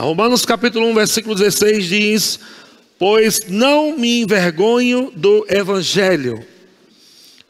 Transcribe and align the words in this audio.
Romanos 0.00 0.46
capítulo 0.46 0.86
1, 0.86 0.94
versículo 0.94 1.34
16 1.34 1.84
diz: 1.84 2.40
Pois 2.98 3.46
não 3.48 3.96
me 3.98 4.22
envergonho 4.22 5.12
do 5.14 5.46
evangelho, 5.48 6.44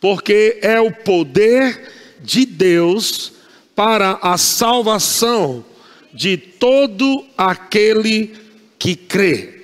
porque 0.00 0.58
é 0.60 0.81
o 0.81 0.91
poder 0.91 1.89
de 2.21 2.44
Deus 2.44 3.33
para 3.75 4.18
a 4.21 4.36
salvação 4.36 5.65
de 6.13 6.36
todo 6.36 7.25
aquele 7.39 8.34
que 8.78 8.96
crê. 8.96 9.60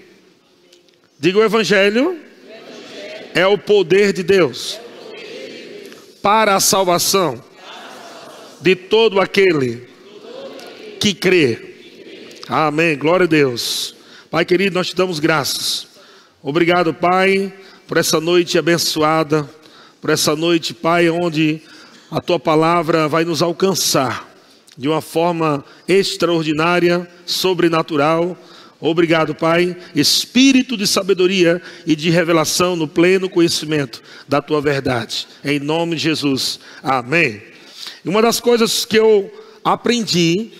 Diga 1.18 1.38
o 1.38 1.44
evangelho, 1.44 2.18
é 3.34 3.46
o 3.46 3.58
poder 3.58 4.12
de 4.12 4.22
Deus 4.22 4.78
para 6.22 6.56
a 6.56 6.60
salvação 6.60 7.42
de 8.60 8.74
todo 8.74 9.20
aquele 9.20 9.88
que 11.00 11.12
crê. 11.12 11.65
Amém. 12.48 12.96
Glória 12.96 13.24
a 13.24 13.28
Deus. 13.28 13.92
Pai 14.30 14.44
querido, 14.44 14.74
nós 14.74 14.86
te 14.86 14.94
damos 14.94 15.18
graças. 15.18 15.88
Obrigado, 16.40 16.94
Pai, 16.94 17.52
por 17.88 17.96
essa 17.96 18.20
noite 18.20 18.56
abençoada, 18.56 19.50
por 20.00 20.10
essa 20.10 20.36
noite, 20.36 20.72
Pai, 20.72 21.10
onde 21.10 21.60
a 22.08 22.20
tua 22.20 22.38
palavra 22.38 23.08
vai 23.08 23.24
nos 23.24 23.42
alcançar 23.42 24.32
de 24.78 24.86
uma 24.86 25.00
forma 25.00 25.64
extraordinária, 25.88 27.10
sobrenatural. 27.26 28.38
Obrigado, 28.80 29.34
Pai, 29.34 29.76
espírito 29.92 30.76
de 30.76 30.86
sabedoria 30.86 31.60
e 31.84 31.96
de 31.96 32.10
revelação 32.10 32.76
no 32.76 32.86
pleno 32.86 33.28
conhecimento 33.28 34.00
da 34.28 34.40
tua 34.40 34.60
verdade. 34.60 35.26
Em 35.44 35.58
nome 35.58 35.96
de 35.96 36.02
Jesus. 36.02 36.60
Amém. 36.80 37.42
Uma 38.04 38.22
das 38.22 38.38
coisas 38.38 38.84
que 38.84 38.96
eu 38.96 39.32
aprendi 39.64 40.52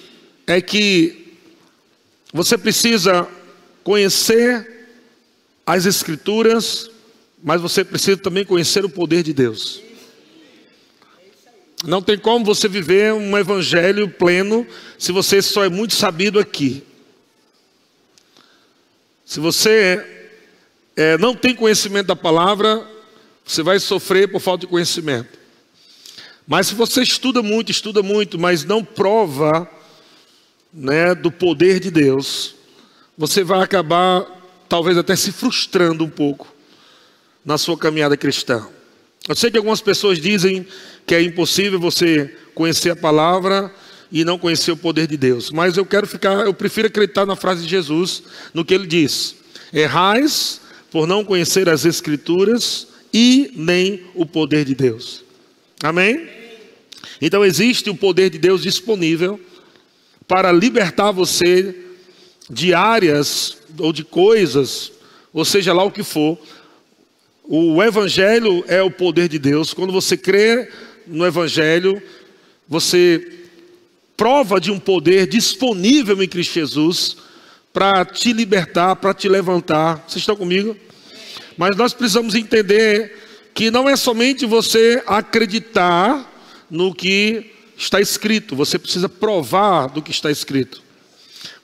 é 0.49 0.61
que 0.61 1.26
você 2.37 2.59
precisa 2.59 3.27
conhecer 3.83 4.89
as 5.65 5.87
Escrituras, 5.87 6.91
mas 7.43 7.61
você 7.61 7.83
precisa 7.83 8.19
também 8.19 8.45
conhecer 8.45 8.85
o 8.85 8.91
poder 8.91 9.23
de 9.23 9.33
Deus. 9.33 9.81
Não 11.83 12.03
tem 12.03 12.19
como 12.19 12.45
você 12.45 12.69
viver 12.69 13.15
um 13.15 13.39
evangelho 13.39 14.09
pleno 14.09 14.67
se 14.99 15.13
você 15.13 15.41
só 15.41 15.65
é 15.65 15.69
muito 15.71 15.95
sabido 15.95 16.39
aqui. 16.39 16.83
Se 19.25 19.41
você 19.41 20.05
é, 20.95 21.17
não 21.17 21.35
tem 21.35 21.55
conhecimento 21.55 22.09
da 22.09 22.17
palavra, 22.17 22.87
você 23.45 23.63
vai 23.63 23.79
sofrer 23.79 24.31
por 24.31 24.41
falta 24.41 24.67
de 24.67 24.71
conhecimento. 24.71 25.39
Mas 26.47 26.69
se 26.69 26.75
você 26.75 27.03
estuda 27.03 27.43
muito, 27.43 27.73
estuda 27.73 28.03
muito, 28.03 28.39
mas 28.39 28.63
não 28.63 28.85
prova 28.85 29.69
né, 30.77 31.15
do 31.15 31.33
poder 31.33 31.81
de 31.81 31.91
Deus, 31.91 32.55
você 33.17 33.43
vai 33.43 33.63
acabar 33.63 34.27
talvez 34.69 34.99
até 34.99 35.17
se 35.17 35.33
frustrando 35.33 36.05
um 36.05 36.11
pouco 36.11 36.47
na 37.43 37.57
sua 37.57 37.79
caminhada 37.79 38.17
cristã. 38.17 38.69
Eu 39.27 39.35
sei 39.35 39.51
que 39.51 39.57
algumas 39.57 39.81
pessoas 39.81 40.21
dizem 40.21 40.67
que 41.07 41.15
é 41.15 41.23
impossível 41.23 41.81
você 41.81 42.37
conhecer 42.55 42.91
a 42.91 42.97
palavra 42.97 43.73
e 44.13 44.25
não 44.25 44.39
conhecer 44.39 44.71
o 44.71 44.77
poder 44.77 45.07
de 45.07 45.17
Deus, 45.17 45.51
mas 45.51 45.77
eu 45.77 45.87
quero 45.87 46.07
ficar, 46.07 46.45
eu 46.45 46.55
prefiro 46.55 46.87
acreditar 46.87 47.25
na 47.25 47.35
frase 47.35 47.63
de 47.63 47.69
Jesus, 47.69 48.23
no 48.53 48.65
que 48.65 48.75
ele 48.75 48.87
diz: 48.87 49.35
errais 49.73 50.61
por 50.91 51.07
não 51.07 51.25
conhecer 51.25 51.69
as 51.69 51.85
Escrituras 51.85 52.87
e 53.13 53.51
nem 53.57 54.05
o 54.15 54.25
poder 54.27 54.65
de 54.65 54.75
Deus. 54.75 55.25
Amém? 55.83 56.29
Então 57.21 57.45
existe 57.45 57.89
o 57.91 57.97
poder 57.97 58.31
de 58.31 58.39
Deus 58.39 58.63
disponível 58.63 59.41
para 60.27 60.53
libertar 60.53 61.11
você 61.13 61.75
de 62.51 62.75
áreas 62.75 63.59
ou 63.79 63.93
de 63.93 64.05
coisas, 64.05 64.93
ou 65.33 65.45
seja 65.45 65.73
lá 65.73 65.85
o 65.85 65.91
que 65.91 66.03
for, 66.03 66.39
o 67.45 67.83
Evangelho 67.83 68.65
é 68.67 68.83
o 68.83 68.91
poder 68.91 69.29
de 69.29 69.39
Deus. 69.39 69.73
Quando 69.73 69.93
você 69.93 70.17
crê 70.17 70.69
no 71.07 71.25
Evangelho, 71.25 72.03
você 72.69 73.45
prova 74.17 74.61
de 74.61 74.73
um 74.73 74.79
poder 74.79 75.27
disponível 75.27 76.21
em 76.23 76.29
Cristo 76.29 76.55
Jesus 76.55 77.17
para 77.73 78.05
te 78.05 78.33
libertar, 78.33 78.97
para 78.97 79.15
te 79.15 79.29
levantar. 79.29 80.05
Vocês 80.09 80.23
estão 80.23 80.35
comigo? 80.35 80.77
Mas 81.57 81.77
nós 81.77 81.93
precisamos 81.93 82.35
entender 82.35 83.17
que 83.55 83.71
não 83.71 83.89
é 83.89 83.95
somente 83.97 84.45
você 84.45 85.03
acreditar 85.07 86.33
no 86.71 86.95
que 86.95 87.53
está 87.77 88.01
escrito, 88.01 88.57
você 88.57 88.79
precisa 88.79 89.09
provar 89.09 89.89
do 89.89 90.03
que 90.03 90.11
está 90.11 90.31
escrito. 90.31 90.83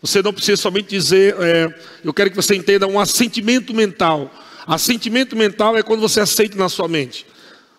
Você 0.00 0.20
não 0.20 0.32
precisa 0.32 0.60
somente 0.60 0.88
dizer, 0.88 1.36
é, 1.38 1.74
eu 2.04 2.12
quero 2.12 2.30
que 2.30 2.36
você 2.36 2.54
entenda 2.54 2.86
um 2.86 2.98
assentimento 2.98 3.72
mental. 3.72 4.32
Assentimento 4.66 5.36
mental 5.36 5.76
é 5.76 5.82
quando 5.82 6.00
você 6.00 6.20
aceita 6.20 6.56
na 6.56 6.68
sua 6.68 6.88
mente. 6.88 7.26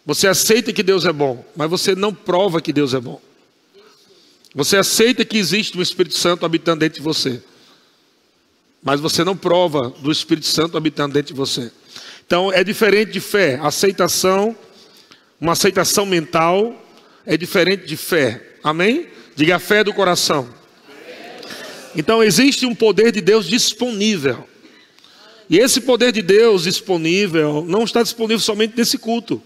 Você 0.06 0.28
aceita 0.28 0.74
que 0.74 0.84
Deus 0.84 1.06
é 1.06 1.14
bom, 1.14 1.46
mas 1.56 1.70
você 1.70 1.96
não 1.96 2.14
prova 2.14 2.62
que 2.62 2.74
Deus 2.74 2.94
é 2.94 3.00
bom. 3.00 3.22
Você 4.56 4.78
aceita 4.78 5.26
que 5.26 5.38
existe 5.38 5.78
o 5.78 5.82
Espírito 5.82 6.18
Santo 6.18 6.46
habitando 6.46 6.82
dentro 6.82 7.00
de 7.00 7.04
você, 7.04 7.42
mas 8.84 9.00
você 9.00 9.24
não 9.24 9.36
prova 9.36 9.90
do 10.00 10.12
Espírito 10.12 10.46
Santo 10.46 10.78
habitando 10.78 11.14
dentro 11.14 11.34
de 11.34 11.38
você. 11.38 11.72
Então 12.26 12.52
é 12.52 12.64
diferente 12.64 13.12
de 13.12 13.20
fé. 13.20 13.60
Aceitação, 13.62 14.56
uma 15.40 15.54
aceitação 15.54 16.06
mental 16.06 16.83
é 17.26 17.38
diferente 17.38 17.86
de 17.86 17.98
fé. 17.98 18.42
Amém? 18.64 19.08
Diga 19.36 19.56
a 19.56 19.60
fé 19.60 19.84
do 19.84 19.94
coração. 19.94 20.48
Então 21.96 22.24
existe 22.24 22.66
um 22.66 22.74
poder 22.74 23.12
de 23.12 23.22
Deus 23.22 23.48
disponível. 23.48 24.48
E 25.50 25.58
esse 25.58 25.82
poder 25.82 26.12
de 26.12 26.22
Deus 26.22 26.64
disponível 26.64 27.64
não 27.68 27.84
está 27.84 28.02
disponível 28.02 28.40
somente 28.40 28.74
nesse 28.76 28.98
culto. 28.98 29.42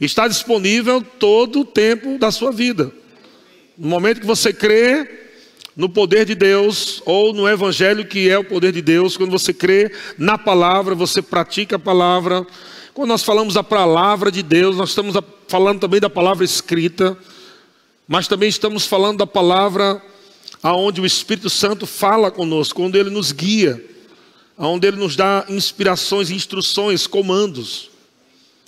Está 0.00 0.28
disponível 0.28 1.00
todo 1.00 1.60
o 1.60 1.64
tempo 1.64 2.18
da 2.18 2.30
sua 2.30 2.52
vida. 2.52 2.92
No 3.76 3.88
momento 3.88 4.20
que 4.20 4.26
você 4.26 4.52
crê 4.52 5.20
no 5.74 5.88
poder 5.88 6.26
de 6.26 6.34
Deus, 6.34 7.00
ou 7.06 7.32
no 7.32 7.48
Evangelho 7.48 8.04
que 8.04 8.28
é 8.28 8.38
o 8.38 8.44
poder 8.44 8.72
de 8.72 8.82
Deus, 8.82 9.16
quando 9.16 9.30
você 9.30 9.54
crê 9.54 9.90
na 10.18 10.36
palavra, 10.36 10.94
você 10.94 11.22
pratica 11.22 11.76
a 11.76 11.78
palavra. 11.78 12.46
Quando 12.94 13.08
nós 13.08 13.22
falamos 13.22 13.54
da 13.54 13.62
palavra 13.62 14.30
de 14.30 14.42
Deus, 14.42 14.76
nós 14.76 14.90
estamos 14.90 15.16
falando 15.48 15.80
também 15.80 16.00
da 16.00 16.10
palavra 16.10 16.44
escrita, 16.44 17.16
mas 18.06 18.28
também 18.28 18.48
estamos 18.48 18.86
falando 18.86 19.18
da 19.18 19.26
palavra 19.26 20.02
aonde 20.62 21.00
o 21.00 21.06
Espírito 21.06 21.50
Santo 21.50 21.86
fala 21.86 22.30
conosco, 22.30 22.82
onde 22.82 22.98
ele 22.98 23.10
nos 23.10 23.32
guia 23.32 23.92
onde 24.68 24.86
Ele 24.86 24.96
nos 24.96 25.16
dá 25.16 25.44
inspirações, 25.48 26.30
instruções, 26.30 27.06
comandos. 27.06 27.90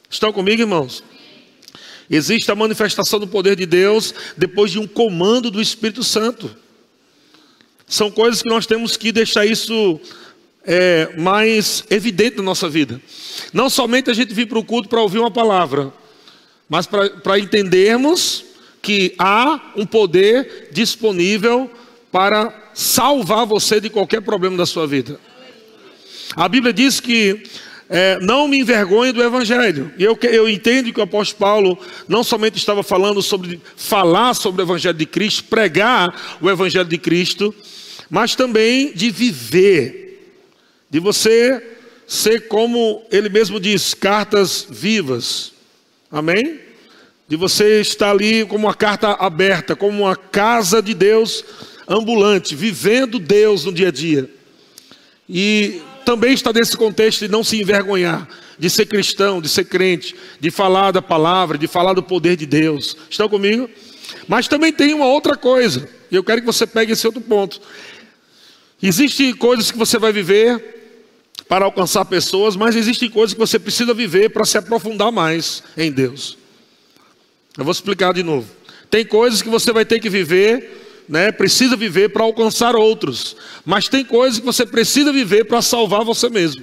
Estão 0.09 0.33
comigo, 0.33 0.63
irmãos? 0.63 1.05
Existe 2.11 2.51
a 2.51 2.55
manifestação 2.55 3.19
do 3.19 3.27
poder 3.27 3.57
de 3.57 3.67
Deus 3.67 4.15
depois 4.37 4.71
de 4.71 4.79
um 4.79 4.87
comando 4.87 5.51
do 5.51 5.61
Espírito 5.61 6.03
Santo. 6.03 6.55
São 7.87 8.11
coisas 8.11 8.43
que 8.43 8.49
nós 8.49 8.67
temos 8.67 8.97
que 8.97 9.13
deixar 9.13 9.47
isso 9.47 10.01
é, 10.67 11.11
mais 11.17 11.85
evidente 11.91 12.37
na 12.37 12.43
nossa 12.43 12.69
vida. 12.69 13.01
Não 13.53 13.69
somente 13.69 14.11
a 14.11 14.15
gente 14.15 14.33
vir 14.33 14.47
para 14.47 14.59
o 14.59 14.65
culto 14.65 14.89
para 14.89 15.01
ouvir 15.01 15.19
uma 15.19 15.31
palavra, 15.31 15.93
mas 16.69 16.87
para 16.87 17.39
entendermos 17.39 18.45
que 18.81 19.15
há 19.19 19.73
um 19.77 19.87
poder 19.87 20.69
disponível 20.73 21.71
para 22.11 22.71
salvar 22.75 23.47
você 23.47 23.81
de 23.81 23.91
qualquer 23.91 24.21
problema 24.21 24.57
da 24.57 24.67
sua 24.67 24.87
vida. 24.87 25.19
A 26.37 26.49
Bíblia 26.49 26.73
diz 26.73 27.01
que 27.01 27.43
é, 27.89 28.19
não 28.21 28.49
me 28.49 28.59
envergonhe 28.59 29.13
do 29.13 29.23
Evangelho. 29.23 29.93
E 29.99 30.03
eu, 30.03 30.19
eu 30.23 30.49
entendo 30.49 30.93
que 30.93 31.01
o 31.01 31.03
apóstolo 31.03 31.39
Paulo 31.39 31.79
não 32.09 32.25
somente 32.25 32.57
estava 32.57 32.83
falando 32.83 33.23
sobre 33.23 33.61
falar 33.77 34.35
sobre 34.35 34.63
o 34.63 34.65
Evangelho 34.65 34.97
de 34.97 35.07
Cristo, 35.07 35.45
pregar 35.45 36.39
o 36.41 36.51
Evangelho 36.51 36.89
de 36.89 36.99
Cristo, 36.99 37.55
mas 38.11 38.35
também 38.35 38.93
de 38.93 39.11
viver, 39.11 40.04
de 40.91 41.01
você 41.01 41.63
ser 42.07 42.49
como 42.49 43.03
ele 43.11 43.29
mesmo 43.29 43.59
diz, 43.59 43.95
cartas 43.95 44.67
vivas. 44.69 45.53
Amém? 46.11 46.61
De 47.27 47.37
você 47.37 47.81
estar 47.81 48.11
ali 48.11 48.45
como 48.45 48.67
uma 48.67 48.75
carta 48.75 49.13
aberta, 49.13 49.75
como 49.75 50.03
uma 50.03 50.17
casa 50.17 50.83
de 50.83 50.95
Deus 50.95 51.45
ambulante, 51.89 52.55
vivendo 52.55 53.19
Deus 53.19 53.65
no 53.65 53.73
dia 53.73 53.89
a 53.89 53.91
dia. 53.93 54.31
E 55.29 55.81
também 56.05 56.35
está 56.35 56.53
nesse 56.53 56.77
contexto 56.77 57.21
de 57.21 57.29
não 57.29 57.43
se 57.43 57.61
envergonhar, 57.61 58.29
de 58.59 58.69
ser 58.69 58.87
cristão, 58.87 59.41
de 59.41 59.49
ser 59.49 59.65
crente, 59.65 60.15
de 60.39 60.51
falar 60.51 60.91
da 60.91 61.01
palavra, 61.01 61.57
de 61.57 61.67
falar 61.67 61.95
do 61.95 62.03
poder 62.03 62.37
de 62.37 62.47
Deus. 62.47 62.97
Estão 63.09 63.29
comigo? 63.29 63.69
Mas 64.29 64.47
também 64.47 64.73
tem 64.73 64.93
uma 64.93 65.07
outra 65.07 65.37
coisa, 65.37 65.89
e 66.11 66.15
eu 66.15 66.23
quero 66.23 66.43
que 66.43 66.47
você 66.47 66.67
pegue 66.67 66.93
esse 66.93 67.07
outro 67.07 67.23
ponto. 67.23 67.61
Existem 68.83 69.35
coisas 69.35 69.71
que 69.71 69.79
você 69.79 69.99
vai 69.99 70.13
viver 70.13 70.74
para 71.49 71.65
alcançar 71.65 72.05
pessoas, 72.05 72.57
mas 72.57 72.77
existem 72.77 73.11
coisas 73.11 73.35
que 73.35 73.41
você 73.41 73.59
precisa 73.59 73.93
viver 73.93 74.31
para 74.31 74.45
se 74.45 74.57
aprofundar 74.59 75.13
mais 75.13 75.63
em 75.77 75.93
Deus. 75.93 76.39
Eu 77.57 77.65
vou 77.65 77.73
explicar 77.73 78.13
de 78.15 78.23
novo. 78.23 78.49
Tem 78.91 79.05
coisas 79.05 79.43
que 79.43 79.49
você 79.49 79.73
vai 79.73 79.85
ter 79.85 80.01
que 80.01 80.09
viver 80.09 80.83
né, 81.09 81.31
precisa 81.31 81.77
viver 81.77 82.11
para 82.11 82.23
alcançar 82.23 82.75
outros, 82.75 83.37
mas 83.65 83.89
tem 83.89 84.05
coisas 84.05 84.39
que 84.39 84.47
você 84.47 84.65
precisa 84.65 85.13
viver 85.13 85.45
para 85.45 85.61
salvar 85.61 86.05
você 86.05 86.29
mesmo. 86.29 86.63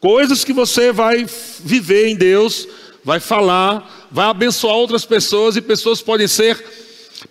Coisas 0.00 0.44
que 0.44 0.52
você 0.52 0.92
vai 0.92 1.26
viver 1.60 2.08
em 2.08 2.16
Deus, 2.16 2.66
vai 3.04 3.20
falar, 3.20 4.08
vai 4.10 4.26
abençoar 4.26 4.74
outras 4.74 5.04
pessoas 5.04 5.56
e 5.56 5.60
pessoas 5.60 6.00
podem 6.02 6.26
ser 6.26 6.58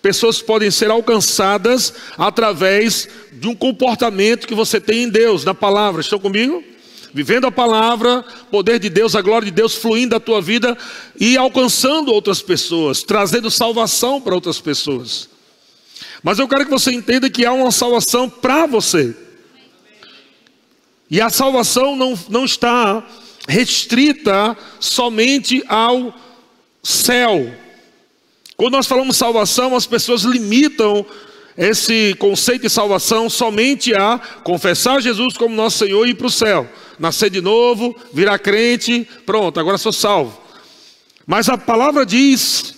pessoas 0.02 0.40
podem 0.40 0.70
ser 0.70 0.90
alcançadas 0.90 1.92
através 2.16 3.08
de 3.32 3.48
um 3.48 3.54
comportamento 3.54 4.46
que 4.46 4.54
você 4.54 4.80
tem 4.80 5.04
em 5.04 5.08
Deus, 5.08 5.44
na 5.44 5.54
palavra. 5.54 6.00
Estão 6.00 6.18
comigo? 6.18 6.62
Vivendo 7.12 7.46
a 7.46 7.52
palavra, 7.52 8.24
poder 8.50 8.78
de 8.78 8.88
Deus, 8.88 9.16
a 9.16 9.20
glória 9.20 9.46
de 9.46 9.50
Deus 9.50 9.74
fluindo 9.74 10.10
da 10.10 10.20
tua 10.20 10.40
vida 10.40 10.78
e 11.18 11.36
alcançando 11.36 12.12
outras 12.12 12.40
pessoas, 12.40 13.02
trazendo 13.02 13.50
salvação 13.50 14.20
para 14.20 14.34
outras 14.34 14.60
pessoas. 14.60 15.28
Mas 16.22 16.38
eu 16.38 16.46
quero 16.46 16.64
que 16.64 16.70
você 16.70 16.92
entenda 16.92 17.28
que 17.28 17.44
há 17.44 17.52
uma 17.52 17.72
salvação 17.72 18.28
para 18.28 18.66
você. 18.66 19.14
E 21.10 21.20
a 21.20 21.28
salvação 21.28 21.96
não, 21.96 22.16
não 22.28 22.44
está 22.44 23.04
restrita 23.48 24.56
somente 24.78 25.64
ao 25.66 26.14
céu. 26.82 27.52
Quando 28.60 28.74
nós 28.74 28.86
falamos 28.86 29.16
salvação, 29.16 29.74
as 29.74 29.86
pessoas 29.86 30.20
limitam 30.20 31.06
esse 31.56 32.14
conceito 32.18 32.60
de 32.60 32.68
salvação 32.68 33.30
somente 33.30 33.94
a 33.94 34.20
confessar 34.44 35.00
Jesus 35.00 35.34
como 35.34 35.56
nosso 35.56 35.78
Senhor 35.78 36.06
e 36.06 36.10
ir 36.10 36.14
para 36.14 36.26
o 36.26 36.30
céu. 36.30 36.68
Nascer 36.98 37.30
de 37.30 37.40
novo, 37.40 37.96
virar 38.12 38.38
crente, 38.38 39.08
pronto, 39.24 39.58
agora 39.58 39.78
sou 39.78 39.94
salvo. 39.94 40.38
Mas 41.26 41.48
a 41.48 41.56
palavra 41.56 42.04
diz, 42.04 42.74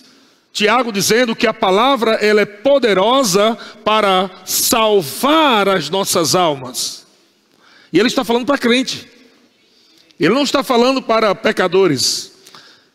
Tiago 0.53 0.89
dizendo 0.89 1.35
que 1.35 1.45
a 1.45 1.53
palavra 1.53 2.13
ela 2.13 2.39
é 2.39 2.45
poderosa 2.45 3.57
para 3.83 4.31
salvar 4.45 5.67
as 5.67 5.89
nossas 5.89 6.33
almas. 6.33 7.05
E 7.91 7.99
ele 7.99 8.07
está 8.07 8.23
falando 8.23 8.45
para 8.45 8.57
crente. 8.57 9.05
Ele 10.17 10.33
não 10.33 10.43
está 10.43 10.63
falando 10.63 11.01
para 11.01 11.35
pecadores. 11.35 12.31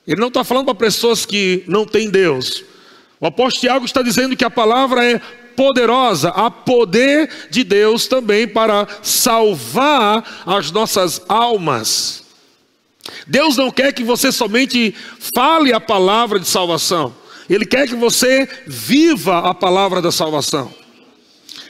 Ele 0.06 0.19
não 0.19 0.29
está 0.29 0.43
falando 0.43 0.64
para 0.64 0.75
pessoas 0.75 1.26
que 1.26 1.62
não 1.67 1.85
têm 1.85 2.08
Deus. 2.08 2.64
O 3.20 3.26
apóstolo 3.26 3.61
Tiago 3.61 3.85
está 3.85 4.03
dizendo 4.03 4.37
que 4.37 4.44
a 4.44 4.50
palavra 4.50 5.05
é 5.05 5.20
poderosa, 5.56 6.29
há 6.29 6.49
poder 6.50 7.29
de 7.50 7.65
Deus 7.65 8.06
também 8.06 8.47
para 8.47 8.87
salvar 9.03 10.43
as 10.47 10.70
nossas 10.70 11.20
almas. 11.29 12.25
Deus 13.26 13.56
não 13.56 13.70
quer 13.70 13.93
que 13.93 14.05
você 14.05 14.31
somente 14.31 14.94
fale 15.35 15.73
a 15.73 15.81
palavra 15.81 16.38
de 16.38 16.47
salvação, 16.47 17.12
Ele 17.50 17.67
quer 17.67 17.88
que 17.88 17.97
você 17.97 18.49
viva 18.67 19.38
a 19.38 19.55
palavra 19.55 20.00
da 20.00 20.12
salvação. 20.12 20.73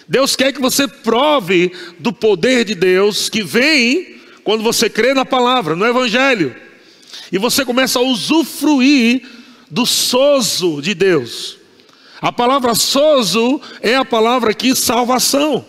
Deus 0.07 0.37
quer 0.37 0.53
que 0.53 0.61
você 0.61 0.89
prove 0.89 1.73
do 1.99 2.13
poder 2.13 2.65
de 2.65 2.75
Deus 2.75 3.29
que 3.29 3.43
vem 3.43 4.19
quando 4.43 4.63
você 4.63 4.89
crê 4.89 5.13
na 5.13 5.25
palavra, 5.25 5.77
no 5.77 5.87
Evangelho. 5.87 6.55
E 7.31 7.39
você 7.39 7.65
começa 7.65 7.99
a 7.99 8.03
usufruir 8.03 9.23
do 9.71 9.87
sozo 9.87 10.81
de 10.81 10.95
Deus. 10.95 11.59
A 12.21 12.33
palavra 12.33 12.75
sozo 12.75 13.61
é 13.81 13.95
a 13.95 14.05
palavra 14.05 14.51
aqui 14.51 14.75
salvação. 14.75 15.65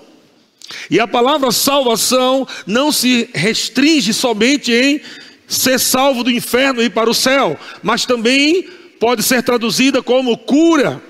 E 0.89 0.99
a 0.99 1.07
palavra 1.07 1.51
salvação 1.51 2.47
não 2.65 2.91
se 2.91 3.29
restringe 3.33 4.13
somente 4.13 4.71
em 4.71 5.01
ser 5.47 5.79
salvo 5.79 6.23
do 6.23 6.31
inferno 6.31 6.81
e 6.81 6.85
ir 6.85 6.89
para 6.91 7.09
o 7.09 7.13
céu, 7.13 7.57
mas 7.81 8.05
também 8.05 8.63
pode 8.99 9.23
ser 9.23 9.41
traduzida 9.41 10.01
como 10.01 10.37
cura. 10.37 11.01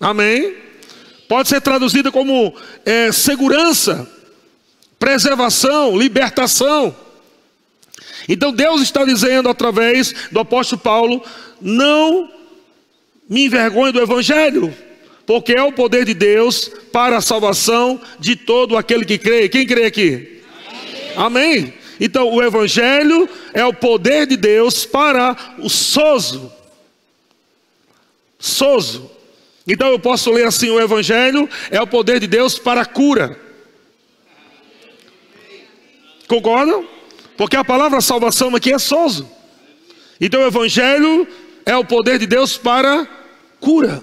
Amém? 0.00 0.56
Pode 1.28 1.48
ser 1.48 1.60
traduzida 1.60 2.12
como 2.12 2.54
é, 2.84 3.10
segurança, 3.10 4.08
preservação, 4.98 5.96
libertação. 5.96 6.94
Então 8.28 8.52
Deus 8.52 8.80
está 8.80 9.04
dizendo 9.04 9.48
através 9.48 10.14
do 10.30 10.40
apóstolo 10.40 10.80
Paulo: 10.80 11.22
não 11.60 12.30
me 13.28 13.46
envergonhe 13.46 13.92
do 13.92 14.00
Evangelho, 14.00 14.74
porque 15.26 15.52
é 15.52 15.62
o 15.62 15.72
poder 15.72 16.04
de 16.04 16.14
Deus 16.14 16.70
para 16.92 17.16
a 17.16 17.22
salvação 17.22 18.00
de 18.18 18.36
todo 18.36 18.76
aquele 18.76 19.04
que 19.04 19.18
crê. 19.18 19.48
Quem 19.48 19.66
crê 19.66 19.84
aqui? 19.84 20.42
Amém. 21.16 21.56
Amém. 21.56 21.74
Então, 22.00 22.28
o 22.28 22.42
Evangelho 22.42 23.28
é 23.54 23.64
o 23.64 23.72
poder 23.72 24.26
de 24.26 24.36
Deus 24.36 24.84
para 24.84 25.36
o 25.58 25.68
sozo. 25.68 26.52
Sozo. 28.38 29.10
Então 29.66 29.88
eu 29.88 29.98
posso 29.98 30.30
ler 30.30 30.46
assim: 30.46 30.70
o 30.70 30.80
Evangelho 30.80 31.48
é 31.70 31.80
o 31.80 31.86
poder 31.86 32.18
de 32.18 32.26
Deus 32.26 32.58
para 32.58 32.82
a 32.82 32.86
cura. 32.86 33.38
Concordam? 36.26 36.86
Porque 37.42 37.56
a 37.56 37.64
palavra 37.64 38.00
salvação 38.00 38.54
aqui 38.54 38.72
é 38.72 38.78
sozo. 38.78 39.28
Então 40.20 40.42
o 40.42 40.46
Evangelho 40.46 41.26
é 41.66 41.76
o 41.76 41.84
poder 41.84 42.16
de 42.16 42.24
Deus 42.24 42.56
para 42.56 43.04
cura. 43.58 44.00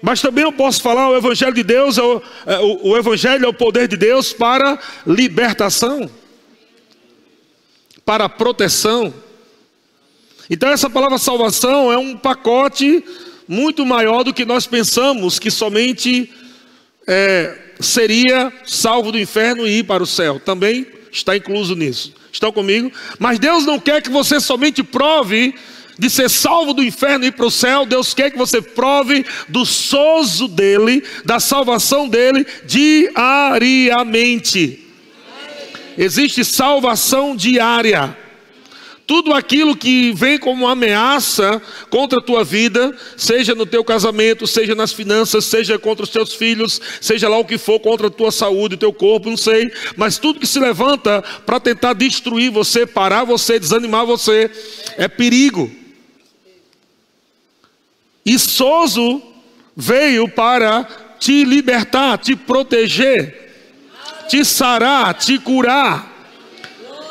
Mas 0.00 0.22
também 0.22 0.42
eu 0.42 0.52
posso 0.52 0.80
falar: 0.80 1.10
o 1.10 1.16
Evangelho 1.18 1.52
de 1.52 1.62
Deus 1.62 1.98
é 1.98 2.02
o, 2.02 2.22
é, 2.46 2.58
o, 2.60 2.88
o 2.88 2.96
Evangelho 2.96 3.44
é 3.44 3.48
o 3.48 3.52
poder 3.52 3.88
de 3.88 3.98
Deus 3.98 4.32
para 4.32 4.78
libertação, 5.06 6.10
para 8.06 8.26
proteção. 8.26 9.12
Então 10.48 10.70
essa 10.70 10.88
palavra 10.88 11.18
salvação 11.18 11.92
é 11.92 11.98
um 11.98 12.16
pacote 12.16 13.04
muito 13.46 13.84
maior 13.84 14.24
do 14.24 14.32
que 14.32 14.46
nós 14.46 14.66
pensamos 14.66 15.38
que 15.38 15.50
somente 15.50 16.32
é, 17.06 17.54
seria 17.80 18.50
salvo 18.64 19.12
do 19.12 19.18
inferno 19.18 19.66
e 19.66 19.80
ir 19.80 19.84
para 19.84 20.02
o 20.02 20.06
céu. 20.06 20.40
Também 20.40 21.01
está 21.12 21.36
incluso 21.36 21.76
nisso. 21.76 22.12
Estão 22.32 22.50
comigo? 22.50 22.90
Mas 23.18 23.38
Deus 23.38 23.66
não 23.66 23.78
quer 23.78 24.02
que 24.02 24.10
você 24.10 24.40
somente 24.40 24.82
prove 24.82 25.54
de 25.98 26.08
ser 26.08 26.30
salvo 26.30 26.72
do 26.72 26.82
inferno 26.82 27.24
e 27.24 27.28
ir 27.28 27.32
para 27.32 27.44
o 27.46 27.50
céu, 27.50 27.84
Deus 27.84 28.14
quer 28.14 28.30
que 28.30 28.38
você 28.38 28.62
prove 28.62 29.26
do 29.48 29.66
sozo 29.66 30.48
dele, 30.48 31.04
da 31.24 31.38
salvação 31.38 32.08
dele 32.08 32.46
diariamente. 32.64 34.78
Existe 35.96 36.44
salvação 36.44 37.36
diária. 37.36 38.16
Tudo 39.12 39.34
aquilo 39.34 39.76
que 39.76 40.10
vem 40.12 40.38
como 40.38 40.66
ameaça 40.66 41.60
contra 41.90 42.18
a 42.18 42.22
tua 42.22 42.42
vida, 42.42 42.96
seja 43.14 43.54
no 43.54 43.66
teu 43.66 43.84
casamento, 43.84 44.46
seja 44.46 44.74
nas 44.74 44.90
finanças, 44.90 45.44
seja 45.44 45.78
contra 45.78 46.02
os 46.02 46.08
teus 46.08 46.32
filhos, 46.32 46.80
seja 46.98 47.28
lá 47.28 47.36
o 47.36 47.44
que 47.44 47.58
for, 47.58 47.78
contra 47.78 48.06
a 48.06 48.10
tua 48.10 48.32
saúde, 48.32 48.76
o 48.76 48.78
teu 48.78 48.90
corpo, 48.90 49.28
não 49.28 49.36
sei, 49.36 49.70
mas 49.98 50.16
tudo 50.16 50.40
que 50.40 50.46
se 50.46 50.58
levanta 50.58 51.20
para 51.44 51.60
tentar 51.60 51.92
destruir 51.92 52.50
você, 52.50 52.86
parar 52.86 53.24
você, 53.24 53.60
desanimar 53.60 54.06
você, 54.06 54.50
é 54.96 55.06
perigo. 55.06 55.70
E 58.24 58.38
Soso 58.38 59.20
veio 59.76 60.26
para 60.26 60.88
te 61.20 61.44
libertar, 61.44 62.16
te 62.16 62.34
proteger, 62.34 63.52
te 64.26 64.42
sarar, 64.42 65.12
te 65.12 65.38
curar. 65.38 66.11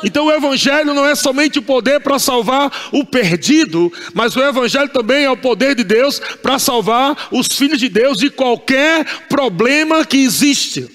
Então 0.02 0.26
o 0.26 0.32
Evangelho 0.32 0.94
não 0.94 1.06
é 1.06 1.14
somente 1.14 1.58
o 1.58 1.62
poder 1.62 2.00
para 2.00 2.18
salvar 2.18 2.90
o 2.92 3.04
perdido, 3.04 3.92
mas 4.12 4.34
o 4.36 4.42
Evangelho 4.42 4.88
também 4.88 5.24
é 5.24 5.30
o 5.30 5.36
poder 5.36 5.74
de 5.74 5.84
Deus 5.84 6.20
para 6.42 6.58
salvar 6.58 7.28
os 7.30 7.46
filhos 7.46 7.78
de 7.78 7.88
Deus 7.88 8.18
de 8.18 8.30
qualquer 8.30 9.04
problema 9.28 10.04
que 10.04 10.18
existe, 10.18 10.88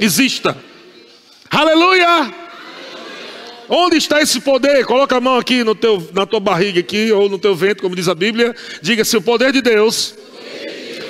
exista. 0.00 0.56
Aleluia! 1.50 2.32
Onde 3.68 3.96
está 3.96 4.22
esse 4.22 4.40
poder? 4.40 4.84
Coloca 4.84 5.16
a 5.16 5.20
mão 5.20 5.36
aqui 5.36 5.64
no 5.64 5.74
teu, 5.74 6.08
na 6.14 6.24
tua 6.24 6.38
barriga 6.38 6.80
aqui, 6.80 7.10
ou 7.10 7.28
no 7.28 7.38
teu 7.38 7.54
ventre, 7.54 7.82
como 7.82 7.96
diz 7.96 8.08
a 8.08 8.14
Bíblia. 8.14 8.54
Diga 8.80 9.04
se 9.04 9.16
o 9.16 9.22
poder 9.22 9.52
de 9.52 9.60
Deus 9.60 10.14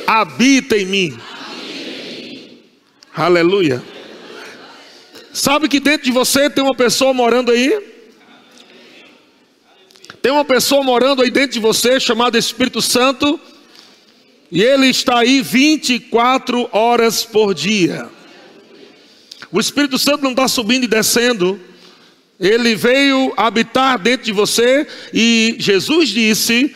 habita 0.07 0.77
em 0.77 0.87
mim. 0.87 1.19
Aleluia. 3.15 3.83
Sabe 5.37 5.69
que 5.69 5.79
dentro 5.79 6.07
de 6.07 6.13
você 6.13 6.49
tem 6.49 6.65
uma 6.65 6.75
pessoa 6.75 7.13
morando 7.13 7.53
aí? 7.53 7.79
Tem 10.23 10.33
uma 10.33 10.47
pessoa 10.47 10.83
morando 10.83 11.21
aí 11.21 11.31
dentro 11.31 11.51
de 11.51 11.61
você 11.61 12.01
chamada 12.01 12.39
Espírito 12.39 12.81
Santo. 12.81 13.39
E 14.51 14.63
ele 14.63 14.87
está 14.87 15.19
aí 15.19 15.43
24 15.43 16.71
horas 16.73 17.23
por 17.23 17.53
dia. 17.53 18.09
O 19.53 19.61
Espírito 19.61 19.99
Santo 19.99 20.25
não 20.25 20.31
está 20.31 20.49
subindo 20.49 20.85
e 20.85 20.89
descendo. 20.89 21.61
Ele 22.41 22.75
veio 22.75 23.35
habitar 23.37 23.99
dentro 23.99 24.25
de 24.25 24.33
você. 24.33 24.87
E 25.13 25.55
Jesus 25.59 26.09
disse, 26.09 26.75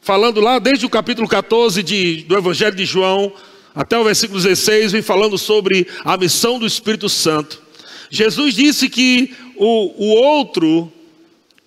falando 0.00 0.40
lá 0.40 0.58
desde 0.58 0.84
o 0.84 0.90
capítulo 0.90 1.28
14 1.28 1.80
de, 1.80 2.24
do 2.24 2.36
Evangelho 2.36 2.74
de 2.74 2.84
João, 2.84 3.32
até 3.74 3.98
o 3.98 4.04
versículo 4.04 4.40
16, 4.40 4.92
vem 4.92 5.02
falando 5.02 5.38
sobre 5.38 5.86
a 6.04 6.16
missão 6.16 6.58
do 6.58 6.66
Espírito 6.66 7.08
Santo. 7.08 7.62
Jesus 8.10 8.54
disse 8.54 8.88
que 8.88 9.34
o, 9.56 10.04
o 10.04 10.08
outro, 10.14 10.92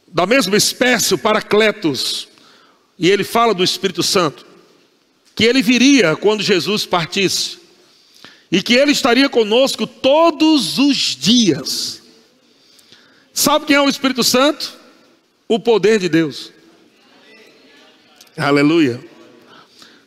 da 0.08 0.26
mesma 0.26 0.56
espécie, 0.56 1.14
o 1.14 1.18
Paracletos, 1.18 2.28
e 2.98 3.10
ele 3.10 3.24
fala 3.24 3.54
do 3.54 3.64
Espírito 3.64 4.04
Santo. 4.04 4.46
que 5.36 5.44
ele 5.44 5.62
viria 5.62 6.16
quando 6.16 6.42
Jesus 6.42 6.86
partisse 6.86 7.58
e 8.50 8.62
que 8.62 8.74
ele 8.74 8.92
estaria 8.92 9.28
conosco 9.28 9.86
todos 9.86 10.80
os 10.80 11.16
dias. 11.16 12.02
Sabe 13.34 13.66
quem 13.66 13.76
é 13.76 13.82
o 13.82 13.90
Espírito 13.90 14.24
Santo? 14.24 14.78
O 15.48 15.60
poder 15.60 16.00
de 16.00 16.08
Deus. 16.08 16.54
Aleluia. 18.38 19.04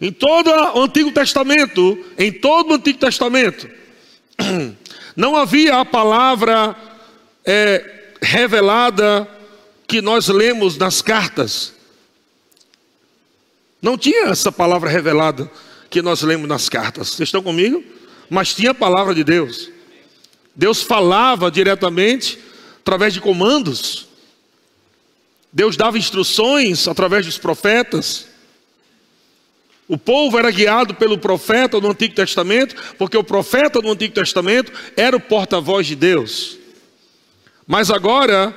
Em 0.01 0.13
todo 0.13 0.49
o 0.49 0.83
Antigo 0.83 1.11
Testamento, 1.11 2.05
em 2.17 2.31
todo 2.31 2.71
o 2.71 2.75
Antigo 2.75 2.99
Testamento, 2.99 3.69
não 5.17 5.37
havia 5.37 5.81
a 5.81 5.85
palavra 5.85 6.77
é, 7.45 8.13
revelada 8.23 9.29
que 9.87 10.01
nós 10.01 10.29
lemos 10.29 10.77
nas 10.77 11.03
cartas. 11.03 11.73
Não 13.83 13.99
tinha 13.99 14.27
essa 14.27 14.53
palavra 14.53 14.89
revelada 14.89 15.51
que 15.91 16.03
nós 16.03 16.23
lemos 16.23 16.49
nas 16.49 16.69
cartas. 16.69 17.09
Vocês 17.09 17.29
estão 17.29 17.43
comigo? 17.43 17.83
Mas 18.31 18.55
tinha 18.55 18.71
a 18.71 18.75
palavra 18.75 19.15
de 19.15 19.25
Deus. 19.25 19.71
Deus 20.55 20.83
falava 20.83 21.51
diretamente 21.51 22.39
através 22.81 23.15
de 23.15 23.21
comandos. 23.21 24.07
Deus 25.53 25.77
dava 25.77 25.99
instruções 25.99 26.87
através 26.87 27.27
dos 27.27 27.39
profetas. 27.39 28.28
O 29.89 29.97
povo 29.97 30.39
era 30.39 30.51
guiado 30.51 30.95
pelo 30.95 31.17
profeta 31.17 31.81
no 31.81 31.91
Antigo 31.91 32.15
Testamento, 32.15 32.77
porque 32.99 33.17
o 33.17 33.25
profeta 33.25 33.81
no 33.81 33.91
Antigo 33.91 34.13
Testamento 34.13 34.71
era 34.95 35.17
o 35.17 35.21
porta-voz 35.21 35.87
de 35.87 35.97
Deus. 35.97 36.59
Mas 37.67 37.91
agora, 37.91 38.55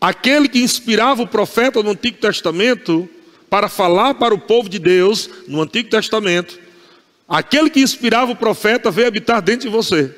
aquele 0.00 0.48
que 0.48 0.60
inspirava 0.60 1.22
o 1.22 1.26
profeta 1.26 1.82
no 1.82 1.90
Antigo 1.90 2.18
Testamento 2.18 3.08
para 3.50 3.68
falar 3.68 4.14
para 4.14 4.32
o 4.32 4.38
povo 4.38 4.68
de 4.68 4.78
Deus 4.78 5.28
no 5.48 5.60
Antigo 5.60 5.90
Testamento, 5.90 6.56
aquele 7.28 7.68
que 7.68 7.80
inspirava 7.80 8.30
o 8.30 8.36
profeta 8.36 8.92
veio 8.92 9.08
habitar 9.08 9.42
dentro 9.42 9.68
de 9.68 9.74
você. 9.74 10.14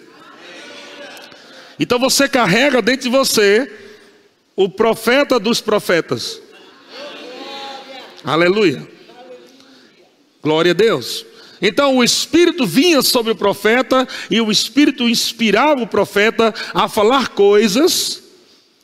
Então 1.81 1.99
você 1.99 2.29
carrega 2.29 2.83
dentro 2.83 3.05
de 3.05 3.09
você 3.09 3.73
o 4.55 4.69
profeta 4.69 5.41
dos 5.41 5.63
profetas. 5.63 6.43
Aleluia. 8.23 8.92
Glória 10.43 10.73
a 10.73 10.75
Deus. 10.75 11.25
Então 11.61 11.99
o 11.99 12.05
Espírito 12.05 12.67
vinha 12.67 13.01
sobre 13.03 13.33
o 13.33 13.37
profeta 13.37 14.09
e 14.29 14.41
o 14.41 14.51
Espírito 14.51 15.09
inspirava 15.09 15.81
o 15.81 15.87
profeta 15.87 16.53
a 16.75 16.89
falar 16.89 17.29
coisas, 17.29 18.21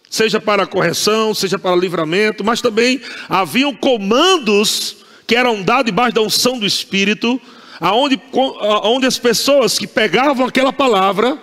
seja 0.08 0.40
para 0.40 0.64
correção, 0.64 1.34
seja 1.34 1.58
para 1.58 1.74
livramento, 1.74 2.44
mas 2.44 2.60
também 2.60 3.00
haviam 3.28 3.74
comandos 3.74 4.98
que 5.26 5.34
eram 5.34 5.60
dados 5.60 5.86
debaixo 5.86 6.14
da 6.14 6.22
unção 6.22 6.56
do 6.56 6.64
Espírito, 6.64 7.40
aonde, 7.80 8.20
aonde 8.60 9.06
as 9.06 9.18
pessoas 9.18 9.76
que 9.76 9.86
pegavam 9.86 10.46
aquela 10.46 10.72
palavra, 10.72 11.36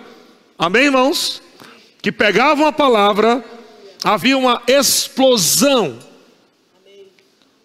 amém, 0.58 0.84
irmãos? 0.84 1.42
Que 2.00 2.10
pegavam 2.10 2.66
a 2.66 2.72
palavra, 2.72 3.44
havia 4.02 4.38
uma 4.38 4.62
explosão, 4.66 5.98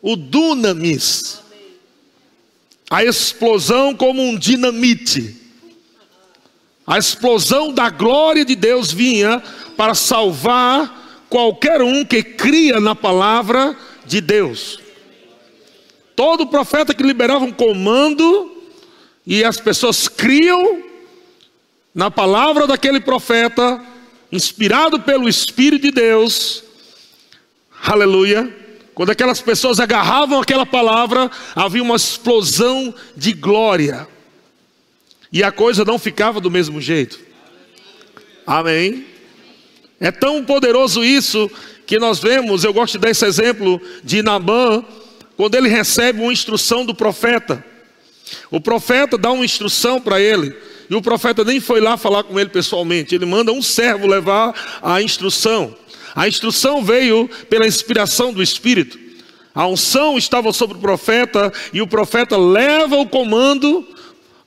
o 0.02 0.18
dunamis 0.18 1.42
a 2.92 3.06
explosão 3.06 3.96
como 3.96 4.22
um 4.22 4.38
dinamite. 4.38 5.38
A 6.86 6.98
explosão 6.98 7.72
da 7.72 7.90
glória 7.90 8.44
de 8.44 8.54
Deus 8.54 8.92
vinha 8.92 9.42
para 9.78 9.96
salvar 9.96 11.26
qualquer 11.30 11.82
um 11.82 12.04
que 12.04 12.22
cria 12.22 12.82
na 12.82 12.94
palavra 12.94 13.78
de 14.06 14.20
Deus. 14.20 14.78
Todo 16.18 16.48
profeta 16.48 16.94
que 16.94 17.02
liberava 17.02 17.46
um 17.46 17.52
comando 17.54 18.62
e 19.26 19.42
as 19.42 19.58
pessoas 19.58 20.10
criam 20.10 20.84
na 21.96 22.12
palavra 22.12 22.68
daquele 22.68 23.00
profeta, 23.00 23.82
inspirado 24.30 25.00
pelo 25.00 25.30
Espírito 25.30 25.84
de 25.84 25.92
Deus, 25.92 26.62
aleluia, 27.86 28.61
quando 29.02 29.10
aquelas 29.10 29.42
pessoas 29.42 29.80
agarravam 29.80 30.40
aquela 30.40 30.64
palavra, 30.64 31.32
havia 31.56 31.82
uma 31.82 31.96
explosão 31.96 32.94
de 33.18 33.34
glória. 33.34 34.08
E 35.34 35.42
a 35.42 35.52
coisa 35.52 35.84
não 35.84 35.98
ficava 35.98 36.40
do 36.40 36.52
mesmo 36.52 36.80
jeito. 36.80 37.20
Amém. 38.46 39.04
É 40.00 40.12
tão 40.12 40.46
poderoso 40.46 41.04
isso 41.04 41.50
que 41.88 41.98
nós 41.98 42.20
vemos, 42.20 42.64
eu 42.64 42.72
gosto 42.72 43.00
desse 43.00 43.26
exemplo 43.26 43.82
de 44.04 44.22
Nabã, 44.22 44.86
quando 45.36 45.56
ele 45.56 45.68
recebe 45.68 46.22
uma 46.22 46.32
instrução 46.32 46.86
do 46.86 46.94
profeta. 46.94 47.66
O 48.52 48.62
profeta 48.62 49.18
dá 49.18 49.32
uma 49.32 49.44
instrução 49.44 50.00
para 50.00 50.22
ele, 50.22 50.56
e 50.88 50.94
o 50.94 51.02
profeta 51.02 51.44
nem 51.44 51.60
foi 51.60 51.82
lá 51.82 51.98
falar 51.98 52.22
com 52.22 52.40
ele 52.40 52.52
pessoalmente, 52.52 53.16
ele 53.16 53.26
manda 53.26 53.52
um 53.52 53.64
servo 53.64 54.06
levar 54.06 54.80
a 54.80 55.02
instrução. 55.02 55.76
A 56.16 56.28
instrução 56.28 56.84
veio 56.84 57.30
pela 57.50 57.68
inspiração 57.68 58.34
do 58.34 58.42
Espírito. 58.42 59.00
A 59.54 59.68
unção 59.68 60.18
estava 60.18 60.54
sobre 60.54 60.78
o 60.78 60.82
profeta 60.82 61.52
e 61.74 61.82
o 61.82 61.88
profeta 61.88 62.38
leva 62.38 62.96
o 62.96 63.08
comando 63.08 63.86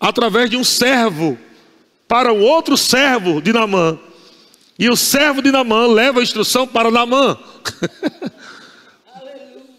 através 0.01 0.51
de 0.51 0.57
um 0.57 0.65
servo 0.65 1.39
para 2.09 2.33
o 2.33 2.41
outro 2.41 2.77
servo 2.77 3.41
de 3.41 3.53
Namã. 3.53 3.99
E 4.79 4.89
o 4.89 4.97
servo 4.97 5.41
de 5.41 5.53
Namã 5.53 5.87
leva 5.87 6.21
a 6.21 6.23
instrução 6.23 6.67
para 6.67 6.91
Namã. 6.91 7.39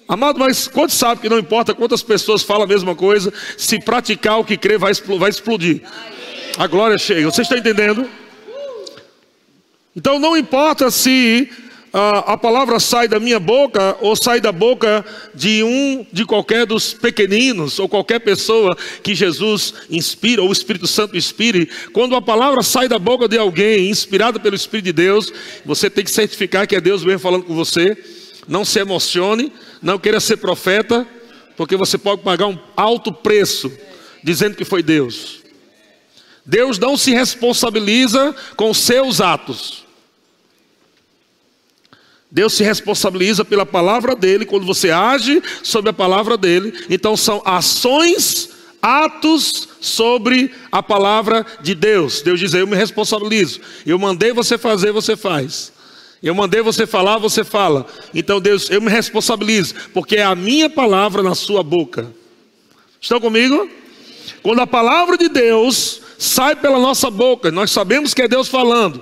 Amado, 0.08 0.40
mas 0.40 0.68
quantos 0.68 0.96
sabe 0.96 1.22
que 1.22 1.30
não 1.30 1.40
importa 1.40 1.74
quantas 1.74 2.04
pessoas 2.04 2.44
falam 2.44 2.64
a 2.64 2.68
mesma 2.68 2.96
coisa, 2.96 3.34
se 3.58 3.80
praticar 3.80 4.40
o 4.40 4.46
que 4.46 4.56
crê 4.56 4.78
vai 4.78 4.92
explodir. 4.92 5.82
A 6.58 6.68
glória 6.68 6.98
chega. 6.98 7.30
Você 7.30 7.42
está 7.42 7.58
entendendo? 7.58 8.08
Então 9.96 10.20
não 10.20 10.38
importa 10.38 10.92
se 10.92 11.50
a, 11.98 12.34
a 12.34 12.38
palavra 12.38 12.78
sai 12.78 13.08
da 13.08 13.22
minha 13.22 13.40
boca 13.40 13.96
ou 14.02 14.18
sai 14.18 14.42
da 14.42 14.52
boca 14.52 15.06
de 15.34 15.64
um, 15.64 16.06
de 16.12 16.26
qualquer 16.26 16.66
dos 16.66 16.94
pequeninos 16.94 17.80
ou 17.80 17.88
qualquer 17.88 18.20
pessoa 18.20 18.78
que 19.02 19.16
Jesus 19.16 19.74
inspira 19.90 20.42
ou 20.42 20.50
o 20.50 20.52
Espírito 20.52 20.88
Santo 20.88 21.16
inspire, 21.16 21.70
quando 21.94 22.14
a 22.14 22.22
palavra 22.22 22.62
sai 22.64 22.90
da 22.90 23.00
boca 23.00 23.30
de 23.30 23.38
alguém 23.38 23.90
inspirada 23.90 24.38
pelo 24.42 24.58
Espírito 24.58 24.88
de 24.88 24.92
Deus, 24.92 25.32
você 25.64 25.90
tem 25.90 26.04
que 26.04 26.12
certificar 26.12 26.68
que 26.68 26.76
é 26.76 26.82
Deus 26.82 27.02
mesmo 27.02 27.20
falando 27.20 27.46
com 27.46 27.56
você. 27.56 27.98
Não 28.46 28.66
se 28.66 28.78
emocione, 28.78 29.54
não 29.82 29.98
queira 29.98 30.20
ser 30.20 30.36
profeta, 30.36 31.08
porque 31.56 31.78
você 31.78 31.98
pode 31.98 32.24
pagar 32.24 32.48
um 32.48 32.60
alto 32.76 33.14
preço 33.14 33.72
dizendo 34.22 34.58
que 34.58 34.66
foi 34.66 34.84
Deus. 34.84 35.40
Deus 36.46 36.78
não 36.78 36.98
se 36.98 37.12
responsabiliza 37.12 38.36
com 38.58 38.74
seus 38.74 39.22
atos. 39.22 39.85
Deus 42.36 42.52
se 42.52 42.66
responsabiliza 42.66 43.46
pela 43.46 43.66
palavra 43.66 44.14
dele 44.14 44.46
quando 44.46 44.66
você 44.66 44.92
age 44.92 45.42
sobre 45.64 45.92
a 45.92 45.94
palavra 45.94 46.36
dele. 46.36 46.74
Então 46.90 47.16
são 47.16 47.42
ações, 47.46 48.50
atos 48.82 49.70
sobre 49.80 50.52
a 50.70 50.84
palavra 50.84 51.46
de 51.62 51.74
Deus. 51.74 52.22
Deus 52.22 52.38
diz: 52.38 52.54
Eu 52.54 52.68
me 52.68 52.76
responsabilizo. 52.76 53.62
Eu 53.86 53.98
mandei 53.98 54.34
você 54.34 54.58
fazer, 54.58 54.92
você 54.92 55.16
faz. 55.16 55.72
Eu 56.22 56.36
mandei 56.36 56.62
você 56.62 56.86
falar, 56.86 57.20
você 57.20 57.42
fala. 57.42 57.86
Então 58.14 58.42
Deus, 58.42 58.70
eu 58.70 58.82
me 58.82 58.92
responsabilizo, 58.92 59.74
porque 59.94 60.18
é 60.18 60.24
a 60.24 60.36
minha 60.36 60.70
palavra 60.70 61.24
na 61.24 61.36
sua 61.36 61.64
boca. 61.64 62.12
Estão 63.00 63.22
comigo? 63.22 63.70
Quando 64.44 64.60
a 64.60 64.68
palavra 64.68 65.18
de 65.18 65.30
Deus 65.30 66.02
sai 66.20 66.54
pela 66.58 66.80
nossa 66.80 67.10
boca, 67.10 67.50
nós 67.50 67.72
sabemos 67.72 68.14
que 68.14 68.24
é 68.24 68.28
Deus 68.28 68.50
falando. 68.50 69.02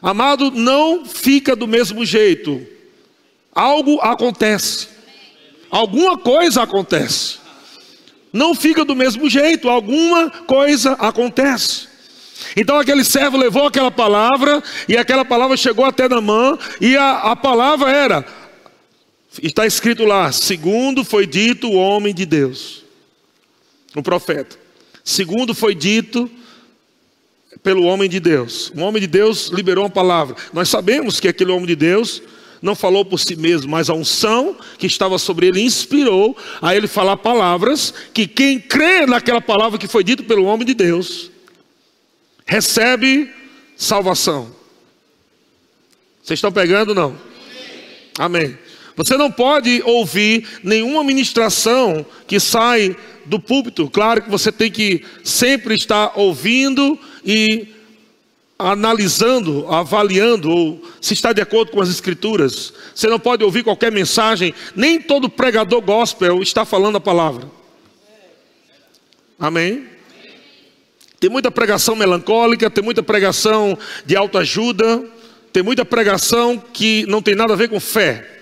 Amado, 0.00 0.50
não 0.50 1.04
fica 1.04 1.56
do 1.56 1.66
mesmo 1.66 2.04
jeito. 2.04 2.64
Algo 3.52 4.00
acontece. 4.00 4.88
Alguma 5.70 6.16
coisa 6.16 6.62
acontece. 6.62 7.38
Não 8.32 8.54
fica 8.54 8.84
do 8.84 8.94
mesmo 8.94 9.28
jeito, 9.28 9.68
alguma 9.68 10.30
coisa 10.30 10.92
acontece. 10.92 11.88
Então 12.56 12.78
aquele 12.78 13.04
servo 13.04 13.36
levou 13.36 13.66
aquela 13.66 13.90
palavra, 13.90 14.62
e 14.88 14.96
aquela 14.96 15.24
palavra 15.24 15.56
chegou 15.56 15.84
até 15.84 16.08
Namã, 16.08 16.58
e 16.80 16.96
a, 16.96 17.32
a 17.32 17.36
palavra 17.36 17.90
era, 17.90 18.24
está 19.42 19.66
escrito 19.66 20.04
lá, 20.04 20.30
segundo 20.30 21.04
foi 21.04 21.26
dito 21.26 21.68
o 21.68 21.74
homem 21.74 22.14
de 22.14 22.24
Deus, 22.24 22.84
o 23.94 24.02
profeta. 24.02 24.56
Segundo 25.02 25.54
foi 25.54 25.74
dito 25.74 26.30
pelo 27.62 27.84
homem 27.84 28.08
de 28.08 28.20
Deus. 28.20 28.72
O 28.76 28.80
homem 28.80 29.00
de 29.00 29.06
Deus 29.06 29.48
liberou 29.48 29.84
uma 29.84 29.90
palavra. 29.90 30.36
Nós 30.52 30.68
sabemos 30.68 31.20
que 31.20 31.28
aquele 31.28 31.52
homem 31.52 31.66
de 31.66 31.76
Deus 31.76 32.22
não 32.60 32.74
falou 32.74 33.04
por 33.04 33.18
si 33.18 33.36
mesmo, 33.36 33.70
mas 33.70 33.88
a 33.88 33.94
unção 33.94 34.56
que 34.78 34.86
estava 34.86 35.18
sobre 35.18 35.46
ele 35.46 35.60
inspirou 35.60 36.36
a 36.60 36.74
ele 36.74 36.88
falar 36.88 37.16
palavras 37.16 37.94
que 38.12 38.26
quem 38.26 38.58
crê 38.58 39.06
naquela 39.06 39.40
palavra 39.40 39.78
que 39.78 39.86
foi 39.86 40.02
dita 40.02 40.22
pelo 40.22 40.44
homem 40.44 40.66
de 40.66 40.74
Deus 40.74 41.30
recebe 42.46 43.30
salvação. 43.76 44.50
Vocês 46.22 46.38
estão 46.38 46.50
pegando 46.50 46.94
não? 46.94 47.16
Amém. 48.18 48.58
Você 48.96 49.16
não 49.16 49.30
pode 49.30 49.80
ouvir 49.84 50.44
nenhuma 50.64 51.04
ministração 51.04 52.04
que 52.26 52.40
sai 52.40 52.96
do 53.28 53.38
púlpito. 53.38 53.88
Claro 53.90 54.22
que 54.22 54.30
você 54.30 54.50
tem 54.50 54.70
que 54.70 55.04
sempre 55.22 55.74
estar 55.74 56.12
ouvindo 56.16 56.98
e 57.24 57.68
analisando, 58.58 59.72
avaliando, 59.72 60.50
ou 60.50 60.82
se 61.00 61.14
está 61.14 61.32
de 61.32 61.40
acordo 61.40 61.70
com 61.70 61.80
as 61.80 61.88
escrituras. 61.88 62.72
Você 62.94 63.06
não 63.06 63.20
pode 63.20 63.44
ouvir 63.44 63.62
qualquer 63.62 63.92
mensagem, 63.92 64.52
nem 64.74 65.00
todo 65.00 65.28
pregador 65.28 65.80
gospel 65.80 66.42
está 66.42 66.64
falando 66.64 66.96
a 66.96 67.00
palavra. 67.00 67.48
Amém? 69.38 69.86
Tem 71.20 71.30
muita 71.30 71.50
pregação 71.50 71.94
melancólica, 71.94 72.70
tem 72.70 72.82
muita 72.82 73.02
pregação 73.02 73.78
de 74.04 74.16
autoajuda, 74.16 75.04
tem 75.52 75.62
muita 75.62 75.84
pregação 75.84 76.60
que 76.72 77.04
não 77.06 77.22
tem 77.22 77.34
nada 77.34 77.52
a 77.52 77.56
ver 77.56 77.68
com 77.68 77.78
fé. 77.78 78.37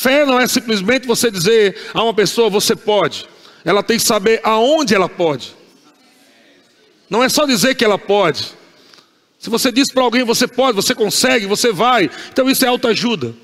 Fé 0.00 0.24
não 0.24 0.38
é 0.38 0.46
simplesmente 0.46 1.08
você 1.08 1.28
dizer 1.28 1.76
a 1.92 2.04
uma 2.04 2.14
pessoa 2.14 2.48
você 2.48 2.76
pode. 2.76 3.26
Ela 3.64 3.82
tem 3.82 3.96
que 3.96 4.04
saber 4.04 4.40
aonde 4.44 4.94
ela 4.94 5.08
pode. 5.08 5.56
Não 7.10 7.20
é 7.20 7.28
só 7.28 7.44
dizer 7.44 7.74
que 7.74 7.84
ela 7.84 7.98
pode. 7.98 8.52
Se 9.40 9.50
você 9.50 9.72
diz 9.72 9.90
para 9.90 10.04
alguém 10.04 10.22
você 10.22 10.46
pode, 10.46 10.76
você 10.76 10.94
consegue, 10.94 11.46
você 11.46 11.72
vai, 11.72 12.08
então 12.30 12.48
isso 12.48 12.64
é 12.64 12.68
autoajuda. 12.68 13.34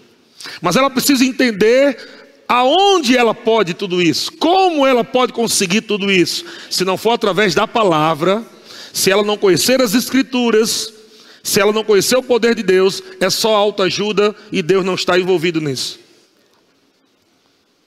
Mas 0.63 0.77
ela 0.77 0.89
precisa 0.89 1.25
entender 1.25 1.99
aonde 2.47 3.17
ela 3.17 3.35
pode 3.35 3.75
tudo 3.75 4.01
isso, 4.01 4.31
como 4.35 4.87
ela 4.87 5.03
pode 5.03 5.33
conseguir 5.33 5.81
tudo 5.81 6.09
isso, 6.09 6.45
se 6.71 6.85
não 6.85 6.97
for 6.97 7.15
através 7.15 7.53
da 7.53 7.67
palavra, 7.67 8.45
se 8.93 9.11
ela 9.11 9.25
não 9.25 9.37
conhecer 9.37 9.83
as 9.83 9.93
escrituras, 9.93 10.95
se 11.43 11.61
ela 11.61 11.73
não 11.73 11.83
conhecer 11.83 12.15
o 12.15 12.23
poder 12.23 12.55
de 12.55 12.63
Deus, 12.63 13.03
é 13.19 13.29
só 13.29 13.57
autoajuda 13.57 14.37
e 14.53 14.63
Deus 14.63 14.85
não 14.85 14.95
está 14.95 15.19
envolvido 15.19 15.61
nisso. 15.61 16.04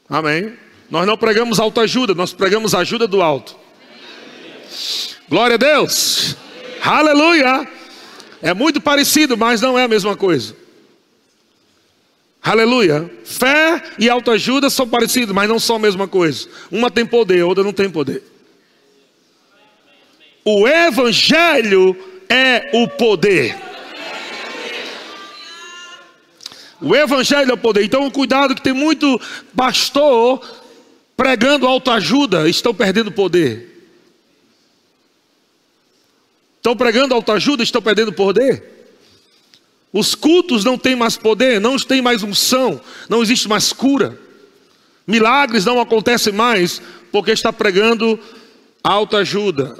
Amém? 0.09 0.53
Nós 0.89 1.05
não 1.05 1.17
pregamos 1.17 1.59
autoajuda, 1.59 2.13
nós 2.13 2.33
pregamos 2.33 2.73
ajuda 2.73 3.07
do 3.07 3.21
alto. 3.21 3.55
Glória 5.27 5.55
a 5.55 5.57
Deus. 5.57 6.37
Aleluia. 6.81 7.67
É 8.41 8.53
muito 8.53 8.79
parecido, 8.79 9.35
mas 9.35 9.61
não 9.61 9.77
é 9.77 9.83
a 9.83 9.87
mesma 9.87 10.15
coisa. 10.15 10.55
Aleluia. 12.41 13.11
Fé 13.25 13.83
e 13.99 14.09
autoajuda 14.09 14.69
são 14.69 14.87
parecidos, 14.87 15.35
mas 15.35 15.49
não 15.49 15.59
são 15.59 15.75
a 15.75 15.79
mesma 15.79 16.07
coisa. 16.07 16.47
Uma 16.71 16.89
tem 16.89 17.05
poder, 17.05 17.43
outra 17.43 17.63
não 17.63 17.73
tem 17.73 17.89
poder. 17.89 18.23
O 20.45 20.65
Evangelho 20.65 21.97
é 22.29 22.69
o 22.73 22.87
poder. 22.87 23.53
O 26.81 26.95
Evangelho 26.95 27.51
é 27.51 27.53
o 27.53 27.57
poder. 27.57 27.83
Então, 27.83 28.09
cuidado 28.09 28.55
que 28.55 28.61
tem 28.61 28.73
muito 28.73 29.19
pastor 29.55 30.41
pregando 31.15 31.65
autoajuda, 31.65 32.47
estão 32.47 32.73
perdendo 32.73 33.11
poder. 33.11 33.77
Estão 36.57 36.75
pregando 36.75 37.13
autoajuda, 37.13 37.63
estão 37.63 37.81
perdendo 37.81 38.13
poder. 38.13 38.77
Os 39.91 40.13
cultos 40.13 40.63
não 40.63 40.77
têm 40.77 40.95
mais 40.95 41.17
poder, 41.17 41.59
não 41.59 41.77
tem 41.77 42.01
mais 42.01 42.21
unção, 42.21 42.79
não 43.09 43.23
existe 43.23 43.47
mais 43.47 43.73
cura. 43.73 44.19
Milagres 45.07 45.65
não 45.65 45.79
acontecem 45.79 46.33
mais 46.33 46.81
porque 47.11 47.31
está 47.31 47.51
pregando 47.51 48.19
autoajuda. 48.83 49.77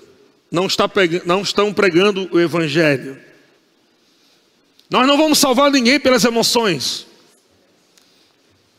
Não, 0.49 0.65
está 0.65 0.89
não 1.25 1.41
estão 1.41 1.73
pregando 1.73 2.29
o 2.31 2.39
evangelho. 2.39 3.26
Nós 4.89 5.05
não 5.05 5.17
vamos 5.17 5.37
salvar 5.37 5.71
ninguém 5.71 5.99
pelas 5.99 6.23
emoções. 6.23 7.05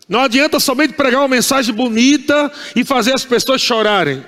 Não 0.09 0.21
adianta 0.21 0.59
somente 0.59 0.95
pregar 0.95 1.21
uma 1.21 1.29
mensagem 1.29 1.75
bonita 1.75 2.50
e 2.75 2.83
fazer 2.83 3.12
as 3.12 3.25
pessoas 3.25 3.61
chorarem. 3.61 4.25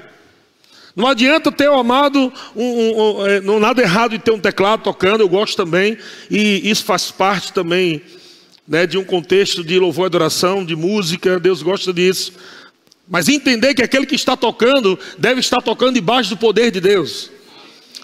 Não 0.95 1.07
adianta 1.07 1.51
ter 1.51 1.69
o 1.71 1.79
amado, 1.79 2.33
um, 2.55 2.63
um, 2.63 3.21
um, 3.21 3.27
é, 3.27 3.41
não 3.41 3.59
nada 3.59 3.81
errado 3.81 4.15
em 4.15 4.19
ter 4.19 4.33
um 4.33 4.41
teclado 4.41 4.83
tocando, 4.83 5.23
eu 5.23 5.29
gosto 5.29 5.57
também, 5.57 5.97
e 6.31 6.69
isso 6.69 6.85
faz 6.85 7.11
parte 7.11 7.53
também 7.53 8.03
né, 8.69 8.87
de 8.87 8.99
um 8.99 9.05
contexto 9.05 9.65
de 9.65 9.79
louvor 9.79 10.05
e 10.05 10.07
adoração, 10.07 10.65
de 10.65 10.77
música, 10.77 11.41
Deus 11.41 11.63
gosta 11.63 11.93
disso. 11.93 12.33
Mas 13.09 13.29
entender 13.29 13.75
que 13.75 13.83
aquele 13.83 14.05
que 14.05 14.15
está 14.15 14.37
tocando 14.37 14.99
deve 15.17 15.41
estar 15.41 15.63
tocando 15.63 15.95
debaixo 15.95 16.31
do 16.31 16.37
poder 16.37 16.71
de 16.71 16.81
Deus, 16.81 17.31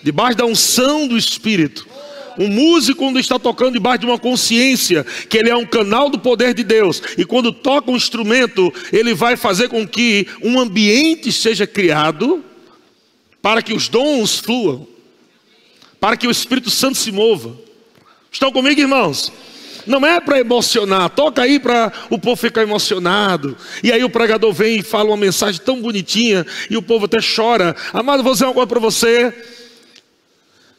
debaixo 0.02 0.38
da 0.38 0.46
unção 0.46 1.06
do 1.06 1.16
Espírito. 1.18 1.86
Um 2.38 2.48
músico, 2.48 2.98
quando 2.98 3.18
está 3.18 3.38
tocando 3.38 3.74
debaixo 3.74 4.00
de 4.00 4.06
uma 4.06 4.18
consciência, 4.18 5.04
que 5.28 5.38
ele 5.38 5.50
é 5.50 5.56
um 5.56 5.66
canal 5.66 6.10
do 6.10 6.18
poder 6.18 6.54
de 6.54 6.62
Deus, 6.62 7.02
e 7.16 7.24
quando 7.24 7.52
toca 7.52 7.90
um 7.90 7.96
instrumento, 7.96 8.72
ele 8.92 9.14
vai 9.14 9.36
fazer 9.36 9.68
com 9.68 9.86
que 9.86 10.26
um 10.42 10.58
ambiente 10.58 11.32
seja 11.32 11.66
criado 11.66 12.44
para 13.40 13.62
que 13.62 13.72
os 13.72 13.88
dons 13.88 14.38
fluam, 14.38 14.86
para 16.00 16.16
que 16.16 16.26
o 16.26 16.30
Espírito 16.30 16.70
Santo 16.70 16.98
se 16.98 17.12
mova. 17.12 17.56
Estão 18.30 18.50
comigo, 18.52 18.80
irmãos? 18.80 19.32
Não 19.86 20.04
é 20.04 20.20
para 20.20 20.40
emocionar, 20.40 21.08
toca 21.10 21.42
aí 21.42 21.60
para 21.60 21.92
o 22.10 22.18
povo 22.18 22.36
ficar 22.36 22.62
emocionado. 22.62 23.56
E 23.82 23.92
aí 23.92 24.02
o 24.02 24.10
pregador 24.10 24.52
vem 24.52 24.80
e 24.80 24.82
fala 24.82 25.10
uma 25.10 25.16
mensagem 25.16 25.60
tão 25.64 25.80
bonitinha 25.80 26.44
e 26.68 26.76
o 26.76 26.82
povo 26.82 27.04
até 27.04 27.18
chora. 27.20 27.74
Amado, 27.92 28.22
vou 28.22 28.32
dizer 28.32 28.46
uma 28.46 28.54
coisa 28.54 28.66
para 28.66 28.80
você. 28.80 29.32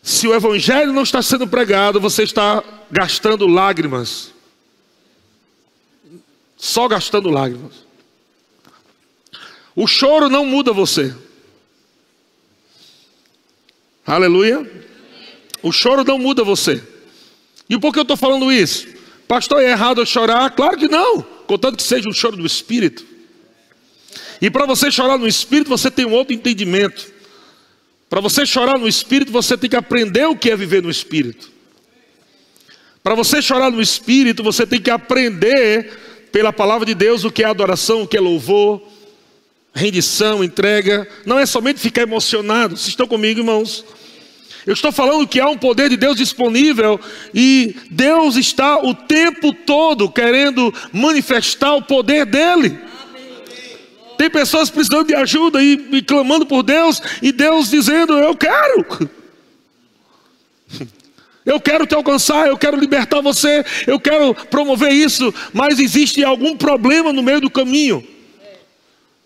Se 0.07 0.25
o 0.25 0.33
evangelho 0.33 0.93
não 0.93 1.03
está 1.03 1.21
sendo 1.21 1.45
pregado, 1.45 1.99
você 1.99 2.23
está 2.23 2.63
gastando 2.89 3.45
lágrimas. 3.45 4.31
Só 6.55 6.87
gastando 6.87 7.29
lágrimas. 7.29 7.73
O 9.75 9.85
choro 9.85 10.29
não 10.29 10.45
muda 10.45 10.71
você. 10.71 11.13
Aleluia. 14.05 14.65
O 15.61 15.73
choro 15.73 16.05
não 16.05 16.17
muda 16.17 16.41
você. 16.41 16.81
E 17.69 17.77
por 17.77 17.91
que 17.91 17.99
eu 17.99 18.03
estou 18.03 18.15
falando 18.15 18.49
isso? 18.49 18.87
Pastor, 19.27 19.61
é 19.61 19.71
errado 19.71 19.99
eu 19.99 20.05
chorar? 20.05 20.49
Claro 20.51 20.77
que 20.77 20.87
não, 20.87 21.21
contanto 21.21 21.75
que 21.75 21.83
seja 21.83 22.07
um 22.07 22.13
choro 22.13 22.37
do 22.37 22.45
Espírito. 22.45 23.05
E 24.41 24.49
para 24.49 24.65
você 24.65 24.89
chorar 24.89 25.17
no 25.17 25.27
Espírito, 25.27 25.67
você 25.67 25.91
tem 25.91 26.05
um 26.05 26.13
outro 26.13 26.33
entendimento. 26.33 27.16
Para 28.09 28.21
você 28.21 28.45
chorar 28.45 28.77
no 28.77 28.87
Espírito, 28.87 29.31
você 29.31 29.57
tem 29.57 29.69
que 29.69 29.75
aprender 29.75 30.25
o 30.25 30.35
que 30.35 30.49
é 30.49 30.55
viver 30.55 30.81
no 30.81 30.89
Espírito. 30.89 31.51
Para 33.03 33.15
você 33.15 33.41
chorar 33.41 33.71
no 33.71 33.81
Espírito, 33.81 34.43
você 34.43 34.65
tem 34.65 34.81
que 34.81 34.89
aprender 34.89 35.91
pela 36.31 36.53
palavra 36.53 36.85
de 36.85 36.93
Deus 36.93 37.23
o 37.23 37.31
que 37.31 37.43
é 37.43 37.45
adoração, 37.45 38.01
o 38.01 38.07
que 38.07 38.17
é 38.17 38.19
louvor, 38.21 38.81
rendição, 39.73 40.43
entrega. 40.43 41.07
Não 41.25 41.37
é 41.37 41.45
somente 41.45 41.79
ficar 41.79 42.01
emocionado. 42.01 42.75
Vocês 42.75 42.89
estão 42.89 43.07
comigo, 43.07 43.39
irmãos? 43.39 43.85
Eu 44.65 44.73
estou 44.73 44.91
falando 44.91 45.27
que 45.27 45.39
há 45.39 45.47
um 45.47 45.57
poder 45.57 45.89
de 45.89 45.95
Deus 45.95 46.17
disponível 46.17 46.99
e 47.33 47.73
Deus 47.89 48.35
está 48.35 48.77
o 48.77 48.93
tempo 48.93 49.53
todo 49.53 50.09
querendo 50.09 50.73
manifestar 50.91 51.73
o 51.75 51.81
poder 51.81 52.25
dele. 52.25 52.77
Tem 54.17 54.30
pessoas 54.30 54.69
precisando 54.69 55.08
de 55.08 55.15
ajuda 55.15 55.62
e, 55.62 55.88
e 55.91 56.01
clamando 56.01 56.45
por 56.45 56.63
Deus 56.63 57.01
e 57.21 57.32
Deus 57.32 57.69
dizendo: 57.69 58.17
Eu 58.17 58.36
quero. 58.36 59.10
Eu 61.45 61.62
quero 61.62 61.88
te 61.88 61.95
alcançar, 61.95 62.49
eu 62.49 62.58
quero 62.58 62.77
libertar 62.77 63.21
você, 63.21 63.63
eu 63.88 63.97
quero 63.97 64.36
promover 64.36 64.91
isso, 64.91 65.34
mas 65.53 65.80
existe 65.80 66.21
algum 66.21 66.58
problema 66.58 67.13
no 67.13 67.23
meio 67.23 67.39
do 67.39 67.49
caminho. 67.49 68.06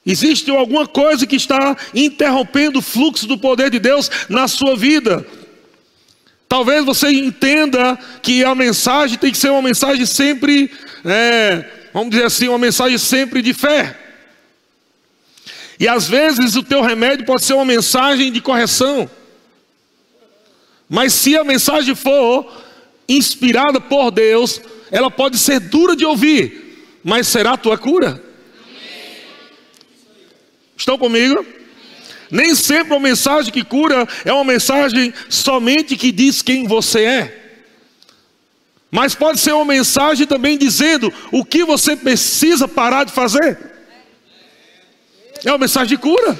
Existe 0.05 0.51
alguma 0.51 0.85
coisa 0.85 1.25
que 1.25 1.35
está 1.35 1.75
interrompendo 1.95 2.77
o 2.77 2.81
fluxo 2.81 3.25
do 3.25 3.39
poder 3.39 3.71
de 3.71 3.79
Deus 3.79 4.09
na 4.29 4.47
sua 4.47 4.75
vida. 4.75 5.25
Talvez 6.47 6.85
você 6.85 7.09
entenda 7.09 7.97
que 8.21 8.43
a 8.43 8.53
mensagem 8.53 9.17
tem 9.17 9.31
que 9.31 9.37
ser 9.37 9.49
uma 9.49 9.61
mensagem 9.61 10.05
sempre, 10.05 10.69
é, 11.03 11.65
vamos 11.91 12.11
dizer 12.11 12.25
assim, 12.25 12.47
uma 12.47 12.59
mensagem 12.59 12.99
sempre 12.99 13.41
de 13.41 13.53
fé. 13.53 13.97
E 15.81 15.87
às 15.87 16.07
vezes 16.07 16.55
o 16.55 16.61
teu 16.61 16.83
remédio 16.83 17.25
pode 17.25 17.43
ser 17.43 17.55
uma 17.55 17.65
mensagem 17.65 18.31
de 18.31 18.39
correção. 18.39 19.09
Mas 20.87 21.11
se 21.11 21.35
a 21.35 21.43
mensagem 21.43 21.95
for 21.95 22.45
inspirada 23.09 23.81
por 23.81 24.11
Deus, 24.11 24.61
ela 24.91 25.09
pode 25.09 25.39
ser 25.39 25.59
dura 25.59 25.95
de 25.95 26.05
ouvir, 26.05 26.85
mas 27.03 27.27
será 27.27 27.53
a 27.53 27.57
tua 27.57 27.79
cura. 27.79 28.23
Estão 30.77 30.99
comigo? 30.99 31.43
Nem 32.29 32.53
sempre 32.53 32.95
a 32.95 32.99
mensagem 32.99 33.51
que 33.51 33.63
cura 33.63 34.07
é 34.23 34.31
uma 34.31 34.43
mensagem 34.43 35.11
somente 35.29 35.97
que 35.97 36.11
diz 36.11 36.43
quem 36.43 36.67
você 36.67 37.05
é. 37.05 37.55
Mas 38.91 39.15
pode 39.15 39.39
ser 39.39 39.53
uma 39.53 39.65
mensagem 39.65 40.27
também 40.27 40.59
dizendo 40.59 41.11
o 41.31 41.43
que 41.43 41.65
você 41.65 41.95
precisa 41.95 42.67
parar 42.67 43.03
de 43.03 43.11
fazer. 43.11 43.70
É 45.43 45.51
uma 45.51 45.57
mensagem 45.57 45.89
de 45.89 45.97
cura. 45.97 46.39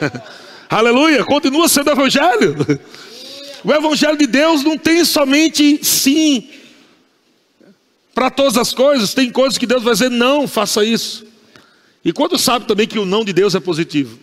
Aleluia, 0.68 1.24
continua 1.24 1.68
sendo 1.68 1.90
evangelho. 1.90 2.56
O 3.64 3.72
evangelho 3.72 4.16
de 4.16 4.26
Deus 4.26 4.62
não 4.64 4.76
tem 4.78 5.04
somente 5.04 5.84
sim 5.84 6.48
para 8.14 8.30
todas 8.30 8.56
as 8.56 8.72
coisas, 8.72 9.14
tem 9.14 9.30
coisas 9.30 9.56
que 9.56 9.66
Deus 9.66 9.82
vai 9.82 9.92
dizer 9.92 10.10
não, 10.10 10.48
faça 10.48 10.84
isso. 10.84 11.24
E 12.04 12.12
quando 12.12 12.38
sabe 12.38 12.66
também 12.66 12.86
que 12.86 12.98
o 12.98 13.04
não 13.04 13.24
de 13.24 13.32
Deus 13.32 13.54
é 13.54 13.60
positivo? 13.60 14.18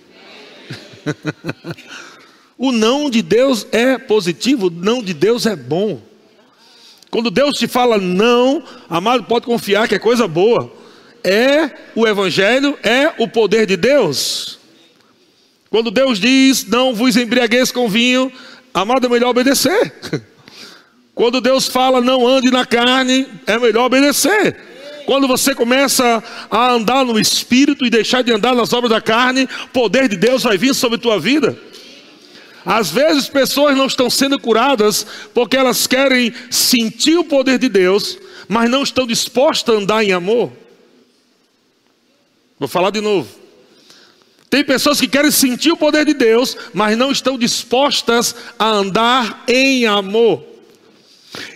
o 2.58 2.72
não 2.72 3.10
de 3.10 3.22
Deus 3.22 3.66
é 3.72 3.98
positivo, 3.98 4.68
o 4.68 4.70
não 4.70 5.02
de 5.02 5.14
Deus 5.14 5.46
é 5.46 5.56
bom. 5.56 6.02
Quando 7.10 7.32
Deus 7.32 7.58
te 7.58 7.68
fala 7.68 7.98
não, 7.98 8.64
amado, 8.90 9.24
pode 9.24 9.46
confiar 9.46 9.88
que 9.88 9.96
é 9.96 10.00
coisa 10.00 10.28
boa. 10.28 10.72
É 11.24 11.70
o 11.96 12.08
Evangelho, 12.08 12.78
é 12.84 13.14
o 13.18 13.28
poder 13.28 13.66
de 13.66 13.76
Deus. 13.76 14.60
Quando 15.70 15.92
Deus 15.92 16.20
diz, 16.20 16.66
não 16.66 16.94
vos 16.94 17.18
embriagueis 17.18 17.72
com 17.72 17.90
vinho, 17.90 18.32
amado, 18.74 19.06
é 19.06 19.10
melhor 19.10 19.30
obedecer. 19.30 19.94
Quando 21.14 21.42
Deus 21.42 21.68
fala, 21.68 22.00
não 22.00 22.28
ande 22.28 22.52
na 22.52 22.66
carne, 22.66 23.28
é 23.46 23.58
melhor 23.58 23.86
obedecer. 23.86 24.56
Quando 25.08 25.28
você 25.28 25.56
começa 25.56 26.24
a 26.52 26.72
andar 26.72 27.04
no 27.04 27.20
espírito 27.20 27.86
e 27.86 27.90
deixar 27.90 28.22
de 28.22 28.32
andar 28.32 28.54
nas 28.54 28.72
obras 28.72 28.92
da 28.92 29.02
carne, 29.02 29.48
o 29.64 29.68
poder 29.70 30.08
de 30.08 30.16
Deus 30.16 30.44
vai 30.44 30.58
vir 30.58 30.76
sobre 30.76 30.98
a 30.98 31.02
tua 31.02 31.20
vida. 31.20 31.58
Às 32.66 32.92
vezes 32.92 33.30
pessoas 33.30 33.78
não 33.78 33.88
estão 33.88 34.10
sendo 34.10 34.38
curadas 34.38 35.08
porque 35.34 35.56
elas 35.56 35.88
querem 35.88 36.34
sentir 36.52 37.18
o 37.18 37.24
poder 37.24 37.58
de 37.58 37.70
Deus, 37.70 38.18
mas 38.48 38.70
não 38.70 38.84
estão 38.84 39.08
dispostas 39.08 39.74
a 39.74 39.78
andar 39.78 40.04
em 40.04 40.12
amor. 40.12 40.52
Vou 42.60 42.68
falar 42.68 42.90
de 42.90 43.02
novo. 43.02 43.28
Tem 44.50 44.64
pessoas 44.64 45.00
que 45.00 45.08
querem 45.08 45.30
sentir 45.30 45.72
o 45.72 45.78
poder 45.78 46.06
de 46.06 46.14
Deus, 46.14 46.56
mas 46.74 46.98
não 46.98 47.12
estão 47.12 47.38
dispostas 47.38 48.36
a 48.58 48.70
andar 48.70 49.44
em 49.48 49.86
amor. 49.86 50.44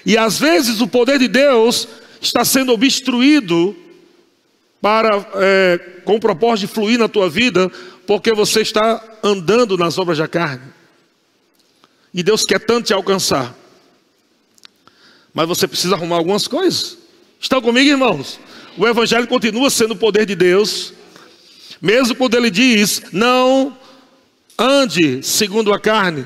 E 0.06 0.18
às 0.18 0.38
vezes 0.38 0.82
o 0.82 0.88
poder 0.88 1.18
de 1.18 1.28
Deus 1.28 1.88
está 2.22 2.44
sendo 2.44 2.74
obstruído 2.74 3.76
para 4.82 5.26
é, 5.36 5.78
com 6.04 6.16
o 6.16 6.20
propósito 6.20 6.68
de 6.68 6.74
fluir 6.74 7.00
na 7.00 7.08
tua 7.08 7.30
vida, 7.30 7.72
porque 8.06 8.34
você 8.34 8.62
está 8.62 9.02
andando 9.24 9.78
nas 9.78 9.98
obras 9.98 10.18
da 10.18 10.28
carne. 10.28 10.72
E 12.14 12.22
Deus 12.22 12.44
quer 12.44 12.60
tanto 12.60 12.88
te 12.88 12.94
alcançar. 12.94 13.56
Mas 15.34 15.48
você 15.48 15.68
precisa 15.68 15.96
arrumar 15.96 16.18
algumas 16.18 16.48
coisas. 16.48 16.98
Estão 17.40 17.62
comigo, 17.62 17.90
irmãos? 17.90 18.38
O 18.78 18.88
Evangelho 18.88 19.28
continua 19.28 19.70
sendo 19.70 19.92
o 19.92 19.98
poder 19.98 20.26
de 20.26 20.36
Deus, 20.36 20.94
mesmo 21.82 22.16
quando 22.16 22.36
ele 22.36 22.50
diz: 22.50 23.02
não 23.12 23.78
ande 24.58 25.22
segundo 25.24 25.74
a 25.74 25.80
carne. 25.80 26.26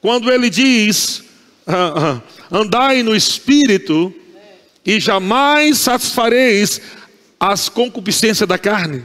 Quando 0.00 0.32
ele 0.32 0.50
diz: 0.50 1.22
ah, 1.66 2.20
ah, 2.20 2.22
andai 2.50 3.02
no 3.02 3.14
espírito, 3.14 4.12
e 4.84 4.98
jamais 4.98 5.78
satisfareis 5.78 6.80
as 7.38 7.68
concupiscências 7.68 8.48
da 8.48 8.58
carne. 8.58 9.04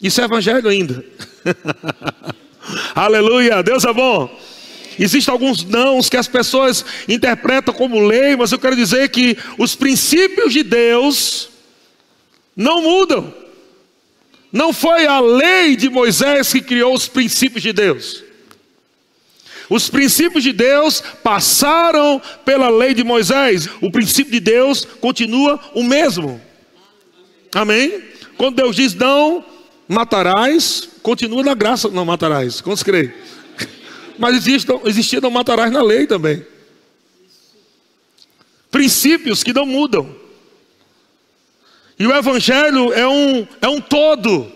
Isso 0.00 0.20
é 0.20 0.24
evangelho 0.24 0.68
ainda. 0.68 1.04
Aleluia, 2.94 3.62
Deus 3.62 3.84
é 3.84 3.92
bom. 3.92 4.30
Existem 4.98 5.32
alguns 5.32 5.64
nãos 5.64 6.08
que 6.08 6.16
as 6.16 6.28
pessoas 6.28 6.84
interpretam 7.08 7.74
como 7.74 8.06
lei, 8.06 8.34
mas 8.36 8.52
eu 8.52 8.58
quero 8.58 8.76
dizer 8.76 9.08
que 9.10 9.36
os 9.58 9.74
princípios 9.74 10.52
de 10.52 10.62
Deus 10.62 11.50
não 12.56 12.80
mudam. 12.80 13.32
Não 14.50 14.72
foi 14.72 15.06
a 15.06 15.20
lei 15.20 15.76
de 15.76 15.90
Moisés 15.90 16.50
que 16.50 16.62
criou 16.62 16.94
os 16.94 17.06
princípios 17.06 17.62
de 17.62 17.72
Deus. 17.72 18.24
Os 19.68 19.90
princípios 19.90 20.44
de 20.44 20.52
Deus 20.52 21.02
passaram 21.22 22.22
pela 22.44 22.70
lei 22.70 22.94
de 22.94 23.04
Moisés. 23.04 23.68
O 23.80 23.90
princípio 23.90 24.32
de 24.32 24.40
Deus 24.40 24.84
continua 25.00 25.60
o 25.74 25.82
mesmo. 25.82 26.40
Amém? 27.54 28.02
Quando 28.38 28.56
Deus 28.56 28.76
diz 28.76 28.94
não 28.94 29.44
matarás, 29.88 30.88
continua 31.02 31.42
na 31.42 31.54
graça, 31.54 31.88
não 31.88 32.04
matarás. 32.04 32.60
Quantos 32.60 32.82
creem? 32.82 33.12
Mas 34.18 34.36
existe, 34.36 34.70
existia 34.84 35.20
não 35.20 35.30
matarás 35.30 35.70
na 35.70 35.82
lei 35.82 36.06
também. 36.06 36.44
Princípios 38.70 39.42
que 39.42 39.52
não 39.52 39.66
mudam. 39.66 40.25
E 41.98 42.06
o 42.06 42.14
Evangelho 42.14 42.92
é 42.92 43.06
um, 43.06 43.46
é 43.60 43.68
um 43.68 43.80
todo. 43.80 44.52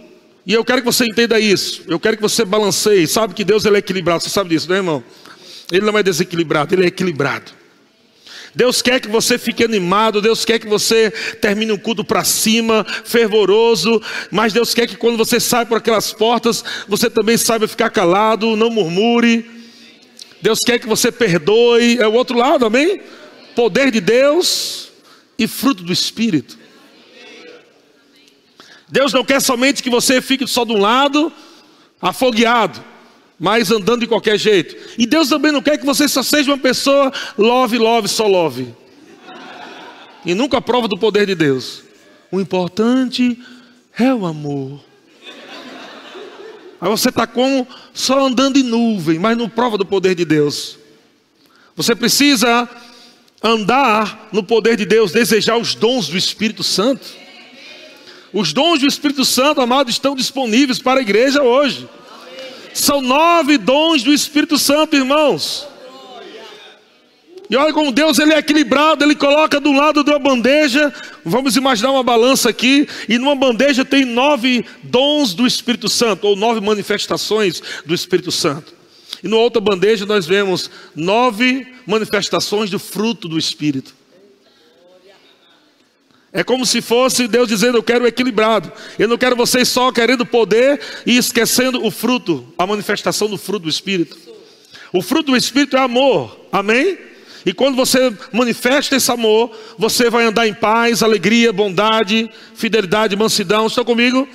E 0.46 0.52
eu 0.52 0.64
quero 0.64 0.82
que 0.82 0.86
você 0.86 1.04
entenda 1.04 1.38
isso. 1.38 1.82
Eu 1.86 1.98
quero 1.98 2.16
que 2.16 2.22
você 2.22 2.44
balanceie. 2.44 3.06
Sabe 3.06 3.34
que 3.34 3.44
Deus 3.44 3.64
ele 3.64 3.76
é 3.76 3.78
equilibrado. 3.78 4.22
Você 4.22 4.30
sabe 4.30 4.50
disso, 4.50 4.68
né, 4.68 4.76
irmão? 4.76 5.02
Ele 5.70 5.86
não 5.86 5.96
é 5.96 6.02
desequilibrado, 6.02 6.74
ele 6.74 6.84
é 6.84 6.88
equilibrado. 6.88 7.52
Deus 8.54 8.82
quer 8.82 9.00
que 9.00 9.08
você 9.08 9.38
fique 9.38 9.62
animado, 9.62 10.20
Deus 10.20 10.44
quer 10.44 10.58
que 10.58 10.66
você 10.66 11.10
termine 11.40 11.70
um 11.70 11.78
culto 11.78 12.04
para 12.04 12.24
cima, 12.24 12.84
fervoroso, 13.04 14.02
mas 14.30 14.52
Deus 14.52 14.74
quer 14.74 14.88
que 14.88 14.96
quando 14.96 15.16
você 15.16 15.38
sai 15.38 15.64
por 15.64 15.78
aquelas 15.78 16.12
portas, 16.12 16.64
você 16.88 17.08
também 17.08 17.36
saiba 17.36 17.68
ficar 17.68 17.90
calado, 17.90 18.56
não 18.56 18.68
murmure. 18.68 19.48
Deus 20.42 20.58
quer 20.66 20.80
que 20.80 20.86
você 20.88 21.12
perdoe, 21.12 21.98
é 21.98 22.08
o 22.08 22.12
outro 22.12 22.36
lado, 22.36 22.66
amém? 22.66 23.00
Poder 23.54 23.92
de 23.92 24.00
Deus 24.00 24.88
e 25.38 25.46
fruto 25.46 25.84
do 25.84 25.92
Espírito. 25.92 26.58
Deus 28.90 29.12
não 29.12 29.24
quer 29.24 29.40
somente 29.40 29.82
que 29.82 29.90
você 29.90 30.20
fique 30.20 30.46
só 30.46 30.64
de 30.64 30.72
um 30.72 30.80
lado, 30.80 31.32
afogueado, 32.00 32.82
mas 33.38 33.70
andando 33.70 34.00
de 34.00 34.06
qualquer 34.06 34.38
jeito. 34.38 34.76
E 34.98 35.06
Deus 35.06 35.28
também 35.28 35.52
não 35.52 35.62
quer 35.62 35.78
que 35.78 35.86
você 35.86 36.08
só 36.08 36.22
seja 36.22 36.50
uma 36.50 36.58
pessoa 36.58 37.12
love, 37.38 37.78
love, 37.78 38.08
só 38.08 38.26
love. 38.26 38.74
E 40.24 40.34
nunca 40.34 40.58
a 40.58 40.62
prova 40.62 40.88
do 40.88 40.98
poder 40.98 41.26
de 41.26 41.34
Deus. 41.34 41.82
O 42.30 42.40
importante 42.40 43.38
é 43.98 44.12
o 44.12 44.26
amor. 44.26 44.80
Aí 46.80 46.88
você 46.88 47.10
está 47.10 47.26
com 47.26 47.66
só 47.92 48.26
andando 48.26 48.58
em 48.58 48.62
nuvem, 48.62 49.18
mas 49.18 49.36
não 49.36 49.48
prova 49.48 49.76
do 49.76 49.84
poder 49.84 50.14
de 50.14 50.24
Deus. 50.24 50.78
Você 51.76 51.94
precisa 51.94 52.68
andar 53.42 54.28
no 54.32 54.42
poder 54.42 54.76
de 54.76 54.84
Deus, 54.84 55.12
desejar 55.12 55.56
os 55.56 55.74
dons 55.74 56.08
do 56.08 56.16
Espírito 56.16 56.62
Santo. 56.62 57.19
Os 58.32 58.52
dons 58.52 58.80
do 58.80 58.86
Espírito 58.86 59.24
Santo, 59.24 59.60
amado, 59.60 59.90
estão 59.90 60.14
disponíveis 60.14 60.78
para 60.78 61.00
a 61.00 61.02
igreja 61.02 61.42
hoje. 61.42 61.88
São 62.72 63.00
nove 63.00 63.58
dons 63.58 64.02
do 64.02 64.12
Espírito 64.12 64.56
Santo, 64.58 64.96
irmãos. 64.96 65.66
E 67.50 67.56
olha 67.56 67.72
como 67.72 67.90
Deus 67.90 68.20
ele 68.20 68.32
é 68.32 68.38
equilibrado, 68.38 69.02
ele 69.02 69.16
coloca 69.16 69.58
do 69.58 69.72
lado 69.72 70.04
de 70.04 70.10
uma 70.10 70.20
bandeja, 70.20 70.94
vamos 71.24 71.56
imaginar 71.56 71.90
uma 71.90 72.02
balança 72.04 72.48
aqui, 72.48 72.86
e 73.08 73.18
numa 73.18 73.34
bandeja 73.34 73.84
tem 73.84 74.04
nove 74.04 74.64
dons 74.84 75.34
do 75.34 75.44
Espírito 75.44 75.88
Santo, 75.88 76.28
ou 76.28 76.36
nove 76.36 76.60
manifestações 76.60 77.60
do 77.84 77.92
Espírito 77.92 78.30
Santo. 78.30 78.72
E 79.20 79.26
numa 79.26 79.42
outra 79.42 79.60
bandeja 79.60 80.06
nós 80.06 80.26
vemos 80.26 80.70
nove 80.94 81.66
manifestações 81.84 82.70
do 82.70 82.78
fruto 82.78 83.26
do 83.26 83.36
Espírito. 83.36 83.99
É 86.32 86.44
como 86.44 86.64
se 86.64 86.80
fosse 86.80 87.26
Deus 87.26 87.48
dizendo: 87.48 87.78
Eu 87.78 87.82
quero 87.82 88.06
equilibrado. 88.06 88.72
Eu 88.98 89.08
não 89.08 89.18
quero 89.18 89.34
vocês 89.34 89.68
só 89.68 89.90
querendo 89.90 90.24
poder 90.24 90.80
e 91.04 91.16
esquecendo 91.16 91.84
o 91.84 91.90
fruto, 91.90 92.46
a 92.56 92.66
manifestação 92.66 93.28
do 93.28 93.36
fruto 93.36 93.64
do 93.64 93.68
Espírito. 93.68 94.16
O 94.92 95.02
fruto 95.02 95.32
do 95.32 95.36
Espírito 95.36 95.76
é 95.76 95.80
amor, 95.80 96.36
amém? 96.52 96.98
E 97.44 97.52
quando 97.54 97.74
você 97.74 98.12
manifesta 98.32 98.96
esse 98.96 99.10
amor, 99.10 99.50
você 99.78 100.10
vai 100.10 100.24
andar 100.24 100.46
em 100.46 100.52
paz, 100.52 101.02
alegria, 101.02 101.52
bondade, 101.52 102.30
fidelidade, 102.54 103.16
mansidão. 103.16 103.66
Estão 103.66 103.84
comigo? 103.84 104.28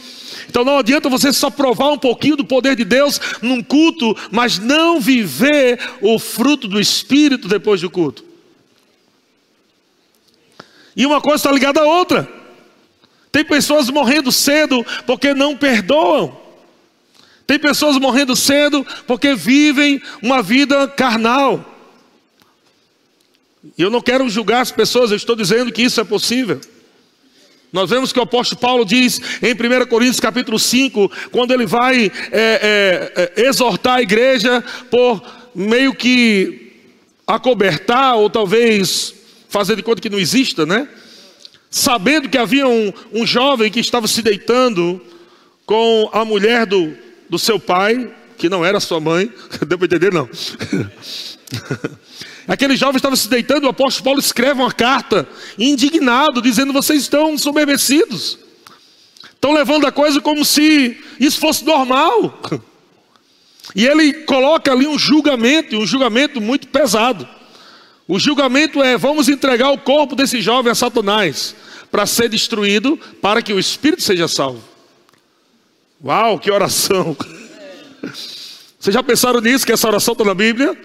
Então 0.49 0.65
não 0.65 0.77
adianta 0.77 1.09
você 1.09 1.31
só 1.31 1.49
provar 1.49 1.91
um 1.91 1.97
pouquinho 1.97 2.35
do 2.35 2.45
poder 2.45 2.75
de 2.75 2.83
Deus 2.83 3.19
num 3.41 3.61
culto, 3.61 4.15
mas 4.31 4.57
não 4.57 4.99
viver 4.99 5.79
o 6.01 6.17
fruto 6.17 6.67
do 6.67 6.79
Espírito 6.79 7.47
depois 7.47 7.81
do 7.81 7.89
culto. 7.89 8.23
E 10.95 11.05
uma 11.05 11.19
coisa 11.19 11.37
está 11.37 11.51
ligada 11.51 11.81
à 11.81 11.83
outra. 11.83 12.27
Tem 13.31 13.43
pessoas 13.43 13.89
morrendo 13.89 14.31
cedo 14.31 14.85
porque 15.05 15.33
não 15.33 15.57
perdoam. 15.57 16.37
Tem 17.45 17.59
pessoas 17.59 17.97
morrendo 17.97 18.35
cedo 18.35 18.85
porque 19.05 19.35
vivem 19.35 20.01
uma 20.21 20.41
vida 20.41 20.87
carnal. 20.87 21.73
Eu 23.77 23.89
não 23.89 24.01
quero 24.01 24.29
julgar 24.29 24.61
as 24.61 24.71
pessoas, 24.71 25.11
eu 25.11 25.17
estou 25.17 25.35
dizendo 25.35 25.71
que 25.71 25.81
isso 25.81 25.99
é 25.99 26.03
possível. 26.03 26.61
Nós 27.73 27.89
vemos 27.89 28.13
que 28.13 28.19
o 28.19 28.23
apóstolo 28.23 28.61
Paulo 28.61 28.85
diz 28.85 29.19
em 29.41 29.53
1 29.53 29.87
Coríntios 29.87 30.19
capítulo 30.19 30.57
5, 30.57 31.11
quando 31.31 31.51
ele 31.51 31.65
vai 31.65 32.11
é, 32.31 33.11
é, 33.11 33.33
é, 33.35 33.47
exortar 33.47 33.95
a 33.95 34.01
igreja 34.01 34.63
por 34.89 35.21
meio 35.53 35.93
que 35.93 36.71
acobertar 37.27 38.15
ou 38.15 38.29
talvez 38.29 39.14
fazer 39.55 39.77
de 39.77 39.83
conta 39.83 40.01
que 40.01 40.09
não 40.09 40.19
exista, 40.19 40.65
né? 40.65 40.85
Sabendo 41.71 42.27
que 42.27 42.37
havia 42.37 42.67
um, 42.67 42.91
um 43.13 43.25
jovem 43.25 43.71
que 43.71 43.79
estava 43.79 44.05
se 44.05 44.21
deitando 44.21 45.01
com 45.65 46.09
a 46.11 46.25
mulher 46.25 46.65
do, 46.65 46.93
do 47.29 47.39
seu 47.39 47.57
pai, 47.57 48.13
que 48.37 48.49
não 48.49 48.65
era 48.65 48.81
sua 48.81 48.99
mãe, 48.99 49.31
deu 49.65 49.77
para 49.77 49.85
entender? 49.85 50.11
Não. 50.11 50.29
Aquele 52.45 52.75
jovem 52.75 52.97
estava 52.97 53.15
se 53.15 53.29
deitando, 53.29 53.63
o 53.63 53.69
apóstolo 53.69 54.03
Paulo 54.03 54.19
escreve 54.19 54.59
uma 54.59 54.73
carta, 54.73 55.25
indignado, 55.57 56.41
dizendo: 56.41 56.73
Vocês 56.73 57.03
estão 57.03 57.37
soberbecidos, 57.37 58.37
Estão 59.35 59.53
levando 59.53 59.87
a 59.87 59.91
coisa 59.91 60.19
como 60.19 60.43
se 60.43 60.97
isso 61.17 61.39
fosse 61.39 61.63
normal. 61.63 62.41
E 63.73 63.85
ele 63.85 64.13
coloca 64.25 64.71
ali 64.71 64.85
um 64.85 64.97
julgamento, 64.97 65.75
um 65.75 65.87
julgamento 65.87 66.39
muito 66.39 66.67
pesado. 66.67 67.27
O 68.07 68.19
julgamento 68.19 68.83
é: 68.83 68.97
vamos 68.97 69.29
entregar 69.29 69.71
o 69.71 69.77
corpo 69.77 70.15
desse 70.15 70.41
jovem 70.41 70.71
a 70.71 70.75
Satanás 70.75 71.55
para 71.91 72.05
ser 72.05 72.29
destruído, 72.29 72.99
para 73.21 73.41
que 73.41 73.53
o 73.53 73.59
espírito 73.59 74.03
seja 74.03 74.27
salvo. 74.27 74.63
Uau, 76.03 76.39
que 76.39 76.51
oração! 76.51 77.15
Vocês 78.79 78.93
já 78.93 79.01
pensaram 79.01 79.41
nisso, 79.41 79.65
que 79.65 79.71
essa 79.71 79.87
oração 79.87 80.11
está 80.11 80.23
na 80.23 80.35
Bíblia? 80.35 80.77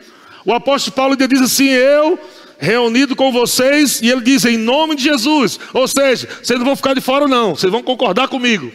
O 0.47 0.55
apóstolo 0.55 0.97
Paulo 0.97 1.17
diz 1.17 1.43
assim: 1.43 1.69
Eu 1.69 2.19
reunido 2.59 3.17
com 3.17 3.33
vocês, 3.33 4.03
e 4.03 4.11
ele 4.11 4.21
diz 4.21 4.45
em 4.45 4.59
nome 4.59 4.95
de 4.95 5.05
Jesus. 5.05 5.59
Ou 5.73 5.89
seja, 5.89 6.29
vocês 6.43 6.59
não 6.59 6.67
vão 6.67 6.77
ficar 6.77 6.95
de 6.95 7.01
fora, 7.01 7.27
não, 7.27 7.57
vocês 7.57 7.73
vão 7.73 7.83
concordar 7.83 8.29
comigo. 8.29 8.71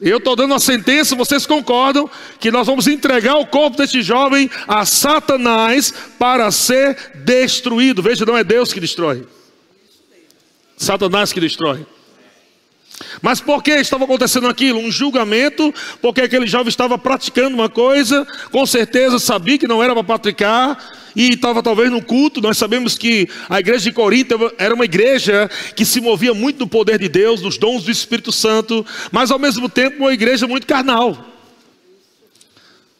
Eu 0.00 0.18
estou 0.18 0.36
dando 0.36 0.52
uma 0.52 0.60
sentença, 0.60 1.16
vocês 1.16 1.44
concordam 1.44 2.08
que 2.38 2.52
nós 2.52 2.66
vamos 2.66 2.86
entregar 2.86 3.36
o 3.36 3.46
corpo 3.46 3.76
deste 3.76 4.00
jovem 4.00 4.48
a 4.66 4.84
Satanás 4.84 5.92
para 6.18 6.50
ser 6.52 6.96
destruído. 7.16 8.00
Veja, 8.00 8.24
não 8.24 8.36
é 8.36 8.44
Deus 8.44 8.72
que 8.72 8.78
destrói, 8.78 9.26
Satanás 10.76 11.32
que 11.32 11.40
destrói. 11.40 11.84
Mas 13.20 13.40
por 13.40 13.62
que 13.62 13.72
estava 13.72 14.04
acontecendo 14.04 14.48
aquilo? 14.48 14.78
Um 14.78 14.90
julgamento, 14.90 15.74
porque 16.00 16.20
aquele 16.20 16.46
jovem 16.46 16.68
estava 16.68 16.96
praticando 16.96 17.56
uma 17.56 17.68
coisa, 17.68 18.26
com 18.50 18.64
certeza 18.66 19.18
sabia 19.18 19.58
que 19.58 19.68
não 19.68 19.82
era 19.82 19.94
para 19.94 20.04
praticar, 20.04 20.76
e 21.18 21.30
estava 21.30 21.60
talvez 21.64 21.90
no 21.90 22.00
culto. 22.00 22.40
Nós 22.40 22.56
sabemos 22.56 22.96
que 22.96 23.28
a 23.48 23.58
igreja 23.58 23.90
de 23.90 23.92
Corinto 23.92 24.52
era 24.56 24.72
uma 24.72 24.84
igreja 24.84 25.50
que 25.74 25.84
se 25.84 26.00
movia 26.00 26.32
muito 26.32 26.60
no 26.60 26.68
poder 26.68 26.96
de 26.96 27.08
Deus, 27.08 27.42
nos 27.42 27.58
dons 27.58 27.82
do 27.82 27.90
Espírito 27.90 28.30
Santo, 28.30 28.86
mas 29.10 29.32
ao 29.32 29.38
mesmo 29.38 29.68
tempo 29.68 30.04
uma 30.04 30.14
igreja 30.14 30.46
muito 30.46 30.64
carnal. 30.64 31.34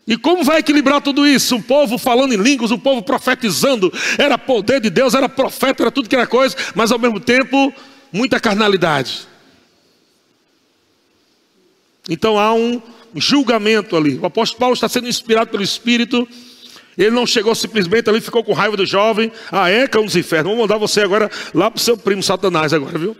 E 0.04 0.16
como 0.16 0.42
vai 0.42 0.58
equilibrar 0.58 1.00
tudo 1.00 1.24
isso? 1.24 1.54
Um 1.54 1.62
povo 1.62 1.96
falando 1.96 2.34
em 2.34 2.38
línguas, 2.38 2.72
um 2.72 2.78
povo 2.78 3.02
profetizando, 3.02 3.92
era 4.18 4.36
poder 4.36 4.80
de 4.80 4.90
Deus, 4.90 5.14
era 5.14 5.28
profeta, 5.28 5.84
era 5.84 5.90
tudo 5.92 6.08
que 6.08 6.16
era 6.16 6.26
coisa, 6.26 6.56
mas 6.74 6.90
ao 6.90 6.98
mesmo 6.98 7.20
tempo 7.20 7.72
muita 8.12 8.40
carnalidade. 8.40 9.28
Então 12.08 12.36
há 12.36 12.52
um 12.52 12.82
julgamento 13.14 13.96
ali. 13.96 14.16
O 14.16 14.26
apóstolo 14.26 14.58
Paulo 14.58 14.74
está 14.74 14.88
sendo 14.88 15.06
inspirado 15.06 15.50
pelo 15.50 15.62
Espírito. 15.62 16.26
Ele 16.98 17.10
não 17.10 17.24
chegou 17.24 17.54
simplesmente 17.54 18.10
ali, 18.10 18.20
ficou 18.20 18.42
com 18.42 18.52
raiva 18.52 18.76
do 18.76 18.84
jovem. 18.84 19.30
Ah, 19.52 19.70
é, 19.70 19.86
cão 19.86 20.04
dos 20.04 20.16
infernos. 20.16 20.50
Vou 20.50 20.60
mandar 20.60 20.76
você 20.78 21.00
agora 21.00 21.30
lá 21.54 21.70
para 21.70 21.78
o 21.78 21.80
seu 21.80 21.96
primo 21.96 22.24
Satanás 22.24 22.72
agora, 22.72 22.98
viu? 22.98 23.16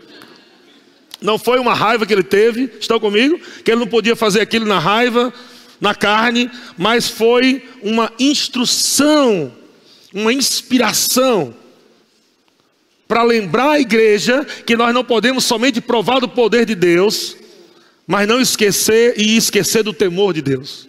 Não 1.21 1.37
foi 1.37 1.59
uma 1.59 1.73
raiva 1.73 2.05
que 2.05 2.13
ele 2.13 2.23
teve, 2.23 2.69
estão 2.77 2.99
comigo? 2.99 3.39
Que 3.63 3.71
ele 3.71 3.79
não 3.79 3.87
podia 3.87 4.17
fazer 4.17 4.41
aquilo 4.41 4.65
na 4.65 4.79
raiva, 4.79 5.33
na 5.79 5.95
carne, 5.95 6.51
mas 6.77 7.07
foi 7.07 7.63
uma 7.81 8.11
instrução, 8.19 9.53
uma 10.13 10.33
inspiração 10.33 11.55
para 13.07 13.23
lembrar 13.23 13.71
a 13.71 13.79
igreja 13.79 14.45
que 14.65 14.75
nós 14.75 14.93
não 14.93 15.05
podemos 15.05 15.45
somente 15.45 15.79
provar 15.79 16.19
do 16.19 16.27
poder 16.27 16.65
de 16.65 16.75
Deus, 16.75 17.35
mas 18.05 18.27
não 18.27 18.41
esquecer 18.41 19.13
e 19.17 19.37
esquecer 19.37 19.83
do 19.83 19.93
temor 19.93 20.33
de 20.33 20.41
Deus. 20.41 20.87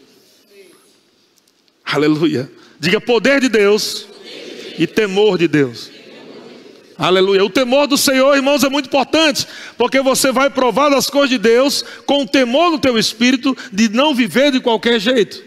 Aleluia. 1.84 2.50
Diga 2.80 2.98
poder 2.98 3.42
de 3.42 3.48
Deus 3.50 4.06
e 4.78 4.86
temor 4.86 5.36
de 5.36 5.46
Deus. 5.46 5.90
Aleluia. 6.96 7.44
O 7.44 7.50
temor 7.50 7.86
do 7.86 7.98
Senhor, 7.98 8.34
irmãos, 8.34 8.64
é 8.64 8.70
muito 8.70 8.86
importante, 8.86 9.46
porque 9.76 10.00
você 10.00 10.32
vai 10.32 10.48
provar 10.48 10.88
das 10.88 11.10
coisas 11.10 11.28
de 11.28 11.36
Deus 11.36 11.84
com 12.06 12.26
temor 12.26 12.70
no 12.70 12.78
teu 12.78 12.98
espírito 12.98 13.54
de 13.70 13.90
não 13.90 14.14
viver 14.14 14.50
de 14.50 14.60
qualquer 14.60 14.98
jeito. 14.98 15.42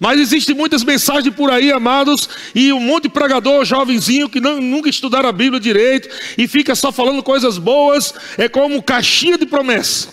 Mas 0.00 0.18
existem 0.18 0.54
muitas 0.54 0.82
mensagens 0.82 1.32
por 1.32 1.48
aí, 1.48 1.70
amados, 1.70 2.28
e 2.54 2.72
um 2.72 2.80
monte 2.80 3.04
de 3.04 3.10
pregador 3.10 3.64
jovenzinho 3.64 4.28
que 4.28 4.40
não, 4.40 4.60
nunca 4.60 4.90
estudaram 4.90 5.28
a 5.28 5.32
Bíblia 5.32 5.60
direito 5.60 6.08
e 6.36 6.48
fica 6.48 6.74
só 6.74 6.90
falando 6.90 7.22
coisas 7.22 7.56
boas, 7.56 8.12
é 8.36 8.48
como 8.48 8.82
caixinha 8.82 9.38
de 9.38 9.46
promessa. 9.46 10.12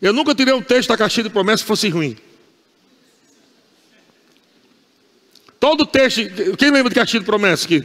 Eu 0.00 0.12
nunca 0.12 0.32
tirei 0.32 0.54
um 0.54 0.62
texto 0.62 0.90
da 0.90 0.96
caixinha 0.96 1.24
de 1.24 1.30
promessa 1.30 1.64
que 1.64 1.68
fosse 1.68 1.88
ruim. 1.88 2.16
Todo 5.66 5.84
texto, 5.84 6.20
quem 6.56 6.70
lembra 6.70 6.90
de 6.90 6.94
caixinha 6.94 7.18
de 7.18 7.26
promessa 7.26 7.64
aqui? 7.64 7.84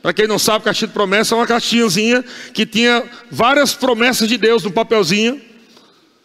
Para 0.00 0.14
quem 0.14 0.26
não 0.26 0.38
sabe, 0.38 0.64
caixinha 0.64 0.88
de 0.88 0.94
promessa 0.94 1.34
é 1.34 1.36
uma 1.36 1.46
caixinhazinha 1.46 2.24
que 2.54 2.64
tinha 2.64 3.04
várias 3.30 3.74
promessas 3.74 4.26
de 4.26 4.38
Deus 4.38 4.62
no 4.64 4.72
papelzinho. 4.72 5.38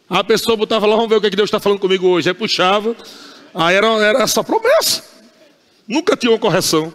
A 0.10 0.24
pessoa 0.24 0.56
botava 0.56 0.86
lá, 0.86 0.96
vamos 0.96 1.10
ver 1.10 1.18
o 1.18 1.20
que, 1.20 1.28
é 1.28 1.30
que 1.30 1.36
Deus 1.36 1.50
está 1.50 1.60
falando 1.60 1.78
comigo 1.78 2.08
hoje. 2.08 2.30
Aí 2.30 2.34
puxava, 2.34 2.96
aí 3.54 3.76
era, 3.76 3.86
era 4.02 4.24
essa 4.24 4.46
promessa. 4.46 5.04
Nunca 5.86 6.16
tinha 6.16 6.32
uma 6.32 6.40
correção. 6.40 6.94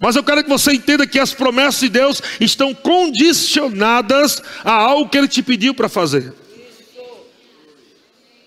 Mas 0.00 0.16
eu 0.16 0.24
quero 0.24 0.42
que 0.42 0.50
você 0.50 0.72
entenda 0.72 1.06
que 1.06 1.20
as 1.20 1.32
promessas 1.32 1.78
de 1.78 1.90
Deus 1.90 2.20
estão 2.40 2.74
condicionadas 2.74 4.42
a 4.64 4.72
algo 4.72 5.08
que 5.08 5.16
Ele 5.16 5.28
te 5.28 5.44
pediu 5.44 5.74
para 5.74 5.88
fazer. 5.88 6.34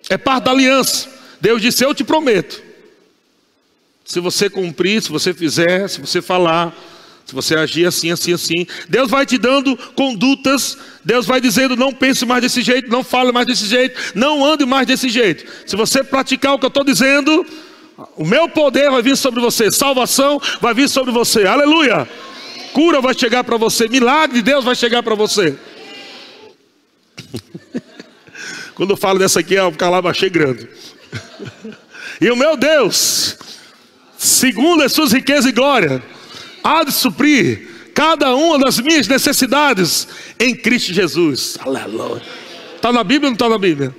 É 0.09 0.17
parte 0.17 0.43
da 0.43 0.51
aliança. 0.51 1.09
Deus 1.39 1.61
disse: 1.61 1.85
Eu 1.85 1.95
te 1.95 2.03
prometo. 2.03 2.72
Se 4.13 4.19
você 4.19 4.47
cumprir, 4.47 5.01
se 5.01 5.09
você 5.09 5.33
fizer, 5.33 5.89
se 5.89 5.99
você 5.99 6.21
falar, 6.21 6.71
se 7.25 7.33
você 7.33 7.55
agir 7.55 7.87
assim, 7.87 8.11
assim, 8.11 8.31
assim, 8.31 8.67
Deus 8.87 9.09
vai 9.09 9.25
te 9.25 9.39
dando 9.39 9.75
condutas, 9.95 10.77
Deus 11.03 11.25
vai 11.25 11.41
dizendo: 11.41 11.75
não 11.75 11.91
pense 11.91 12.23
mais 12.23 12.43
desse 12.43 12.61
jeito, 12.61 12.91
não 12.91 13.03
fale 13.03 13.31
mais 13.31 13.47
desse 13.47 13.65
jeito, 13.65 13.99
não 14.13 14.45
ande 14.45 14.67
mais 14.67 14.85
desse 14.85 15.09
jeito. 15.09 15.51
Se 15.65 15.75
você 15.75 16.03
praticar 16.03 16.53
o 16.53 16.59
que 16.59 16.65
eu 16.65 16.67
estou 16.67 16.83
dizendo, 16.83 17.43
o 18.15 18.23
meu 18.23 18.47
poder 18.47 18.91
vai 18.91 19.01
vir 19.01 19.17
sobre 19.17 19.41
você, 19.41 19.71
salvação 19.71 20.39
vai 20.61 20.75
vir 20.75 20.87
sobre 20.87 21.11
você, 21.11 21.47
aleluia. 21.47 22.07
Cura 22.71 23.01
vai 23.01 23.15
chegar 23.15 23.43
para 23.43 23.57
você, 23.57 23.87
milagre 23.87 24.35
de 24.35 24.43
Deus 24.43 24.63
vai 24.63 24.75
chegar 24.75 25.01
para 25.01 25.15
você. 25.15 25.57
Quando 28.75 28.91
eu 28.91 28.97
falo 28.97 29.17
dessa 29.17 29.39
aqui, 29.39 29.55
é 29.55 29.63
um 29.63 29.73
calabo 29.73 30.07
achei 30.07 30.29
grande. 30.29 30.69
e 32.21 32.29
o 32.29 32.35
meu 32.35 32.55
Deus, 32.55 33.39
segundo 34.23 34.83
as 34.83 34.93
suas 34.93 35.11
riquezas 35.11 35.45
e 35.45 35.51
glória, 35.51 36.01
há 36.63 36.83
de 36.83 36.91
suprir 36.91 37.91
cada 37.93 38.33
uma 38.35 38.57
das 38.57 38.79
minhas 38.79 39.07
necessidades 39.07 40.07
em 40.39 40.55
Cristo 40.55 40.93
Jesus. 40.93 41.57
Aleluia. 41.59 42.21
Está 42.75 42.91
na 42.91 43.03
Bíblia 43.03 43.27
ou 43.27 43.31
não 43.31 43.33
está 43.33 43.49
na 43.49 43.57
Bíblia? 43.57 43.95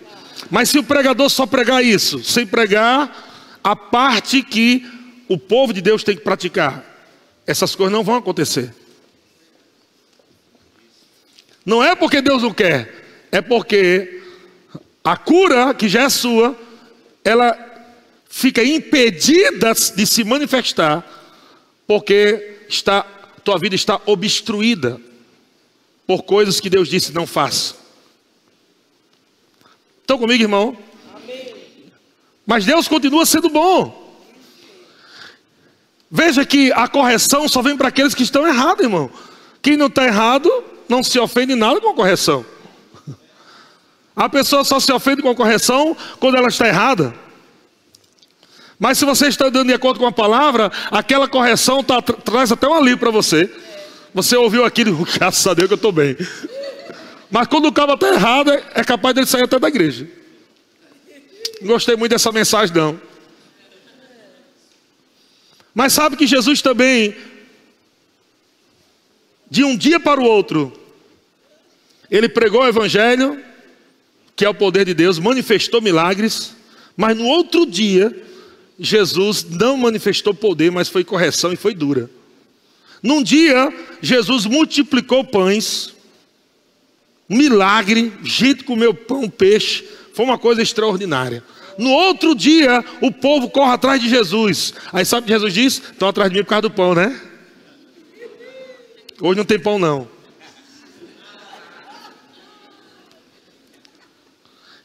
Mas 0.50 0.70
se 0.70 0.78
o 0.78 0.82
pregador 0.82 1.28
só 1.28 1.46
pregar 1.46 1.84
isso, 1.84 2.22
sem 2.24 2.46
pregar 2.46 3.60
a 3.62 3.76
parte 3.76 4.42
que 4.42 4.86
o 5.28 5.38
povo 5.38 5.72
de 5.72 5.80
Deus 5.80 6.02
tem 6.02 6.16
que 6.16 6.22
praticar. 6.22 6.84
Essas 7.46 7.74
coisas 7.74 7.92
não 7.92 8.02
vão 8.02 8.16
acontecer. 8.16 8.74
Não 11.64 11.82
é 11.82 11.94
porque 11.94 12.20
Deus 12.20 12.42
não 12.42 12.52
quer, 12.52 13.28
é 13.32 13.40
porque 13.40 14.22
a 15.02 15.16
cura 15.16 15.72
que 15.72 15.88
já 15.88 16.02
é 16.02 16.08
sua, 16.10 16.58
ela 17.24 17.73
fica 18.36 18.64
impedida 18.64 19.72
de 19.94 20.04
se 20.04 20.24
manifestar, 20.24 21.08
porque 21.86 22.64
está, 22.68 23.02
tua 23.44 23.56
vida 23.60 23.76
está 23.76 24.00
obstruída 24.06 25.00
por 26.04 26.24
coisas 26.24 26.58
que 26.58 26.68
Deus 26.68 26.88
disse 26.88 27.14
não 27.14 27.28
faça. 27.28 27.76
Estão 30.00 30.18
comigo, 30.18 30.42
irmão? 30.42 30.76
Mas 32.44 32.64
Deus 32.64 32.88
continua 32.88 33.24
sendo 33.24 33.48
bom. 33.48 34.18
Veja 36.10 36.44
que 36.44 36.72
a 36.72 36.88
correção 36.88 37.48
só 37.48 37.62
vem 37.62 37.76
para 37.76 37.86
aqueles 37.86 38.16
que 38.16 38.24
estão 38.24 38.44
errados, 38.44 38.82
irmão. 38.82 39.12
Quem 39.62 39.76
não 39.76 39.86
está 39.86 40.04
errado 40.04 40.50
não 40.88 41.04
se 41.04 41.20
ofende 41.20 41.54
nada 41.54 41.80
com 41.80 41.90
a 41.90 41.94
correção. 41.94 42.44
A 44.16 44.28
pessoa 44.28 44.64
só 44.64 44.80
se 44.80 44.92
ofende 44.92 45.22
com 45.22 45.30
a 45.30 45.36
correção 45.36 45.96
quando 46.18 46.36
ela 46.36 46.48
está 46.48 46.66
errada. 46.66 47.23
Mas 48.78 48.98
se 48.98 49.04
você 49.04 49.28
está 49.28 49.48
dando 49.48 49.68
de 49.68 49.74
acordo 49.74 50.00
com 50.00 50.06
a 50.06 50.12
palavra, 50.12 50.70
aquela 50.90 51.28
correção 51.28 51.82
tá, 51.82 52.02
traz 52.02 52.50
até 52.50 52.68
um 52.68 52.74
alívio 52.74 52.98
para 52.98 53.10
você. 53.10 53.50
Você 54.12 54.36
ouviu 54.36 54.64
aquilo, 54.64 55.06
graças 55.18 55.46
a 55.46 55.54
Deus 55.54 55.68
que 55.68 55.74
eu 55.74 55.76
estou 55.76 55.92
bem. 55.92 56.16
Mas 57.30 57.46
quando 57.48 57.66
o 57.66 57.72
cabo 57.72 57.94
está 57.94 58.12
errado, 58.12 58.52
é 58.52 58.84
capaz 58.84 59.14
dele 59.14 59.26
sair 59.26 59.42
até 59.42 59.58
da 59.58 59.68
igreja. 59.68 60.08
Gostei 61.62 61.96
muito 61.96 62.12
dessa 62.12 62.30
mensagem, 62.30 62.74
não. 62.74 63.00
Mas 65.74 65.92
sabe 65.92 66.16
que 66.16 66.26
Jesus 66.26 66.62
também, 66.62 67.16
de 69.50 69.64
um 69.64 69.76
dia 69.76 69.98
para 69.98 70.20
o 70.20 70.24
outro, 70.24 70.72
ele 72.10 72.28
pregou 72.28 72.62
o 72.62 72.68
Evangelho, 72.68 73.42
que 74.36 74.44
é 74.44 74.48
o 74.48 74.54
poder 74.54 74.84
de 74.84 74.94
Deus, 74.94 75.18
manifestou 75.18 75.80
milagres, 75.80 76.54
mas 76.96 77.16
no 77.16 77.24
outro 77.24 77.66
dia, 77.66 78.14
Jesus 78.78 79.44
não 79.44 79.76
manifestou 79.76 80.34
poder, 80.34 80.70
mas 80.70 80.88
foi 80.88 81.04
correção 81.04 81.52
e 81.52 81.56
foi 81.56 81.74
dura. 81.74 82.10
Num 83.02 83.22
dia, 83.22 83.72
Jesus 84.00 84.46
multiplicou 84.46 85.22
pães, 85.24 85.94
milagre, 87.28 88.12
gente 88.22 88.64
comeu 88.64 88.94
pão, 88.94 89.28
peixe, 89.28 89.84
foi 90.14 90.24
uma 90.24 90.38
coisa 90.38 90.62
extraordinária. 90.62 91.42
No 91.76 91.90
outro 91.90 92.34
dia, 92.34 92.84
o 93.00 93.10
povo 93.10 93.50
corre 93.50 93.72
atrás 93.72 94.00
de 94.00 94.08
Jesus. 94.08 94.74
Aí 94.92 95.04
sabe 95.04 95.22
o 95.22 95.26
que 95.26 95.32
Jesus 95.32 95.52
diz? 95.52 95.74
Estão 95.74 96.08
atrás 96.08 96.30
de 96.30 96.36
mim 96.36 96.44
por 96.44 96.50
causa 96.50 96.62
do 96.62 96.70
pão, 96.70 96.94
né? 96.94 97.20
Hoje 99.20 99.36
não 99.36 99.44
tem 99.44 99.58
pão, 99.58 99.78
não. 99.78 100.08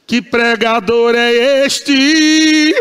Que 0.06 0.21
pregador 0.21 1.13
é 1.13 1.65
este? 1.65 2.73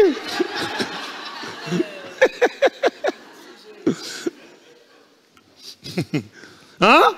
Hã? 6.89 7.15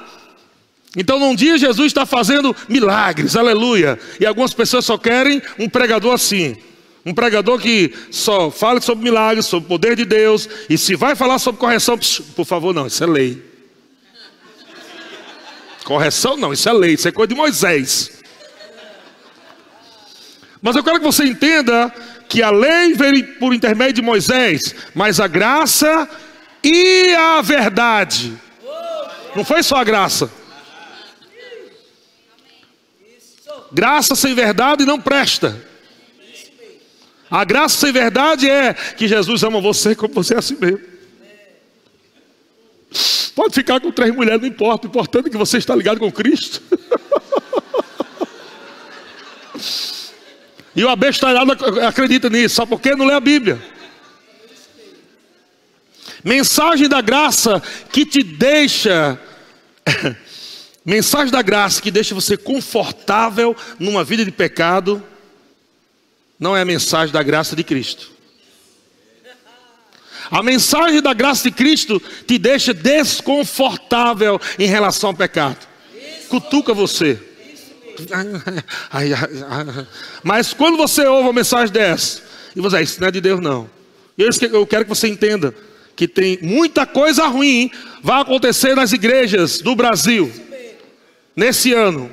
Então, 0.96 1.20
num 1.20 1.37
dia, 1.37 1.56
Jesus 1.56 1.87
está 1.87 2.04
fazendo 2.04 2.54
milagres, 2.68 3.37
aleluia. 3.37 3.96
E 4.18 4.26
algumas 4.26 4.52
pessoas 4.52 4.85
só 4.85 4.98
querem 4.98 5.40
um 5.56 5.68
pregador 5.68 6.14
assim. 6.14 6.56
Um 7.06 7.14
pregador 7.14 7.61
que 7.61 7.94
só 8.11 8.50
fala 8.50 8.80
sobre 8.80 9.04
milagres, 9.04 9.46
sobre 9.46 9.66
o 9.66 9.68
poder 9.68 9.94
de 9.94 10.04
Deus. 10.04 10.48
E 10.68 10.76
se 10.76 10.96
vai 10.96 11.14
falar 11.14 11.38
sobre 11.38 11.61
correção, 11.61 11.96
por 12.35 12.44
favor, 12.44 12.74
não, 12.74 12.88
isso 12.88 13.04
é 13.04 13.06
lei. 13.06 13.42
Correção 15.85 16.37
não, 16.37 16.52
isso 16.52 16.68
é 16.68 16.72
lei, 16.72 16.94
isso 16.94 17.06
é 17.06 17.12
coisa 17.12 17.28
de 17.28 17.35
Moisés. 17.37 18.11
Mas 20.61 20.74
eu 20.74 20.83
quero 20.83 20.98
que 20.98 21.06
você 21.06 21.24
entenda 21.24 21.92
que 22.28 22.42
a 22.42 22.50
lei 22.50 22.94
veio 22.94 23.38
por 23.38 23.54
intermédio 23.54 23.94
de 23.94 24.02
Moisés, 24.02 24.74
mas 24.94 25.20
a 25.20 25.28
graça 25.28 26.09
e 26.62 27.14
a 27.14 27.40
verdade. 27.40 28.49
Não 29.34 29.44
foi 29.44 29.62
só 29.62 29.76
a 29.76 29.84
graça. 29.84 30.30
Graça 33.72 34.16
sem 34.16 34.34
verdade 34.34 34.84
não 34.84 35.00
presta. 35.00 35.64
A 37.30 37.44
graça 37.44 37.78
sem 37.78 37.92
verdade 37.92 38.50
é 38.50 38.74
que 38.74 39.06
Jesus 39.06 39.42
ama 39.44 39.60
você 39.60 39.94
como 39.94 40.12
você 40.12 40.34
é 40.34 40.38
assim 40.38 40.56
mesmo. 40.56 40.80
Pode 43.36 43.54
ficar 43.54 43.80
com 43.80 43.92
três 43.92 44.12
mulheres, 44.14 44.40
não 44.40 44.48
importa. 44.48 44.86
O 44.86 44.90
importante 44.90 45.28
é 45.28 45.30
que 45.30 45.36
você 45.36 45.58
está 45.58 45.74
ligado 45.74 46.00
com 46.00 46.10
Cristo. 46.10 46.60
E 50.74 50.84
o 50.84 50.88
abestalhado 50.88 51.52
acredita 51.84 52.30
nisso, 52.30 52.54
só 52.54 52.64
porque 52.64 52.94
não 52.94 53.04
lê 53.04 53.14
a 53.14 53.20
Bíblia. 53.20 53.60
Mensagem 56.24 56.88
da 56.88 57.00
graça 57.00 57.62
que 57.92 58.04
te 58.04 58.22
deixa. 58.22 59.18
Mensagem 60.85 61.30
da 61.30 61.42
graça 61.42 61.80
que 61.80 61.90
deixa 61.90 62.14
você 62.14 62.37
confortável 62.37 63.54
numa 63.78 64.02
vida 64.02 64.24
de 64.24 64.30
pecado. 64.30 65.02
Não 66.38 66.56
é 66.56 66.62
a 66.62 66.64
mensagem 66.64 67.12
da 67.12 67.22
graça 67.22 67.54
de 67.54 67.62
Cristo. 67.62 68.11
A 70.30 70.42
mensagem 70.42 71.02
da 71.02 71.12
graça 71.12 71.42
de 71.42 71.50
Cristo 71.50 72.00
te 72.26 72.38
deixa 72.38 72.72
desconfortável 72.72 74.40
em 74.59 74.66
relação 74.66 75.11
ao 75.11 75.16
pecado. 75.16 75.59
Cutuca 76.28 76.72
você. 76.72 77.20
Mas 80.22 80.54
quando 80.54 80.76
você 80.76 81.06
ouve 81.06 81.24
uma 81.24 81.33
mensagem 81.33 81.72
dessa, 81.72 82.22
e 82.54 82.61
você 82.61 82.78
diz, 82.78 82.90
isso 82.90 83.00
não 83.00 83.09
é 83.09 83.11
de 83.11 83.20
Deus 83.20 83.40
não. 83.40 83.68
Eu 84.16 84.66
quero 84.66 84.85
que 84.85 84.88
você 84.88 85.09
entenda 85.09 85.54
que 86.00 86.08
tem 86.08 86.38
muita 86.40 86.86
coisa 86.86 87.26
ruim 87.26 87.70
vai 88.02 88.22
acontecer 88.22 88.74
nas 88.74 88.90
igrejas 88.90 89.60
do 89.60 89.76
Brasil 89.76 90.32
nesse 91.36 91.74
ano. 91.74 92.10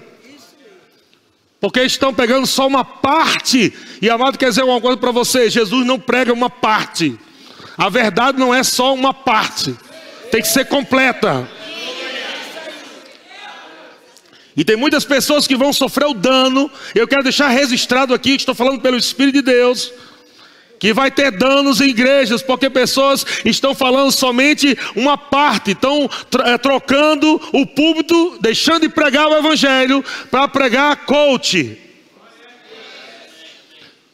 Porque 1.61 1.81
estão 1.83 2.13
pegando 2.13 2.45
só 2.45 2.67
uma 2.67 2.83
parte. 2.83 3.73
E 4.01 4.09
amado, 4.09 4.37
quer 4.37 4.49
dizer 4.49 4.63
uma 4.63 4.81
coisa 4.81 4.97
para 4.97 5.11
você: 5.11 5.49
Jesus 5.49 5.85
não 5.85 5.97
prega 5.97 6.33
uma 6.33 6.49
parte. 6.49 7.17
A 7.77 7.87
verdade 7.87 8.37
não 8.37 8.53
é 8.53 8.61
só 8.61 8.93
uma 8.93 9.13
parte, 9.13 9.73
tem 10.31 10.41
que 10.41 10.49
ser 10.49 10.65
completa. 10.65 11.49
E 14.53 14.65
tem 14.65 14.75
muitas 14.75 15.05
pessoas 15.05 15.47
que 15.47 15.55
vão 15.55 15.71
sofrer 15.71 16.09
o 16.09 16.13
dano. 16.13 16.69
Eu 16.93 17.07
quero 17.07 17.23
deixar 17.23 17.47
registrado 17.47 18.13
aqui, 18.13 18.31
estou 18.31 18.53
falando 18.53 18.81
pelo 18.81 18.97
Espírito 18.97 19.35
de 19.35 19.43
Deus, 19.43 19.93
que 20.79 20.93
vai 20.93 21.09
ter 21.09 21.31
danos 21.31 21.81
em 21.81 21.89
igrejas, 21.89 22.41
porque 22.41 22.69
pessoas 22.69 23.25
estão 23.43 23.73
falando 23.73 24.11
somente 24.11 24.77
uma 24.95 25.17
parte, 25.17 25.71
estão 25.71 26.09
eh, 26.45 26.57
trocando 26.57 27.41
o 27.51 27.65
púlpito, 27.65 28.37
deixando 28.39 28.81
de 28.81 28.89
pregar 28.89 29.27
o 29.27 29.35
Evangelho 29.35 30.03
para 30.29 30.47
pregar 30.47 31.05
coach. 31.05 31.77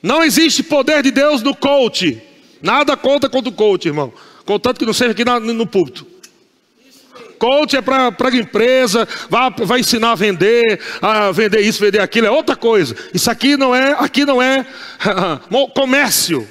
Não 0.01 0.23
existe 0.23 0.61
poder 0.63 1.01
de 1.01 1.11
Deus 1.11 1.41
no 1.41 1.55
coach. 1.55 2.21
Nada 2.61 2.95
conta 2.95 3.29
contra 3.29 3.49
o 3.49 3.53
coach, 3.53 3.87
irmão. 3.87 4.13
Contanto 4.45 4.79
que 4.79 4.85
não 4.85 4.93
seja 4.93 5.11
aqui 5.11 5.23
no 5.23 5.65
púlpito. 5.65 6.12
Coach 7.43 7.75
é 7.75 7.81
para 7.81 8.07
a 8.07 8.35
empresa, 8.37 9.05
vai, 9.29 9.51
vai 9.65 9.79
ensinar 9.81 10.11
a 10.11 10.15
vender, 10.15 10.79
a 11.01 11.29
vender 11.29 11.59
isso, 11.59 11.81
vender 11.81 11.99
aquilo, 11.99 12.25
é 12.25 12.31
outra 12.31 12.55
coisa. 12.55 12.95
Isso 13.13 13.29
aqui 13.29 13.57
não 13.57 13.75
é, 13.75 13.93
aqui 13.99 14.23
não 14.23 14.41
é 14.41 14.65
comércio. 15.75 16.47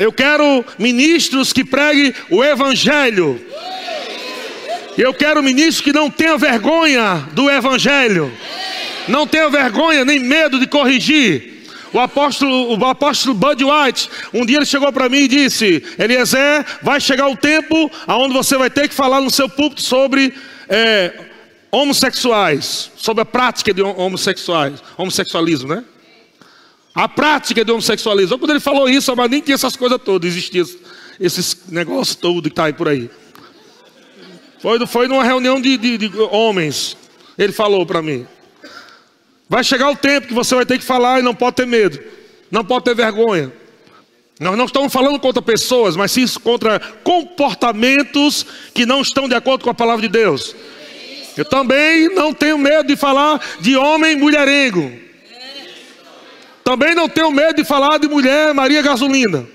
Eu 0.00 0.12
quero 0.12 0.64
ministros 0.76 1.52
que 1.52 1.64
preguem 1.64 2.12
o 2.28 2.42
evangelho. 2.42 3.40
Eu 4.96 5.14
quero 5.14 5.40
ministros 5.44 5.80
que 5.80 5.92
não 5.92 6.10
tenham 6.10 6.36
vergonha 6.36 7.24
do 7.34 7.48
evangelho. 7.48 8.32
Não 9.06 9.28
tenham 9.28 9.48
vergonha 9.48 10.04
nem 10.04 10.18
medo 10.18 10.58
de 10.58 10.66
corrigir. 10.66 11.57
O 11.92 11.98
apóstolo, 11.98 12.78
o 12.78 12.84
apóstolo 12.84 13.34
Bud 13.34 13.64
White, 13.64 14.10
um 14.34 14.44
dia 14.44 14.58
ele 14.58 14.66
chegou 14.66 14.92
para 14.92 15.08
mim 15.08 15.20
e 15.20 15.28
disse: 15.28 15.82
Eliezer, 15.98 16.64
vai 16.82 17.00
chegar 17.00 17.28
o 17.28 17.36
tempo 17.36 17.90
aonde 18.06 18.34
você 18.34 18.56
vai 18.58 18.68
ter 18.68 18.88
que 18.88 18.94
falar 18.94 19.20
no 19.20 19.30
seu 19.30 19.48
púlpito 19.48 19.82
sobre 19.82 20.34
é, 20.68 21.12
homossexuais, 21.70 22.90
sobre 22.96 23.22
a 23.22 23.24
prática 23.24 23.72
de 23.72 23.82
homossexuais, 23.82 24.82
homossexualismo, 24.96 25.68
né? 25.68 25.84
A 26.94 27.08
prática 27.08 27.64
de 27.64 27.72
homossexualismo. 27.72 28.38
Quando 28.38 28.50
ele 28.50 28.60
falou 28.60 28.88
isso, 28.88 29.14
mas 29.16 29.30
nem 29.30 29.40
tinha 29.40 29.54
essas 29.54 29.76
coisas 29.76 29.98
todas, 30.02 30.30
existia 30.30 30.64
esses 31.18 31.68
negócios 31.68 32.16
todos 32.16 32.42
que 32.42 32.48
está 32.48 32.64
aí 32.64 32.72
por 32.72 32.88
aí. 32.88 33.10
Foi, 34.60 34.84
foi 34.86 35.08
numa 35.08 35.24
reunião 35.24 35.60
de, 35.60 35.76
de, 35.76 35.98
de 35.98 36.18
homens. 36.30 36.96
Ele 37.38 37.52
falou 37.52 37.86
para 37.86 38.02
mim. 38.02 38.26
Vai 39.48 39.64
chegar 39.64 39.90
o 39.90 39.96
tempo 39.96 40.28
que 40.28 40.34
você 40.34 40.54
vai 40.54 40.66
ter 40.66 40.78
que 40.78 40.84
falar 40.84 41.20
e 41.20 41.22
não 41.22 41.34
pode 41.34 41.56
ter 41.56 41.66
medo, 41.66 41.98
não 42.50 42.64
pode 42.64 42.84
ter 42.84 42.94
vergonha. 42.94 43.52
Nós 44.38 44.56
não 44.56 44.66
estamos 44.66 44.92
falando 44.92 45.18
contra 45.18 45.42
pessoas, 45.42 45.96
mas 45.96 46.12
sim 46.12 46.24
contra 46.42 46.78
comportamentos 47.02 48.46
que 48.72 48.86
não 48.86 49.00
estão 49.00 49.28
de 49.28 49.34
acordo 49.34 49.64
com 49.64 49.70
a 49.70 49.74
palavra 49.74 50.02
de 50.02 50.08
Deus. 50.08 50.54
Eu 51.36 51.44
também 51.44 52.08
não 52.14 52.32
tenho 52.32 52.58
medo 52.58 52.86
de 52.86 52.96
falar 52.96 53.40
de 53.60 53.76
homem 53.76 54.16
mulherengo. 54.16 54.92
Também 56.62 56.94
não 56.94 57.08
tenho 57.08 57.30
medo 57.30 57.56
de 57.56 57.64
falar 57.64 57.98
de 57.98 58.06
mulher 58.06 58.52
Maria 58.52 58.82
Gasolina. 58.82 59.46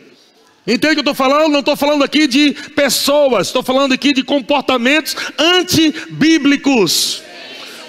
Entende 0.66 0.94
o 0.94 0.96
que 0.96 1.00
eu 1.08 1.12
estou 1.12 1.16
falando? 1.16 1.52
Não 1.52 1.60
estou 1.60 1.76
falando 1.76 2.04
aqui 2.04 2.26
de 2.26 2.54
pessoas, 2.76 3.48
estou 3.48 3.62
falando 3.62 3.94
aqui 3.94 4.14
de 4.14 4.24
comportamentos 4.24 5.16
antibíblicos. 5.38 7.22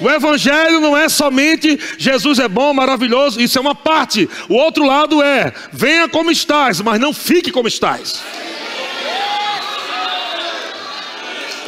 O 0.00 0.10
Evangelho 0.10 0.80
não 0.80 0.96
é 0.96 1.08
somente 1.08 1.78
Jesus 1.96 2.38
é 2.38 2.48
bom, 2.48 2.74
maravilhoso, 2.74 3.40
isso 3.40 3.58
é 3.58 3.60
uma 3.60 3.74
parte. 3.74 4.28
O 4.48 4.54
outro 4.54 4.84
lado 4.84 5.22
é: 5.22 5.52
venha 5.72 6.08
como 6.08 6.30
estás, 6.30 6.80
mas 6.80 7.00
não 7.00 7.12
fique 7.12 7.50
como 7.50 7.68
estás. 7.68 8.22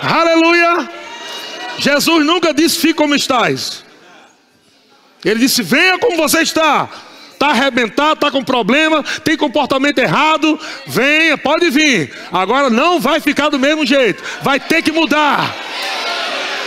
Aleluia! 0.02 0.88
Jesus 1.78 2.24
nunca 2.24 2.52
disse 2.52 2.78
fique 2.78 2.94
como 2.94 3.14
estás. 3.14 3.84
Ele 5.24 5.40
disse: 5.40 5.62
venha 5.62 5.98
como 5.98 6.16
você 6.16 6.40
está. 6.42 6.88
Está 7.32 7.48
arrebentado, 7.48 8.14
está 8.14 8.30
com 8.30 8.42
problema, 8.42 9.02
tem 9.22 9.36
comportamento 9.36 9.98
errado. 9.98 10.58
Venha, 10.86 11.36
pode 11.36 11.68
vir. 11.68 12.10
Agora 12.32 12.70
não 12.70 12.98
vai 12.98 13.20
ficar 13.20 13.50
do 13.50 13.58
mesmo 13.58 13.84
jeito. 13.84 14.22
Vai 14.42 14.58
ter 14.58 14.80
que 14.80 14.90
mudar. 14.90 15.54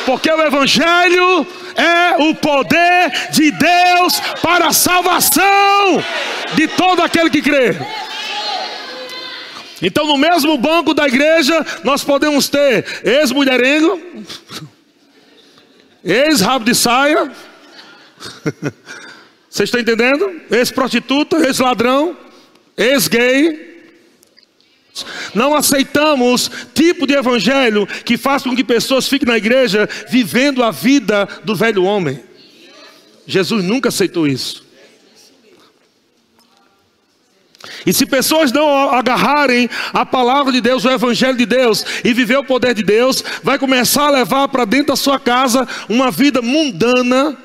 Porque 0.09 0.31
o 0.31 0.41
Evangelho 0.41 1.45
é 1.75 2.17
o 2.17 2.33
poder 2.33 3.29
de 3.29 3.51
Deus 3.51 4.19
para 4.41 4.69
a 4.69 4.73
salvação 4.73 6.03
de 6.55 6.67
todo 6.69 7.03
aquele 7.03 7.29
que 7.29 7.43
crê. 7.43 7.77
Então, 9.79 10.07
no 10.07 10.17
mesmo 10.17 10.57
banco 10.57 10.95
da 10.95 11.07
igreja, 11.07 11.63
nós 11.83 12.03
podemos 12.03 12.49
ter 12.49 13.03
ex-mulherengo, 13.03 14.01
ex-rabo 16.03 16.65
de 16.65 16.73
saia, 16.73 17.31
vocês 19.47 19.67
estão 19.67 19.79
entendendo? 19.79 20.41
Ex-prostituta, 20.49 21.37
ex-ladrão, 21.37 22.17
ex-gay. 22.75 23.68
Não 25.33 25.55
aceitamos 25.55 26.49
tipo 26.73 27.05
de 27.05 27.13
evangelho 27.13 27.87
que 28.05 28.17
faça 28.17 28.47
com 28.47 28.55
que 28.55 28.63
pessoas 28.63 29.07
fiquem 29.07 29.27
na 29.27 29.37
igreja 29.37 29.87
vivendo 30.09 30.63
a 30.63 30.71
vida 30.71 31.27
do 31.43 31.55
velho 31.55 31.83
homem. 31.83 32.19
Jesus 33.25 33.63
nunca 33.63 33.89
aceitou 33.89 34.27
isso. 34.27 34.69
E 37.85 37.93
se 37.93 38.05
pessoas 38.05 38.51
não 38.51 38.89
agarrarem 38.89 39.69
a 39.93 40.05
palavra 40.05 40.51
de 40.51 40.61
Deus, 40.61 40.85
o 40.85 40.89
evangelho 40.89 41.37
de 41.37 41.45
Deus 41.45 41.85
e 42.03 42.13
viver 42.13 42.37
o 42.37 42.43
poder 42.43 42.73
de 42.73 42.83
Deus, 42.83 43.23
vai 43.43 43.59
começar 43.59 44.07
a 44.07 44.11
levar 44.11 44.47
para 44.47 44.65
dentro 44.65 44.87
da 44.87 44.95
sua 44.95 45.19
casa 45.19 45.67
uma 45.87 46.09
vida 46.09 46.41
mundana 46.41 47.37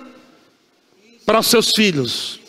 para 1.26 1.40
os 1.40 1.46
seus 1.46 1.70
filhos. 1.72 2.43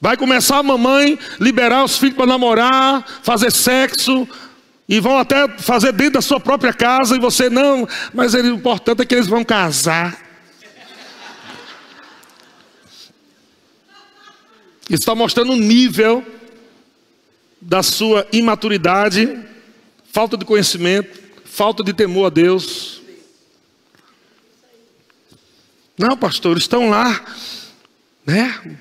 Vai 0.00 0.16
começar 0.16 0.58
a 0.58 0.62
mamãe 0.62 1.18
liberar 1.40 1.84
os 1.84 1.96
filhos 1.98 2.16
para 2.16 2.26
namorar, 2.26 3.04
fazer 3.22 3.50
sexo, 3.50 4.28
e 4.88 5.00
vão 5.00 5.18
até 5.18 5.48
fazer 5.58 5.92
dentro 5.92 6.14
da 6.14 6.22
sua 6.22 6.38
própria 6.38 6.72
casa, 6.72 7.16
e 7.16 7.18
você 7.18 7.50
não, 7.50 7.88
mas 8.12 8.34
o 8.34 8.38
importante 8.38 9.02
é 9.02 9.06
que 9.06 9.14
eles 9.14 9.26
vão 9.26 9.44
casar. 9.44 10.26
Isso 14.88 15.02
está 15.02 15.14
mostrando 15.14 15.52
o 15.52 15.56
nível 15.56 16.24
da 17.60 17.82
sua 17.82 18.26
imaturidade, 18.32 19.36
falta 20.12 20.36
de 20.36 20.44
conhecimento, 20.44 21.20
falta 21.44 21.82
de 21.82 21.92
temor 21.92 22.26
a 22.26 22.30
Deus. 22.30 23.02
Não, 25.98 26.16
pastor, 26.16 26.56
estão 26.56 26.90
lá, 26.90 27.24
né? 28.24 28.78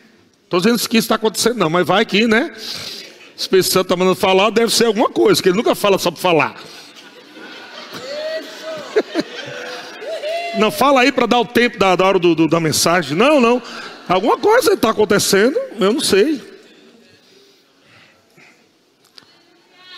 Estou 0.55 0.71
dizendo 0.71 0.89
que 0.89 0.97
isso 0.97 1.05
está 1.05 1.15
acontecendo, 1.15 1.57
não, 1.57 1.69
mas 1.69 1.85
vai 1.85 2.01
aqui, 2.01 2.25
né? 2.27 2.49
O 2.55 3.37
Espírito 3.37 3.67
Santo 3.67 3.87
está 3.87 3.97
mandando 3.97 4.15
falar, 4.15 4.49
deve 4.51 4.73
ser 4.73 4.85
alguma 4.85 5.09
coisa, 5.09 5.43
que 5.43 5.49
ele 5.49 5.57
nunca 5.57 5.75
fala 5.75 5.97
só 5.97 6.09
para 6.09 6.21
falar. 6.21 6.55
Não 10.57 10.71
fala 10.71 11.01
aí 11.01 11.11
para 11.11 11.25
dar 11.25 11.39
o 11.41 11.45
tempo 11.45 11.77
da, 11.77 11.97
da 11.97 12.05
hora 12.05 12.17
do, 12.17 12.33
do, 12.33 12.47
da 12.47 12.61
mensagem. 12.61 13.17
Não, 13.17 13.41
não. 13.41 13.61
Alguma 14.07 14.37
coisa 14.37 14.75
está 14.75 14.91
acontecendo, 14.91 15.59
eu 15.77 15.91
não 15.91 15.99
sei. 15.99 16.41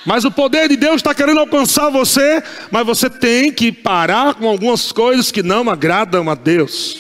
Mas 0.04 0.26
o 0.26 0.32
poder 0.32 0.68
de 0.70 0.76
Deus 0.76 0.96
está 0.96 1.14
querendo 1.14 1.40
alcançar 1.40 1.92
você, 1.92 2.42
mas 2.72 2.84
você 2.84 3.12
tem 3.12 3.52
que 3.52 3.72
parar 3.72 4.34
com 4.34 4.48
algumas 4.48 4.92
coisas 4.92 5.32
que 5.32 5.44
não 5.44 5.70
agradam 5.70 6.28
a 6.32 6.34
Deus. 6.34 7.00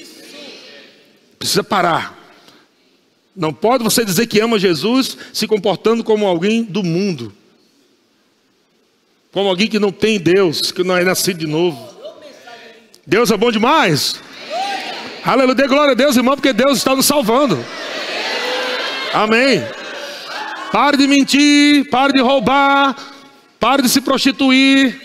Precisa 1.39 1.63
parar. 1.63 2.16
Não 3.37 3.53
pode 3.53 3.83
você 3.83 4.03
dizer 4.03 4.25
que 4.25 4.39
ama 4.39 4.57
Jesus 4.57 5.15
se 5.31 5.45
comportando 5.45 6.03
como 6.03 6.25
alguém 6.25 6.63
do 6.63 6.81
mundo. 6.81 7.31
Como 9.31 9.47
alguém 9.47 9.67
que 9.67 9.77
não 9.77 9.91
tem 9.91 10.19
Deus, 10.19 10.71
que 10.71 10.83
não 10.83 10.97
é 10.97 11.03
nascido 11.03 11.37
de 11.37 11.45
novo. 11.45 11.77
Deus 13.05 13.29
é 13.29 13.37
bom 13.37 13.51
demais. 13.51 14.19
Aleluia, 15.23 15.53
dê 15.53 15.67
glória 15.67 15.91
a 15.91 15.95
Deus, 15.95 16.17
irmão, 16.17 16.35
porque 16.35 16.51
Deus 16.51 16.79
está 16.79 16.95
nos 16.95 17.05
salvando. 17.05 17.63
Amém. 19.13 19.63
Pare 20.71 20.97
de 20.97 21.05
mentir, 21.05 21.87
pare 21.91 22.13
de 22.13 22.21
roubar, 22.21 22.95
pare 23.59 23.83
de 23.83 23.89
se 23.89 24.01
prostituir, 24.01 24.99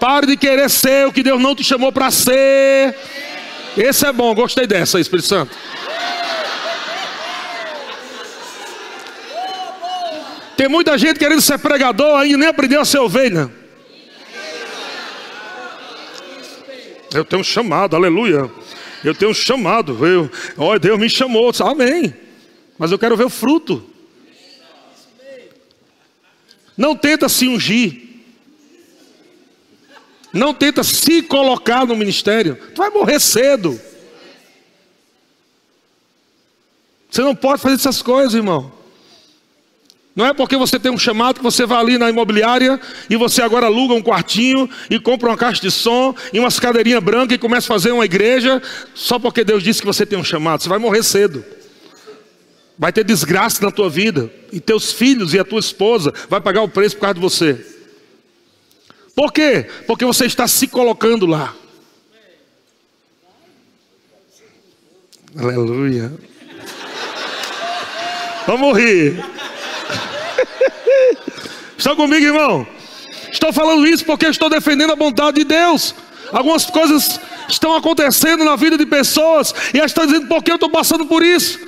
pare 0.00 0.26
de 0.26 0.36
querer 0.36 0.68
ser 0.68 1.06
o 1.06 1.12
que 1.12 1.22
Deus 1.22 1.40
não 1.40 1.54
te 1.54 1.62
chamou 1.62 1.92
para 1.92 2.10
ser. 2.10 2.96
Esse 3.76 4.06
é 4.06 4.12
bom, 4.12 4.34
gostei 4.34 4.66
dessa, 4.66 4.98
Espírito 4.98 5.28
Santo. 5.28 5.56
Tem 10.64 10.70
muita 10.70 10.96
gente 10.96 11.18
querendo 11.18 11.42
ser 11.42 11.58
pregador, 11.58 12.18
ainda 12.18 12.38
nem 12.38 12.48
aprendeu 12.48 12.80
a 12.80 12.86
ser 12.86 12.96
ovelha. 12.98 13.52
Eu 17.12 17.22
tenho 17.22 17.42
um 17.42 17.44
chamado, 17.44 17.94
aleluia. 17.94 18.50
Eu 19.04 19.14
tenho 19.14 19.30
um 19.30 19.34
chamado. 19.34 20.06
Eu, 20.06 20.30
ó, 20.56 20.78
Deus 20.78 20.98
me 20.98 21.10
chamou. 21.10 21.52
Amém. 21.60 22.14
Mas 22.78 22.90
eu 22.90 22.98
quero 22.98 23.14
ver 23.14 23.26
o 23.26 23.28
fruto. 23.28 23.84
Não 26.74 26.96
tenta 26.96 27.28
se 27.28 27.46
ungir. 27.46 28.00
Não 30.32 30.54
tenta 30.54 30.82
se 30.82 31.20
colocar 31.20 31.84
no 31.84 31.94
ministério. 31.94 32.56
Tu 32.74 32.78
vai 32.78 32.88
morrer 32.88 33.20
cedo. 33.20 33.78
Você 37.10 37.20
não 37.20 37.36
pode 37.36 37.60
fazer 37.60 37.74
essas 37.74 38.00
coisas, 38.00 38.32
irmão. 38.32 38.83
Não 40.16 40.26
é 40.26 40.32
porque 40.32 40.56
você 40.56 40.78
tem 40.78 40.92
um 40.92 40.98
chamado 40.98 41.36
que 41.38 41.42
você 41.42 41.66
vai 41.66 41.78
ali 41.78 41.98
na 41.98 42.08
imobiliária 42.08 42.80
e 43.10 43.16
você 43.16 43.42
agora 43.42 43.66
aluga 43.66 43.94
um 43.94 44.02
quartinho 44.02 44.70
e 44.88 45.00
compra 45.00 45.28
uma 45.28 45.36
caixa 45.36 45.60
de 45.60 45.72
som 45.72 46.14
e 46.32 46.38
umas 46.38 46.60
cadeirinhas 46.60 47.02
brancas 47.02 47.34
e 47.34 47.38
começa 47.38 47.66
a 47.66 47.74
fazer 47.74 47.90
uma 47.90 48.04
igreja 48.04 48.62
só 48.94 49.18
porque 49.18 49.42
Deus 49.42 49.62
disse 49.62 49.80
que 49.80 49.86
você 49.86 50.06
tem 50.06 50.16
um 50.16 50.22
chamado. 50.22 50.62
Você 50.62 50.68
vai 50.68 50.78
morrer 50.78 51.02
cedo. 51.02 51.44
Vai 52.78 52.92
ter 52.92 53.04
desgraça 53.04 53.64
na 53.64 53.72
tua 53.72 53.90
vida 53.90 54.30
e 54.52 54.60
teus 54.60 54.92
filhos 54.92 55.34
e 55.34 55.38
a 55.38 55.44
tua 55.44 55.58
esposa 55.58 56.12
vai 56.28 56.40
pagar 56.40 56.62
o 56.62 56.68
preço 56.68 56.94
por 56.94 57.02
causa 57.02 57.14
de 57.14 57.20
você. 57.20 57.66
Por 59.16 59.32
quê? 59.32 59.66
Porque 59.86 60.04
você 60.04 60.26
está 60.26 60.46
se 60.46 60.68
colocando 60.68 61.26
lá. 61.26 61.54
Aleluia. 65.36 66.12
Vamos 68.46 68.78
rir. 68.78 69.33
Estão 71.84 71.96
comigo, 71.96 72.24
irmão? 72.24 72.66
Estou 73.30 73.52
falando 73.52 73.86
isso 73.86 74.06
porque 74.06 74.24
estou 74.24 74.48
defendendo 74.48 74.94
a 74.94 74.96
bondade 74.96 75.40
de 75.40 75.44
Deus. 75.44 75.94
Algumas 76.32 76.64
coisas 76.64 77.20
estão 77.46 77.76
acontecendo 77.76 78.42
na 78.42 78.56
vida 78.56 78.78
de 78.78 78.86
pessoas 78.86 79.54
e 79.74 79.76
elas 79.76 79.90
estão 79.90 80.06
dizendo: 80.06 80.26
por 80.26 80.42
que 80.42 80.50
eu 80.50 80.54
estou 80.54 80.70
passando 80.70 81.04
por 81.04 81.22
isso? 81.22 81.60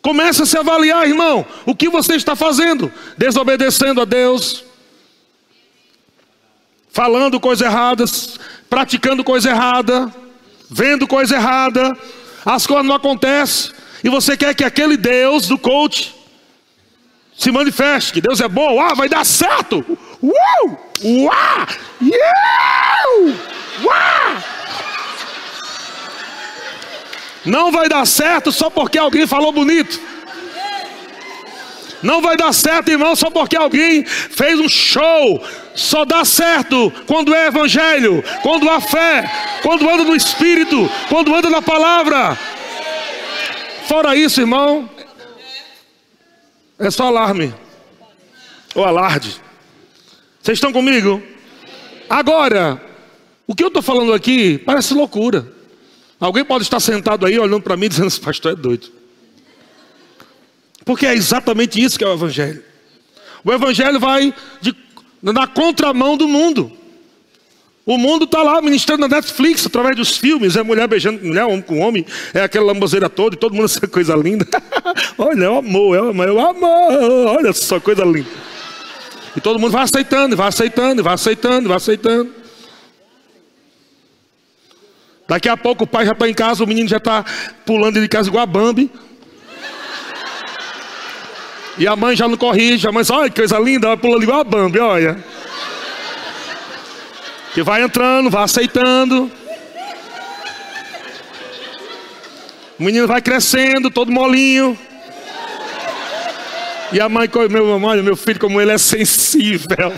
Começa 0.00 0.44
a 0.44 0.46
se 0.46 0.56
avaliar, 0.56 1.06
irmão, 1.06 1.44
o 1.66 1.74
que 1.74 1.90
você 1.90 2.14
está 2.14 2.34
fazendo, 2.34 2.90
desobedecendo 3.18 4.00
a 4.00 4.06
Deus, 4.06 4.64
falando 6.90 7.38
coisas 7.38 7.66
erradas, 7.66 8.40
praticando 8.70 9.22
coisa 9.22 9.50
errada, 9.50 10.10
vendo 10.70 11.06
coisa 11.06 11.34
errada, 11.34 11.94
as 12.46 12.66
coisas 12.66 12.86
não 12.86 12.94
acontecem, 12.94 13.72
e 14.02 14.08
você 14.08 14.38
quer 14.38 14.54
que 14.54 14.64
aquele 14.64 14.96
Deus 14.96 15.48
do 15.48 15.58
coach 15.58 16.21
se 17.36 17.50
manifeste, 17.50 18.12
que 18.12 18.20
Deus 18.20 18.40
é 18.40 18.48
bom, 18.48 18.80
ah, 18.80 18.94
vai 18.94 19.08
dar 19.08 19.24
certo. 19.24 19.84
Uau! 20.22 20.92
Uau! 21.04 21.66
Uau! 23.82 24.42
Não 27.44 27.72
vai 27.72 27.88
dar 27.88 28.06
certo 28.06 28.52
só 28.52 28.70
porque 28.70 28.98
alguém 28.98 29.26
falou 29.26 29.52
bonito. 29.52 30.00
Não 32.02 32.20
vai 32.20 32.36
dar 32.36 32.52
certo, 32.52 32.90
irmão, 32.90 33.14
só 33.14 33.30
porque 33.30 33.56
alguém 33.56 34.04
fez 34.04 34.58
um 34.58 34.68
show. 34.68 35.42
Só 35.74 36.04
dá 36.04 36.24
certo 36.24 36.92
quando 37.06 37.34
é 37.34 37.46
evangelho, 37.46 38.22
quando 38.42 38.68
há 38.68 38.80
fé, 38.80 39.30
quando 39.62 39.88
anda 39.88 40.04
no 40.04 40.14
espírito, 40.14 40.90
quando 41.08 41.34
anda 41.34 41.48
na 41.48 41.62
palavra. 41.62 42.36
Fora 43.86 44.16
isso, 44.16 44.40
irmão, 44.40 44.88
é 46.78 46.90
só 46.90 47.06
alarme. 47.06 47.54
Ou 48.74 48.84
alarde. 48.84 49.40
Vocês 50.40 50.56
estão 50.56 50.72
comigo? 50.72 51.22
Agora, 52.08 52.80
o 53.46 53.54
que 53.54 53.62
eu 53.62 53.68
estou 53.68 53.82
falando 53.82 54.12
aqui 54.12 54.58
parece 54.58 54.94
loucura. 54.94 55.46
Alguém 56.18 56.44
pode 56.44 56.64
estar 56.64 56.80
sentado 56.80 57.26
aí 57.26 57.38
olhando 57.38 57.62
para 57.62 57.76
mim 57.76 57.88
dizendo: 57.88 58.08
esse 58.08 58.20
pastor 58.20 58.52
é 58.52 58.56
doido. 58.56 58.88
Porque 60.84 61.06
é 61.06 61.14
exatamente 61.14 61.82
isso 61.82 61.98
que 61.98 62.04
é 62.04 62.08
o 62.08 62.14
Evangelho. 62.14 62.62
O 63.44 63.52
Evangelho 63.52 63.98
vai 64.00 64.34
de, 64.60 64.74
na 65.20 65.46
contramão 65.46 66.16
do 66.16 66.26
mundo. 66.26 66.72
O 67.84 67.98
mundo 67.98 68.26
está 68.26 68.42
lá 68.42 68.62
ministrando 68.62 69.08
na 69.08 69.16
Netflix 69.16 69.66
através 69.66 69.96
dos 69.96 70.16
filmes, 70.16 70.54
é 70.54 70.62
mulher 70.62 70.86
beijando 70.86 71.24
mulher, 71.24 71.44
homem 71.44 71.62
com 71.62 71.80
homem, 71.80 72.06
é 72.32 72.42
aquela 72.42 72.66
lamboseira 72.66 73.08
toda, 73.10 73.34
e 73.34 73.38
todo 73.38 73.54
mundo 73.54 73.64
essa 73.66 73.86
coisa 73.88 74.14
linda. 74.14 74.46
olha, 75.18 75.44
é 75.44 75.48
o 75.48 75.58
amor, 75.58 75.96
é 75.96 76.02
o 76.02 76.10
amor, 76.10 76.28
é 76.28 76.32
o 76.32 76.40
amor, 76.40 77.36
olha 77.38 77.52
só 77.52 77.80
coisa 77.80 78.04
linda. 78.04 78.28
E 79.36 79.40
todo 79.40 79.58
mundo 79.58 79.72
vai 79.72 79.82
aceitando, 79.82 80.36
vai 80.36 80.48
aceitando, 80.48 81.02
vai 81.02 81.14
aceitando, 81.14 81.68
vai 81.68 81.76
aceitando. 81.76 82.42
Daqui 85.26 85.48
a 85.48 85.56
pouco 85.56 85.84
o 85.84 85.86
pai 85.86 86.04
já 86.04 86.12
está 86.12 86.28
em 86.28 86.34
casa, 86.34 86.62
o 86.62 86.66
menino 86.66 86.88
já 86.88 86.98
está 86.98 87.24
pulando 87.64 88.00
de 88.00 88.06
casa 88.06 88.28
igual 88.28 88.42
a 88.42 88.46
Bambi. 88.46 88.90
E 91.78 91.86
a 91.86 91.96
mãe 91.96 92.14
já 92.14 92.28
não 92.28 92.36
corrige, 92.36 92.86
a 92.86 92.92
mãe 92.92 93.02
diz, 93.02 93.10
olha 93.10 93.30
que 93.30 93.36
coisa 93.36 93.58
linda, 93.58 93.88
ela 93.88 93.96
pulando 93.96 94.22
igual 94.22 94.40
a 94.40 94.44
Bambi, 94.44 94.78
olha. 94.78 95.24
Que 97.54 97.62
vai 97.62 97.82
entrando, 97.82 98.30
vai 98.30 98.44
aceitando. 98.44 99.30
O 102.78 102.82
menino 102.82 103.06
vai 103.06 103.20
crescendo, 103.20 103.90
todo 103.90 104.10
molinho. 104.10 104.78
E 106.92 107.00
a 107.00 107.08
mãe, 107.08 107.28
meu, 107.50 107.78
mãe, 107.78 108.02
meu 108.02 108.16
filho, 108.16 108.38
como 108.38 108.60
ele 108.60 108.72
é 108.72 108.78
sensível. 108.78 109.92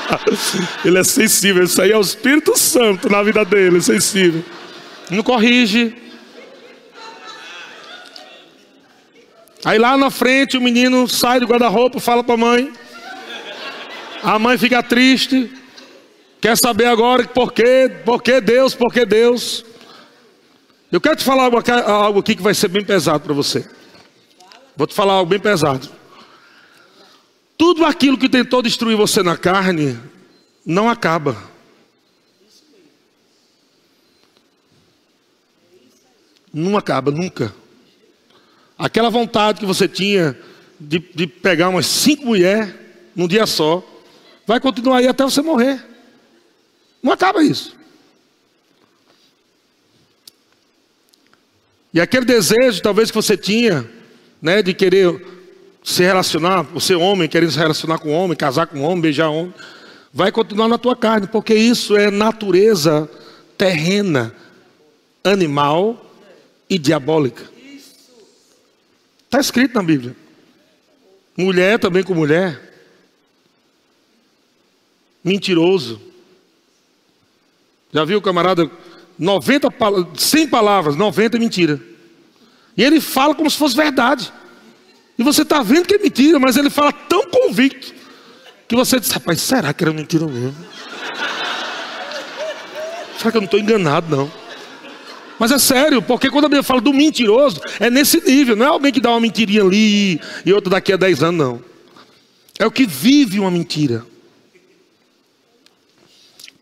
ele 0.84 0.98
é 0.98 1.04
sensível. 1.04 1.64
Isso 1.64 1.80
aí 1.80 1.92
é 1.92 1.96
o 1.96 2.00
Espírito 2.00 2.58
Santo 2.58 3.10
na 3.10 3.22
vida 3.22 3.44
dele, 3.44 3.82
sensível. 3.82 4.44
Não 5.10 5.22
corrige. 5.22 5.94
Aí 9.64 9.78
lá 9.78 9.96
na 9.96 10.10
frente 10.10 10.56
o 10.56 10.60
menino 10.60 11.06
sai 11.06 11.38
do 11.38 11.46
guarda-roupa, 11.46 12.00
fala 12.00 12.24
para 12.24 12.34
a 12.34 12.38
mãe. 12.38 12.72
A 14.22 14.38
mãe 14.38 14.56
fica 14.56 14.82
triste. 14.82 15.61
Quer 16.42 16.56
saber 16.56 16.86
agora 16.86 17.24
por 17.28 17.52
quê? 17.52 17.88
Por 18.04 18.20
que 18.20 18.40
Deus? 18.40 18.74
Por 18.74 18.92
que 18.92 19.06
Deus? 19.06 19.64
Eu 20.90 21.00
quero 21.00 21.14
te 21.14 21.22
falar 21.22 21.44
algo 21.44 22.18
aqui 22.18 22.34
que 22.34 22.42
vai 22.42 22.52
ser 22.52 22.66
bem 22.66 22.84
pesado 22.84 23.22
para 23.22 23.32
você. 23.32 23.64
Vou 24.76 24.88
te 24.88 24.92
falar 24.92 25.12
algo 25.12 25.30
bem 25.30 25.38
pesado. 25.38 25.88
Tudo 27.56 27.84
aquilo 27.84 28.18
que 28.18 28.28
tentou 28.28 28.60
destruir 28.60 28.96
você 28.96 29.22
na 29.22 29.36
carne 29.36 29.96
não 30.66 30.90
acaba. 30.90 31.36
Não 36.52 36.76
acaba 36.76 37.12
nunca. 37.12 37.54
Aquela 38.76 39.10
vontade 39.10 39.60
que 39.60 39.66
você 39.66 39.86
tinha 39.86 40.36
de, 40.80 40.98
de 40.98 41.28
pegar 41.28 41.68
umas 41.68 41.86
cinco 41.86 42.26
mulheres 42.26 42.74
num 43.14 43.28
dia 43.28 43.46
só, 43.46 43.80
vai 44.44 44.58
continuar 44.58 44.96
aí 44.96 45.06
até 45.06 45.22
você 45.22 45.40
morrer. 45.40 45.91
Não 47.02 47.12
acaba 47.12 47.42
isso. 47.42 47.76
E 51.92 52.00
aquele 52.00 52.24
desejo, 52.24 52.80
talvez 52.80 53.10
que 53.10 53.16
você 53.16 53.36
tinha, 53.36 53.88
né, 54.40 54.62
de 54.62 54.72
querer 54.72 55.26
se 55.84 56.02
relacionar, 56.02 56.62
você 56.62 56.94
homem 56.94 57.28
querendo 57.28 57.50
se 57.50 57.58
relacionar 57.58 57.98
com 57.98 58.12
homem, 58.12 58.36
casar 58.36 58.66
com 58.66 58.80
homem, 58.80 59.00
beijar 59.00 59.28
homem, 59.28 59.52
vai 60.12 60.30
continuar 60.30 60.68
na 60.68 60.78
tua 60.78 60.96
carne, 60.96 61.26
porque 61.26 61.54
isso 61.54 61.96
é 61.96 62.10
natureza 62.10 63.10
terrena, 63.58 64.34
animal 65.24 66.10
e 66.68 66.78
diabólica. 66.78 67.50
Está 69.24 69.40
escrito 69.40 69.74
na 69.74 69.82
Bíblia. 69.82 70.14
Mulher 71.36 71.78
também 71.78 72.02
com 72.02 72.14
mulher. 72.14 72.60
Mentiroso. 75.24 76.11
Já 77.92 78.04
viu 78.04 78.22
camarada? 78.22 78.70
90, 79.18 79.68
100 80.16 80.48
palavras, 80.48 80.96
90 80.96 81.36
é 81.36 81.40
mentira. 81.40 81.80
E 82.76 82.82
ele 82.82 83.00
fala 83.00 83.34
como 83.34 83.50
se 83.50 83.58
fosse 83.58 83.76
verdade. 83.76 84.32
E 85.18 85.22
você 85.22 85.42
está 85.42 85.62
vendo 85.62 85.86
que 85.86 85.94
é 85.94 85.98
mentira, 85.98 86.38
mas 86.38 86.56
ele 86.56 86.70
fala 86.70 86.92
tão 86.92 87.26
convicto 87.26 87.92
que 88.66 88.74
você 88.74 88.98
diz: 88.98 89.10
rapaz, 89.10 89.40
será 89.40 89.72
que 89.74 89.84
era 89.84 89.92
mentira 89.92 90.26
mesmo? 90.26 90.56
Será 93.18 93.30
que 93.30 93.36
eu 93.36 93.42
não 93.42 93.44
estou 93.46 93.60
enganado, 93.60 94.16
não? 94.16 94.32
Mas 95.38 95.50
é 95.50 95.58
sério, 95.58 96.00
porque 96.00 96.30
quando 96.30 96.46
a 96.46 96.48
Bíblia 96.48 96.62
fala 96.62 96.80
do 96.80 96.92
mentiroso, 96.92 97.60
é 97.78 97.90
nesse 97.90 98.20
nível, 98.24 98.56
não 98.56 98.64
é 98.64 98.68
alguém 98.68 98.92
que 98.92 99.00
dá 99.00 99.10
uma 99.10 99.20
mentirinha 99.20 99.62
ali 99.62 100.20
e 100.46 100.52
outra 100.52 100.70
daqui 100.70 100.92
a 100.92 100.96
10 100.96 101.22
anos, 101.22 101.46
não. 101.46 101.64
É 102.58 102.66
o 102.66 102.70
que 102.70 102.86
vive 102.86 103.40
uma 103.40 103.50
mentira. 103.50 104.04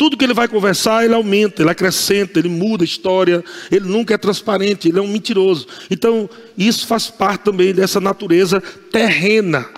Tudo 0.00 0.16
que 0.16 0.24
ele 0.24 0.32
vai 0.32 0.48
conversar, 0.48 1.04
ele 1.04 1.12
aumenta, 1.12 1.60
ele 1.60 1.70
acrescenta, 1.70 2.38
ele 2.38 2.48
muda 2.48 2.82
a 2.82 2.86
história, 2.86 3.44
ele 3.70 3.86
nunca 3.86 4.14
é 4.14 4.16
transparente, 4.16 4.88
ele 4.88 4.98
é 4.98 5.02
um 5.02 5.06
mentiroso. 5.06 5.66
Então, 5.90 6.26
isso 6.56 6.86
faz 6.86 7.10
parte 7.10 7.42
também 7.42 7.74
dessa 7.74 8.00
natureza 8.00 8.62
terrena. 8.90 9.68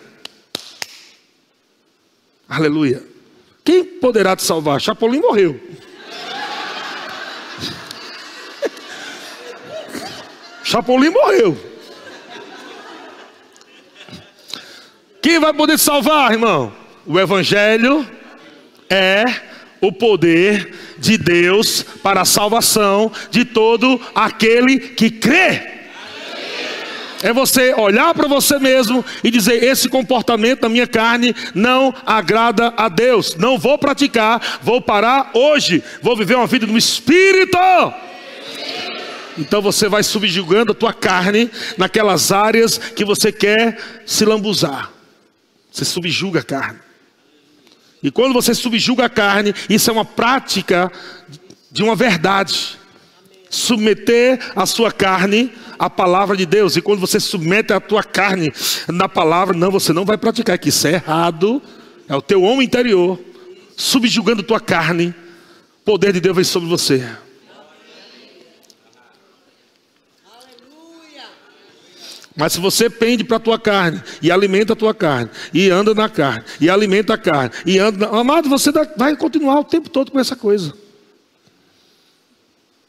Aleluia. 2.49 3.03
Quem 3.65 3.83
poderá 3.83 4.37
te 4.37 4.45
salvar? 4.45 4.81
Chapolin 4.81 5.19
morreu. 5.19 5.59
Chapolin 10.63 11.11
morreu. 11.11 11.59
Quem 15.21 15.41
vai 15.41 15.53
poder 15.53 15.79
te 15.79 15.83
salvar, 15.83 16.31
irmão? 16.31 16.73
O 17.05 17.19
Evangelho 17.19 18.09
é 18.89 19.51
o 19.83 19.91
poder 19.91 20.73
de 20.97 21.19
Deus 21.19 21.85
para 22.03 22.23
a 22.23 22.25
salvação 22.25 23.11
de 23.31 23.45
todo 23.45 24.01
aquele 24.15 24.79
que 24.79 25.11
crê. 25.11 25.73
É 27.23 27.33
você 27.33 27.73
olhar 27.75 28.15
para 28.15 28.27
você 28.27 28.59
mesmo 28.59 29.05
e 29.23 29.31
dizer: 29.31 29.63
esse 29.63 29.89
comportamento 29.89 30.61
da 30.61 30.69
minha 30.69 30.87
carne 30.87 31.35
não 31.55 31.95
agrada 32.07 32.73
a 32.77 32.89
Deus. 32.89 33.37
Não 33.37 33.59
vou 33.59 33.77
praticar, 33.77 34.61
vou 34.63 34.81
parar 34.81 35.31
hoje, 35.35 35.83
vou 36.01 36.17
viver 36.17 36.37
uma 36.37 36.47
vida 36.47 36.67
no 36.67 36.79
Espírito. 36.79 37.59
Então 39.39 39.63
você 39.63 39.89
vai 39.89 40.03
subjugando 40.03 40.73
a 40.73 40.75
tua 40.75 40.93
carne 40.93 41.51
naquelas 41.79 42.33
áreas 42.33 42.77
que 42.77 43.05
você 43.05 43.33
quer 43.33 43.79
se 44.05 44.25
lambuzar. 44.25 44.91
Você 45.71 45.85
subjuga 45.85 46.41
a 46.41 46.45
carne. 46.45 46.92
E 48.03 48.11
quando 48.11 48.33
você 48.33 48.55
subjuga 48.55 49.05
a 49.05 49.09
carne, 49.09 49.55
isso 49.69 49.89
é 49.89 49.93
uma 49.93 50.05
prática 50.05 50.91
de 51.71 51.83
uma 51.83 51.95
verdade. 51.95 52.79
Submeter 53.49 54.41
a 54.57 54.67
sua 54.67 54.91
carne 54.91 55.53
à 55.79 55.89
palavra 55.89 56.37
de 56.37 56.47
Deus. 56.47 56.77
E 56.77 56.83
quando 56.83 57.01
você 57.01 57.21
submete 57.21 57.73
a 57.73 57.81
tua 57.81 58.03
carne 58.03 58.53
na 58.89 59.09
palavra, 59.09 59.57
não, 59.57 59.71
você 59.71 59.93
não 59.93 60.05
vai 60.05 60.19
praticar, 60.19 60.59
que 60.59 60.71
isso 60.71 60.87
é 60.87 60.95
errado. 60.95 61.63
É 62.09 62.17
o 62.17 62.23
teu 62.23 62.43
homem 62.43 62.67
interior 62.67 63.19
subjugando 63.77 64.43
tua 64.43 64.61
carne. 64.61 65.15
O 65.81 65.85
poder 65.85 66.13
de 66.13 66.21
Deus 66.21 66.35
vem 66.35 66.45
sobre 66.45 66.69
você. 66.69 67.07
Mas 72.35 72.55
se 72.55 72.61
você 72.61 72.89
pende 72.89 73.25
para 73.25 73.37
a 73.37 73.41
tua 73.41 73.59
carne 73.59 74.03
e 74.23 74.31
alimenta 74.31 74.73
a 74.73 74.77
tua 74.77 74.95
carne 74.95 75.31
e 75.53 75.69
anda 75.69 75.95
na 75.95 76.09
carne 76.09 76.45
e 76.61 76.71
alimenta 76.71 77.15
a 77.15 77.19
carne 77.19 77.51
e 77.67 77.79
anda, 77.79 78.11
na... 78.11 78.19
amado, 78.19 78.49
você 78.49 78.71
vai 78.97 79.15
continuar 79.17 79.61
o 79.61 79.65
tempo 79.65 79.91
todo 79.91 80.11
com 80.11 80.19
essa 80.19 80.35
coisa. 80.35 80.73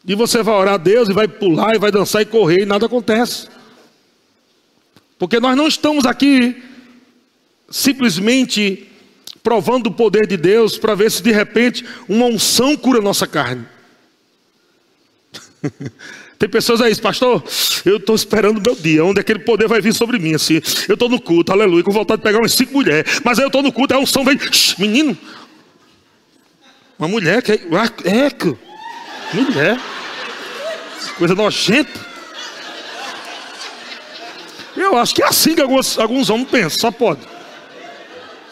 E 0.06 0.16
você 0.16 0.42
vai 0.42 0.56
orar 0.56 0.74
a 0.76 0.78
Deus 0.78 1.10
e 1.10 1.14
vai 1.14 1.28
pular 1.28 1.76
e 1.76 1.80
vai 1.80 1.92
dançar 1.92 2.22
e 2.22 2.26
correr 2.26 2.62
e 2.62 2.66
nada 2.66 2.86
acontece. 2.86 3.48
Porque 5.20 5.40
nós 5.40 5.56
não 5.56 5.68
estamos 5.68 6.06
aqui 6.06 6.62
simplesmente 7.70 8.90
provando 9.42 9.88
o 9.88 9.94
poder 9.94 10.26
de 10.26 10.38
Deus 10.38 10.78
para 10.78 10.96
ver 10.96 11.12
se 11.12 11.22
de 11.22 11.32
repente 11.32 11.86
uma 12.08 12.26
unção 12.26 12.78
cura 12.78 13.00
a 13.00 13.02
nossa 13.02 13.28
carne. 13.28 13.66
Tem 16.44 16.50
pessoas 16.50 16.82
aí, 16.82 16.94
pastor, 17.00 17.42
eu 17.86 17.96
estou 17.96 18.14
esperando 18.14 18.58
o 18.58 18.62
meu 18.62 18.76
dia, 18.76 19.06
onde 19.06 19.18
aquele 19.18 19.40
poder 19.40 19.66
vai 19.66 19.80
vir 19.80 19.94
sobre 19.94 20.20
mim, 20.20 20.36
assim. 20.36 20.56
Eu 20.90 20.96
estou 20.96 21.08
no 21.08 21.18
culto, 21.18 21.54
aleluia, 21.54 21.82
com 21.82 21.92
vontade 21.94 22.20
de 22.20 22.24
pegar 22.24 22.40
umas 22.40 22.52
cinco 22.52 22.74
mulheres. 22.74 23.22
Mas 23.24 23.40
aí 23.40 23.46
eu 23.46 23.48
estou 23.48 23.64
no 23.64 23.72
culto, 23.72 23.94
aí 23.94 23.98
a 23.98 24.04
unção 24.04 24.26
vem, 24.26 24.38
Shh, 24.38 24.78
menino. 24.78 25.18
Uma 27.00 27.08
mulher 27.08 27.42
que 27.42 27.54
é, 27.54 27.56
é 27.56 29.34
mulher. 29.34 29.80
Coisa 31.18 31.34
nojenta. 31.34 31.98
Eu 34.76 34.98
acho 34.98 35.16
que 35.16 35.24
é 35.24 35.28
assim 35.28 35.56
que 35.56 35.62
alguns, 35.62 35.98
alguns 35.98 36.30
homens 36.30 36.50
pensam, 36.50 36.78
só 36.78 36.92
pode. 36.92 37.22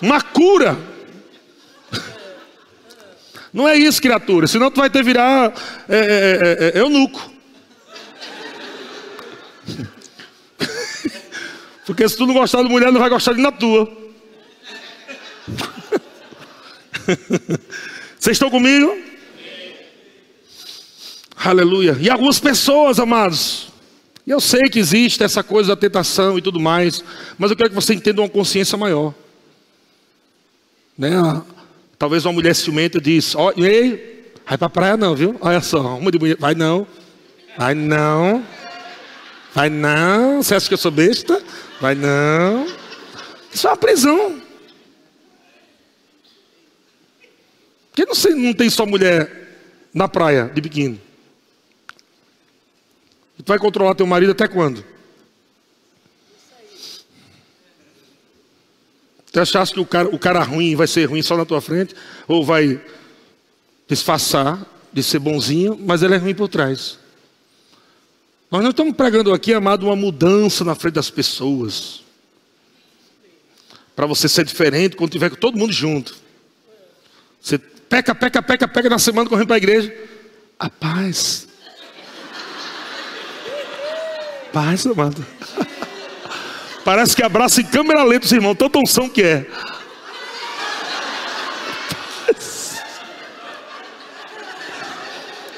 Uma 0.01 0.21
cura. 0.21 0.77
Não 3.51 3.67
é 3.67 3.75
isso, 3.75 4.01
criatura. 4.01 4.47
Senão 4.47 4.71
tu 4.71 4.79
vai 4.79 4.89
ter 4.89 5.03
virar 5.03 5.51
é, 5.89 5.97
é, 5.97 6.77
é, 6.77 6.79
é 6.79 6.79
eunuco. 6.79 7.30
Porque 11.85 12.07
se 12.07 12.15
tu 12.15 12.25
não 12.25 12.33
gostar 12.33 12.63
de 12.63 12.69
mulher, 12.69 12.91
não 12.91 12.99
vai 12.99 13.09
gostar 13.09 13.33
de 13.33 13.41
na 13.41 13.51
tua. 13.51 13.91
Vocês 18.19 18.35
estão 18.35 18.49
comigo? 18.49 18.95
Aleluia. 21.35 21.97
E 21.99 22.09
algumas 22.09 22.39
pessoas, 22.39 22.99
amados, 22.99 23.69
eu 24.27 24.39
sei 24.39 24.69
que 24.69 24.77
existe 24.77 25.23
essa 25.23 25.43
coisa 25.43 25.69
da 25.69 25.75
tentação 25.75 26.37
e 26.37 26.41
tudo 26.41 26.59
mais, 26.59 27.03
mas 27.37 27.49
eu 27.49 27.57
quero 27.57 27.69
que 27.69 27.75
você 27.75 27.93
entenda 27.93 28.21
uma 28.21 28.29
consciência 28.29 28.77
maior. 28.77 29.13
Né? 30.97 31.41
Talvez 31.97 32.25
uma 32.25 32.33
mulher 32.33 32.55
ciumenta 32.55 33.01
diz: 33.01 33.35
Ó, 33.35 33.51
oh, 33.55 33.63
ei, 33.63 34.33
vai 34.45 34.57
pra 34.57 34.69
praia 34.69 34.95
não, 34.95 35.15
viu? 35.15 35.35
Olha 35.41 35.61
só, 35.61 35.97
uma 35.97 36.11
de 36.11 36.19
mulher, 36.19 36.37
vai 36.37 36.53
não, 36.53 36.85
vai 37.57 37.73
não. 37.73 38.45
Vai 39.53 39.69
não, 39.69 40.41
você 40.41 40.55
acha 40.55 40.67
que 40.67 40.73
eu 40.73 40.77
sou 40.77 40.91
besta? 40.91 41.43
Vai 41.79 41.95
não. 41.95 42.65
Isso 43.53 43.67
é 43.67 43.69
uma 43.69 43.77
prisão. 43.77 44.41
Porque 47.89 48.05
não, 48.05 48.15
sei, 48.15 48.33
não 48.33 48.53
tem 48.53 48.69
só 48.69 48.85
mulher 48.85 49.29
na 49.93 50.07
praia 50.07 50.49
de 50.53 50.61
biquíni. 50.61 51.01
Tu 53.37 53.43
vai 53.45 53.59
controlar 53.59 53.95
teu 53.95 54.07
marido 54.07 54.31
até 54.31 54.47
quando? 54.47 54.85
Você 59.33 59.57
acha 59.57 59.73
que 59.73 59.79
o 59.79 59.85
cara, 59.85 60.07
o 60.09 60.19
cara 60.19 60.43
ruim 60.43 60.75
vai 60.75 60.87
ser 60.87 61.05
ruim 61.05 61.21
só 61.21 61.35
na 61.35 61.45
tua 61.45 61.61
frente? 61.61 61.95
Ou 62.27 62.45
vai 62.45 62.81
disfarçar 63.87 64.65
de 64.93 65.01
ser 65.01 65.19
bonzinho, 65.19 65.77
mas 65.79 66.03
ele 66.03 66.15
é 66.15 66.17
ruim 66.17 66.35
por 66.35 66.47
trás? 66.47 67.00
Nós 68.51 68.61
não 68.61 68.71
estamos 68.71 68.93
pregando 68.93 69.33
aqui, 69.33 69.53
amado, 69.53 69.85
uma 69.85 69.95
mudança 69.95 70.65
na 70.65 70.75
frente 70.75 70.95
das 70.95 71.09
pessoas. 71.09 72.03
Para 73.95 74.05
você 74.05 74.27
ser 74.27 74.43
diferente 74.43 74.97
quando 74.97 75.09
tiver 75.09 75.29
com 75.29 75.37
todo 75.37 75.57
mundo 75.57 75.71
junto. 75.71 76.17
Você 77.41 77.57
peca, 77.57 78.13
peca, 78.13 78.41
peca, 78.43 78.67
peca 78.67 78.89
na 78.89 78.99
semana 78.99 79.29
correndo 79.29 79.47
para 79.47 79.55
a 79.55 79.57
igreja. 79.57 79.95
A 80.59 80.69
paz. 80.69 81.47
Paz, 84.51 84.85
amado. 84.85 85.25
Parece 86.83 87.15
que 87.15 87.23
abraça 87.23 87.61
em 87.61 87.65
câmera 87.65 88.03
lenta 88.03 88.25
os 88.25 88.31
irmãos, 88.33 88.55
tanta 88.55 88.79
unção 88.79 89.07
que 89.07 89.23
é. 89.23 89.47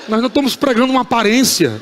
Nós 0.07 0.21
não 0.21 0.27
estamos 0.27 0.55
pregando 0.55 0.91
uma 0.91 1.01
aparência. 1.01 1.81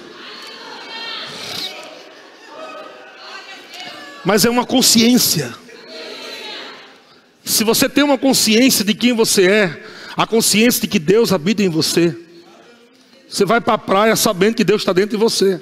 Mas 4.23 4.45
é 4.45 4.49
uma 4.49 4.65
consciência. 4.65 5.53
Se 7.43 7.63
você 7.63 7.89
tem 7.89 8.03
uma 8.03 8.17
consciência 8.17 8.85
de 8.85 8.93
quem 8.93 9.13
você 9.13 9.47
é, 9.47 9.83
a 10.15 10.27
consciência 10.27 10.81
de 10.81 10.87
que 10.87 10.99
Deus 10.99 11.31
habita 11.33 11.63
em 11.63 11.69
você, 11.69 12.15
você 13.27 13.45
vai 13.45 13.59
para 13.59 13.73
a 13.73 13.77
praia 13.77 14.15
sabendo 14.15 14.55
que 14.55 14.63
Deus 14.63 14.81
está 14.81 14.93
dentro 14.93 15.11
de 15.11 15.17
você, 15.17 15.59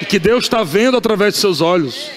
e 0.00 0.04
que 0.04 0.18
Deus 0.18 0.44
está 0.44 0.62
vendo 0.62 0.96
através 0.96 1.34
de 1.34 1.40
seus 1.40 1.60
olhos. 1.60 2.10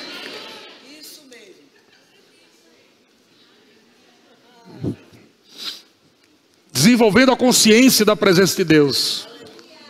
desenvolvendo 6.77 7.31
a 7.31 7.35
consciência 7.35 8.05
da 8.05 8.15
presença 8.15 8.55
de 8.55 8.63
Deus. 8.63 9.27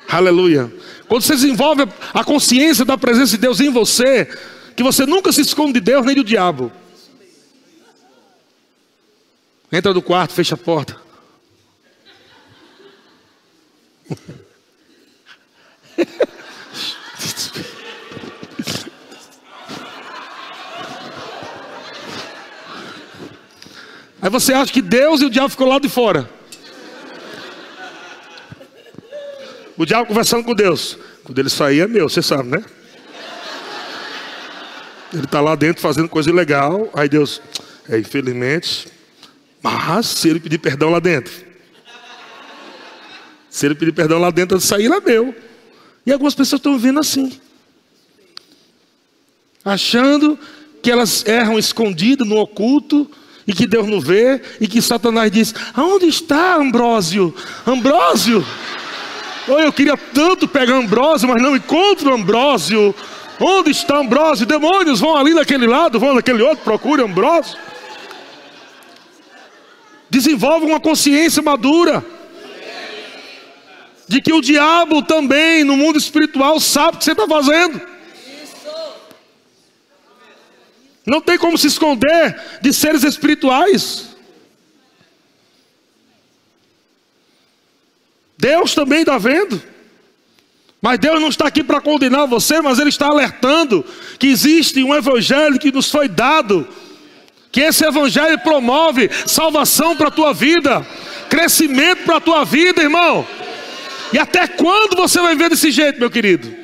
Aleluia. 0.10 0.72
Quando 1.08 1.22
você 1.22 1.36
desenvolve 1.36 1.88
a 2.14 2.24
consciência 2.24 2.84
da 2.84 2.98
presença 2.98 3.32
de 3.32 3.38
Deus 3.38 3.60
em 3.60 3.70
você, 3.70 4.28
que 4.78 4.84
você 4.84 5.08
nunca 5.08 5.32
se 5.32 5.42
esconde 5.42 5.74
de 5.74 5.80
Deus 5.82 6.06
nem 6.06 6.16
do 6.16 6.24
diabo. 6.24 6.72
Entra 9.72 9.92
no 9.92 10.04
quarto, 10.04 10.36
fecha 10.36 10.54
a 10.54 10.58
porta. 10.58 10.96
Aí 24.22 24.30
você 24.30 24.54
acha 24.54 24.72
que 24.72 24.82
Deus 24.84 25.22
e 25.22 25.26
o 25.26 25.30
diabo 25.32 25.50
ficou 25.50 25.68
lá 25.68 25.80
de 25.80 25.90
fora. 25.90 26.30
O 29.76 29.86
diabo 29.88 30.06
conversando 30.06 30.44
com 30.44 30.54
Deus. 30.54 31.00
Quando 31.24 31.40
ele 31.40 31.50
sair 31.50 31.80
é 31.80 31.88
meu, 31.88 32.08
você 32.08 32.22
sabe, 32.22 32.50
né? 32.50 32.64
Ele 35.14 35.24
está 35.24 35.40
lá 35.40 35.56
dentro 35.56 35.82
fazendo 35.82 36.10
coisa 36.10 36.30
ilegal. 36.30 36.90
Aí 36.94 37.08
Deus, 37.08 37.42
é, 37.90 37.98
infelizmente, 37.98 38.88
mas 39.62 40.06
se 40.06 40.30
ele 40.30 40.40
pedir 40.40 40.58
perdão 40.58 40.90
lá 40.90 41.00
dentro, 41.00 41.34
se 43.50 43.66
ele 43.66 43.76
pedir 43.76 43.92
perdão 43.92 44.20
lá 44.20 44.30
dentro, 44.30 44.58
de 44.58 44.64
sair 44.64 44.92
é 44.92 45.00
meu. 45.00 45.34
E 46.06 46.12
algumas 46.12 46.36
pessoas 46.36 46.60
estão 46.60 46.78
vivendo 46.78 47.00
assim, 47.00 47.40
achando 49.64 50.40
que 50.82 50.92
elas 50.92 51.26
erram 51.26 51.58
escondido 51.58 52.24
no 52.24 52.38
oculto 52.38 53.10
e 53.46 53.54
que 53.54 53.66
Deus 53.66 53.88
não 53.88 54.00
vê 54.00 54.42
e 54.60 54.68
que 54.68 54.82
Satanás 54.82 55.32
diz: 55.32 55.54
aonde 55.74 56.06
está 56.06 56.56
Ambrósio? 56.56 57.34
Ambrósio? 57.66 58.46
Oh, 59.48 59.60
eu 59.60 59.72
queria 59.72 59.96
tanto 59.96 60.48
pegar 60.48 60.76
Ambrósio, 60.76 61.28
mas 61.30 61.42
não 61.42 61.56
encontro 61.56 62.14
Ambrósio. 62.14 62.94
Onde 63.40 63.72
está 63.72 63.98
Ambrósio? 63.98 64.46
Demônios 64.46 65.00
vão 65.00 65.16
ali 65.16 65.34
naquele 65.34 65.68
lado, 65.68 66.00
vão 66.00 66.16
naquele 66.16 66.42
outro, 66.42 66.64
procure 66.64 67.04
Ambrósio. 67.04 67.58
Desenvolve 70.10 70.66
uma 70.66 70.80
consciência 70.80 71.42
madura 71.42 72.04
de 74.08 74.22
que 74.22 74.34
o 74.34 74.42
diabo 74.42 75.04
também 75.04 75.64
no 75.64 75.76
mundo 75.76 75.98
espiritual 75.98 76.60
sabe 76.60 76.96
o 76.96 76.98
que 77.00 77.04
você 77.04 77.12
está 77.12 77.28
fazendo. 77.28 77.82
Não 81.06 81.22
tem 81.22 81.38
como 81.38 81.58
se 81.58 81.68
esconder 81.68 82.60
de 82.62 82.74
seres 82.74 83.04
espirituais. 83.04 84.16
Deus 88.38 88.76
também 88.76 89.00
está 89.02 89.18
vendo. 89.18 89.62
Mas 90.82 91.00
Deus 91.00 91.20
não 91.20 91.30
está 91.30 91.48
aqui 91.48 91.64
para 91.64 91.82
condenar 91.82 92.28
você, 92.28 92.62
mas 92.62 92.78
Ele 92.80 92.90
está 92.90 93.08
alertando 93.08 93.84
que 94.20 94.28
existe 94.28 94.84
um 94.84 94.94
evangelho 94.94 95.60
que 95.60 95.72
nos 95.72 95.90
foi 95.90 96.08
dado, 96.08 96.68
que 97.52 97.62
esse 97.62 97.84
evangelho 97.84 98.38
promove 98.40 99.10
salvação 99.26 99.96
para 99.96 100.10
a 100.10 100.12
tua 100.12 100.34
vida, 100.34 100.86
crescimento 101.30 102.04
para 102.04 102.18
a 102.18 102.22
tua 102.22 102.46
vida, 102.46 102.82
irmão. 102.82 103.26
E 104.14 104.20
até 104.20 104.48
quando 104.48 104.96
você 104.96 105.20
vai 105.20 105.36
ver 105.36 105.50
desse 105.50 105.72
jeito, 105.72 106.00
meu 106.00 106.12
querido? 106.12 106.56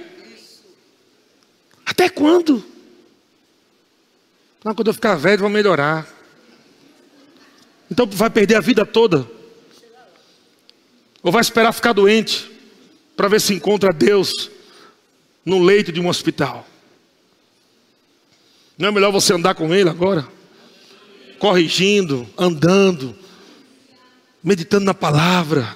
Até 1.85 2.07
quando? 2.07 2.63
Não, 4.63 4.73
quando 4.73 4.87
eu 4.87 4.93
ficar 4.93 5.15
velho, 5.15 5.41
vou 5.41 5.49
melhorar. 5.49 6.07
Então 7.91 8.05
vai 8.05 8.29
perder 8.29 8.55
a 8.55 8.61
vida 8.61 8.85
toda. 8.85 9.27
Ou 11.21 11.31
vai 11.31 11.41
esperar 11.41 11.73
ficar 11.73 11.93
doente 11.93 12.52
para 13.15 13.27
ver 13.27 13.41
se 13.41 13.53
encontra 13.53 13.93
Deus 13.93 14.49
no 15.45 15.61
leito 15.61 15.91
de 15.91 15.99
um 15.99 16.07
hospital? 16.07 16.67
Não 18.77 18.89
é 18.89 18.91
melhor 18.91 19.11
você 19.11 19.33
andar 19.33 19.55
com 19.55 19.73
Ele 19.73 19.89
agora? 19.89 20.27
Corrigindo, 21.37 22.27
andando, 22.37 23.15
meditando 24.43 24.85
na 24.85 24.93
palavra, 24.93 25.75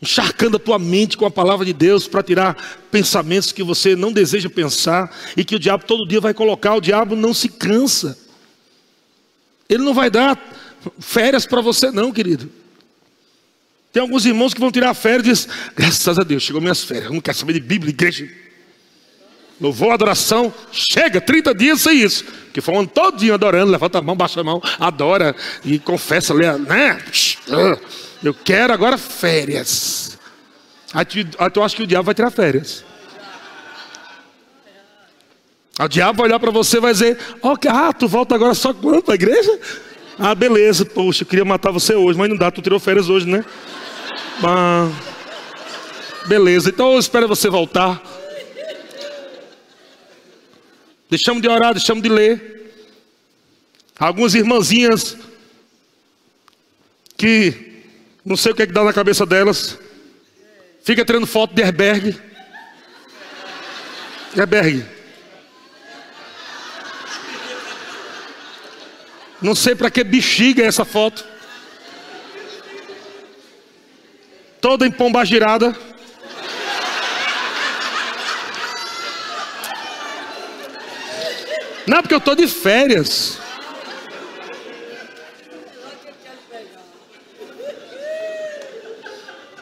encharcando 0.00 0.56
a 0.56 0.60
tua 0.60 0.78
mente 0.78 1.16
com 1.16 1.26
a 1.26 1.30
palavra 1.30 1.64
de 1.64 1.72
Deus 1.72 2.06
para 2.06 2.22
tirar 2.22 2.56
pensamentos 2.90 3.50
que 3.50 3.62
você 3.62 3.96
não 3.96 4.12
deseja 4.12 4.48
pensar 4.48 5.14
e 5.36 5.44
que 5.44 5.56
o 5.56 5.58
diabo 5.58 5.84
todo 5.84 6.06
dia 6.06 6.20
vai 6.20 6.34
colocar. 6.34 6.74
O 6.74 6.80
diabo 6.80 7.16
não 7.16 7.32
se 7.32 7.48
cansa, 7.48 8.18
ele 9.68 9.82
não 9.82 9.94
vai 9.94 10.10
dar 10.10 10.38
férias 11.00 11.46
para 11.46 11.60
você, 11.60 11.90
não, 11.90 12.12
querido. 12.12 12.50
Tem 13.92 14.02
alguns 14.02 14.26
irmãos 14.26 14.52
que 14.52 14.60
vão 14.60 14.70
tirar 14.70 14.92
férias 14.94 15.22
e 15.22 15.32
dizem, 15.32 15.50
graças 15.76 16.18
a 16.18 16.22
Deus, 16.22 16.42
chegou 16.42 16.60
minhas 16.60 16.84
férias, 16.84 17.10
não 17.10 17.20
quero 17.20 17.36
saber 17.36 17.54
de 17.54 17.60
Bíblia, 17.60 17.90
igreja. 17.90 18.28
Louvor, 19.60 19.92
adoração, 19.92 20.54
chega, 20.70 21.20
30 21.20 21.54
dias 21.54 21.80
sem 21.80 22.00
isso. 22.00 22.24
Que 22.52 22.60
foi 22.60 22.74
um 22.74 22.78
ano 22.80 22.88
todinho 22.88 23.34
adorando, 23.34 23.72
levanta 23.72 23.98
a 23.98 24.02
mão, 24.02 24.14
baixa 24.14 24.40
a 24.40 24.44
mão, 24.44 24.62
adora 24.78 25.34
e 25.64 25.78
confessa, 25.80 26.32
né? 26.32 27.02
Eu 28.22 28.34
quero 28.34 28.72
agora 28.72 28.96
férias. 28.96 30.16
Aí 30.94 31.04
tu, 31.04 31.62
acha 31.62 31.76
que 31.76 31.82
o 31.82 31.86
diabo 31.86 32.06
vai 32.06 32.14
tirar 32.14 32.30
férias. 32.30 32.84
O 35.78 35.88
diabo 35.88 36.18
vai 36.18 36.26
olhar 36.26 36.40
para 36.40 36.50
você 36.50 36.78
e 36.78 36.80
vai 36.80 36.92
dizer: 36.92 37.18
oh, 37.42 37.54
Ah, 37.68 37.92
tu 37.92 38.08
volta 38.08 38.34
agora 38.34 38.54
só 38.54 38.72
quando 38.72 39.02
para 39.02 39.14
a 39.14 39.16
igreja? 39.16 39.58
Ah, 40.18 40.34
beleza, 40.34 40.84
poxa, 40.84 41.22
eu 41.22 41.26
queria 41.26 41.44
matar 41.44 41.70
você 41.70 41.94
hoje, 41.94 42.18
mas 42.18 42.28
não 42.28 42.36
dá, 42.36 42.50
tu 42.50 42.60
tirou 42.60 42.80
férias 42.80 43.08
hoje, 43.08 43.24
né? 43.28 43.44
Ah, 44.42 44.90
beleza, 46.26 46.70
então 46.70 46.98
espero 46.98 47.28
você 47.28 47.48
voltar. 47.48 48.02
Deixamos 51.08 51.40
de 51.40 51.48
orar, 51.48 51.72
deixamos 51.72 52.02
de 52.02 52.08
ler. 52.08 52.72
Algumas 53.96 54.34
irmãzinhas 54.34 55.16
que 57.16 57.84
não 58.24 58.36
sei 58.36 58.52
o 58.52 58.54
que 58.54 58.62
é 58.62 58.66
que 58.66 58.72
dá 58.72 58.82
na 58.82 58.92
cabeça 58.92 59.24
delas. 59.24 59.78
Fica 60.82 61.04
tirando 61.04 61.26
foto 61.26 61.54
de 61.54 61.62
Herberg. 61.62 62.16
Herberg. 64.36 64.97
Não 69.40 69.54
sei 69.54 69.74
para 69.74 69.90
que 69.90 70.02
bexiga 70.02 70.62
é 70.62 70.66
essa 70.66 70.84
foto. 70.84 71.24
toda 74.60 74.86
em 74.86 74.90
pomba 74.90 75.24
girada. 75.24 75.74
Não, 81.86 82.02
porque 82.02 82.14
eu 82.14 82.18
estou 82.18 82.34
de 82.34 82.46
férias. 82.46 83.38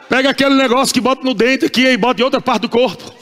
Pega 0.09 0.29
aquele 0.29 0.55
negócio 0.55 0.93
que 0.93 1.01
bota 1.01 1.23
no 1.23 1.33
dente 1.33 1.65
aqui 1.65 1.85
e 1.85 1.97
bota 1.97 2.21
em 2.21 2.23
outra 2.23 2.41
parte 2.41 2.63
do 2.63 2.69
corpo. 2.69 3.16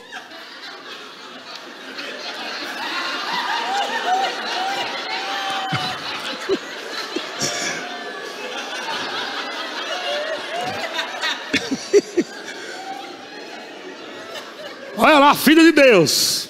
Lá, 15.26 15.34
filha 15.34 15.64
de 15.64 15.72
Deus, 15.72 16.50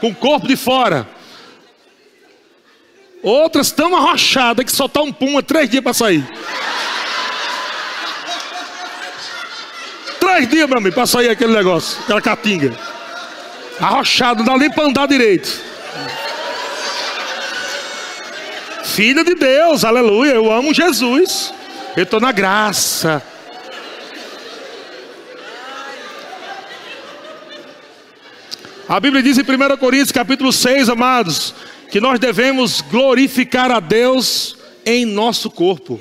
com 0.00 0.08
o 0.08 0.14
corpo 0.14 0.48
de 0.48 0.56
fora. 0.56 1.06
Outras 3.22 3.70
tão 3.70 3.94
arrochadas 3.94 4.64
que 4.64 4.88
tá 4.88 5.02
um 5.02 5.12
pum, 5.12 5.38
é 5.38 5.42
três 5.42 5.68
dias 5.68 5.84
para 5.84 5.92
sair. 5.92 6.24
Três 10.18 10.48
dias, 10.48 10.66
meu 10.66 10.78
amigo, 10.78 10.94
para 10.94 11.06
sair 11.06 11.28
aquele 11.28 11.52
negócio, 11.52 12.00
aquela 12.04 12.22
catinga. 12.22 12.74
Arrochado, 13.78 14.42
não 14.42 14.54
dá 14.54 14.58
nem 14.58 14.70
para 14.70 14.84
andar 14.84 15.06
direito. 15.06 15.60
Filha 18.82 19.22
de 19.24 19.34
Deus, 19.34 19.84
aleluia. 19.84 20.32
Eu 20.32 20.50
amo 20.50 20.72
Jesus. 20.72 21.52
Eu 21.94 22.04
estou 22.04 22.18
na 22.18 22.32
graça. 22.32 23.22
A 28.88 29.00
Bíblia 29.00 29.20
diz 29.20 29.36
em 29.36 29.42
1 29.42 29.76
Coríntios 29.78 30.12
capítulo 30.12 30.52
6, 30.52 30.88
amados, 30.88 31.52
que 31.90 32.00
nós 32.00 32.20
devemos 32.20 32.80
glorificar 32.82 33.72
a 33.72 33.80
Deus 33.80 34.56
em 34.84 35.04
nosso 35.04 35.50
corpo. 35.50 36.00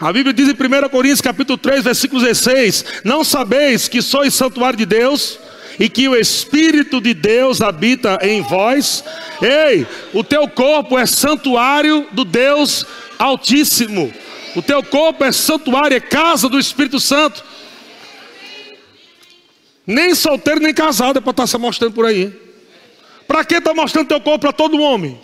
A 0.00 0.12
Bíblia 0.12 0.34
diz 0.34 0.48
em 0.48 0.52
1 0.52 0.88
Coríntios 0.88 1.20
capítulo 1.20 1.56
3, 1.56 1.84
versículo 1.84 2.20
16: 2.20 2.84
Não 3.04 3.22
sabeis 3.22 3.86
que 3.86 4.02
sois 4.02 4.34
santuário 4.34 4.76
de 4.76 4.84
Deus 4.84 5.38
e 5.78 5.88
que 5.88 6.08
o 6.08 6.16
Espírito 6.16 7.00
de 7.00 7.14
Deus 7.14 7.60
habita 7.60 8.18
em 8.20 8.42
vós? 8.42 9.04
Ei, 9.40 9.86
o 10.12 10.24
teu 10.24 10.48
corpo 10.48 10.98
é 10.98 11.06
santuário 11.06 12.08
do 12.10 12.24
Deus 12.24 12.84
Altíssimo. 13.16 14.12
O 14.56 14.62
teu 14.62 14.82
corpo 14.82 15.22
é 15.22 15.30
santuário, 15.30 15.96
é 15.96 16.00
casa 16.00 16.48
do 16.48 16.58
Espírito 16.58 16.98
Santo. 16.98 17.44
Nem 19.86 20.14
solteiro, 20.14 20.60
nem 20.60 20.72
casado 20.72 21.18
é 21.18 21.20
para 21.20 21.30
estar 21.30 21.42
tá 21.42 21.46
se 21.46 21.58
mostrando 21.58 21.92
por 21.92 22.06
aí. 22.06 22.32
Para 23.26 23.44
que 23.44 23.54
está 23.54 23.74
mostrando 23.74 24.08
teu 24.08 24.20
corpo 24.20 24.40
para 24.40 24.52
todo 24.52 24.80
homem? 24.80 25.20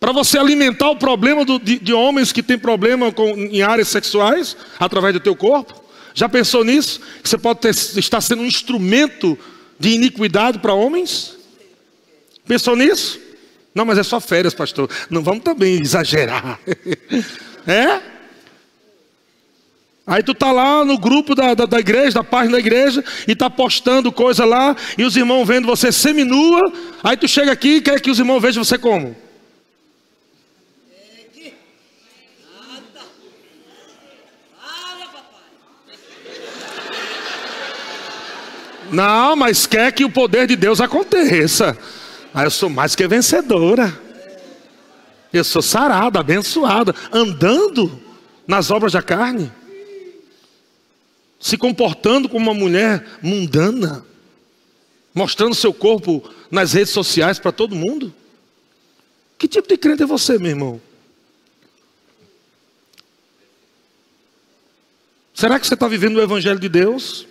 Para 0.00 0.12
você 0.12 0.38
alimentar 0.38 0.90
o 0.90 0.96
problema 0.96 1.44
do, 1.44 1.58
de, 1.58 1.78
de, 1.78 1.92
homens 1.92 2.30
que 2.30 2.42
têm 2.42 2.58
problema 2.58 3.10
com, 3.10 3.30
em 3.30 3.62
áreas 3.62 3.88
sexuais 3.88 4.56
através 4.78 5.14
do 5.14 5.20
teu 5.20 5.34
corpo? 5.34 5.82
Já 6.12 6.28
pensou 6.28 6.62
nisso? 6.62 7.00
Que 7.22 7.28
você 7.28 7.38
pode 7.38 7.60
ter, 7.60 7.70
estar 7.70 8.20
sendo 8.20 8.42
um 8.42 8.46
instrumento 8.46 9.38
de 9.78 9.90
iniquidade 9.90 10.58
para 10.58 10.74
homens? 10.74 11.36
Pensou 12.46 12.76
nisso? 12.76 13.18
Não, 13.74 13.84
mas 13.84 13.98
é 13.98 14.02
só 14.02 14.20
férias, 14.20 14.54
pastor. 14.54 14.88
Não 15.10 15.22
vamos 15.22 15.42
também 15.42 15.80
exagerar. 15.80 16.60
é? 17.66 18.13
Aí 20.06 20.22
tu 20.22 20.34
tá 20.34 20.52
lá 20.52 20.84
no 20.84 20.98
grupo 20.98 21.34
da, 21.34 21.54
da, 21.54 21.64
da, 21.64 21.80
igreja, 21.80 22.16
da 22.16 22.24
página 22.24 22.52
da 22.52 22.58
igreja, 22.58 23.02
e 23.26 23.34
tá 23.34 23.48
postando 23.48 24.12
coisa 24.12 24.44
lá, 24.44 24.76
e 24.98 25.04
os 25.04 25.16
irmãos 25.16 25.46
vendo 25.46 25.66
você 25.66 25.90
seminua, 25.90 26.60
aí 27.02 27.16
tu 27.16 27.26
chega 27.26 27.50
aqui 27.52 27.76
e 27.76 27.80
quer 27.80 27.98
que 28.00 28.10
os 28.10 28.18
irmãos 28.18 28.40
vejam 28.40 28.62
você 28.62 28.76
como? 28.76 29.16
Não, 38.92 39.34
mas 39.34 39.66
quer 39.66 39.90
que 39.90 40.04
o 40.04 40.10
poder 40.10 40.46
de 40.46 40.54
Deus 40.54 40.80
aconteça. 40.80 41.76
Aí 42.32 42.44
eu 42.44 42.50
sou 42.50 42.68
mais 42.68 42.94
que 42.94 43.08
vencedora. 43.08 43.98
Eu 45.32 45.42
sou 45.42 45.62
sarada, 45.62 46.20
abençoada, 46.20 46.94
andando 47.10 48.00
nas 48.46 48.70
obras 48.70 48.92
da 48.92 49.02
carne 49.02 49.50
se 51.44 51.58
comportando 51.58 52.26
como 52.26 52.50
uma 52.50 52.58
mulher 52.58 53.04
mundana, 53.20 54.02
mostrando 55.12 55.54
seu 55.54 55.74
corpo 55.74 56.26
nas 56.50 56.72
redes 56.72 56.90
sociais 56.90 57.38
para 57.38 57.52
todo 57.52 57.76
mundo? 57.76 58.14
Que 59.36 59.46
tipo 59.46 59.68
de 59.68 59.76
crente 59.76 60.04
é 60.04 60.06
você, 60.06 60.38
meu 60.38 60.48
irmão? 60.48 60.80
Será 65.34 65.60
que 65.60 65.66
você 65.66 65.74
está 65.74 65.86
vivendo 65.86 66.16
o 66.16 66.22
Evangelho 66.22 66.58
de 66.58 66.68
Deus? 66.70 67.26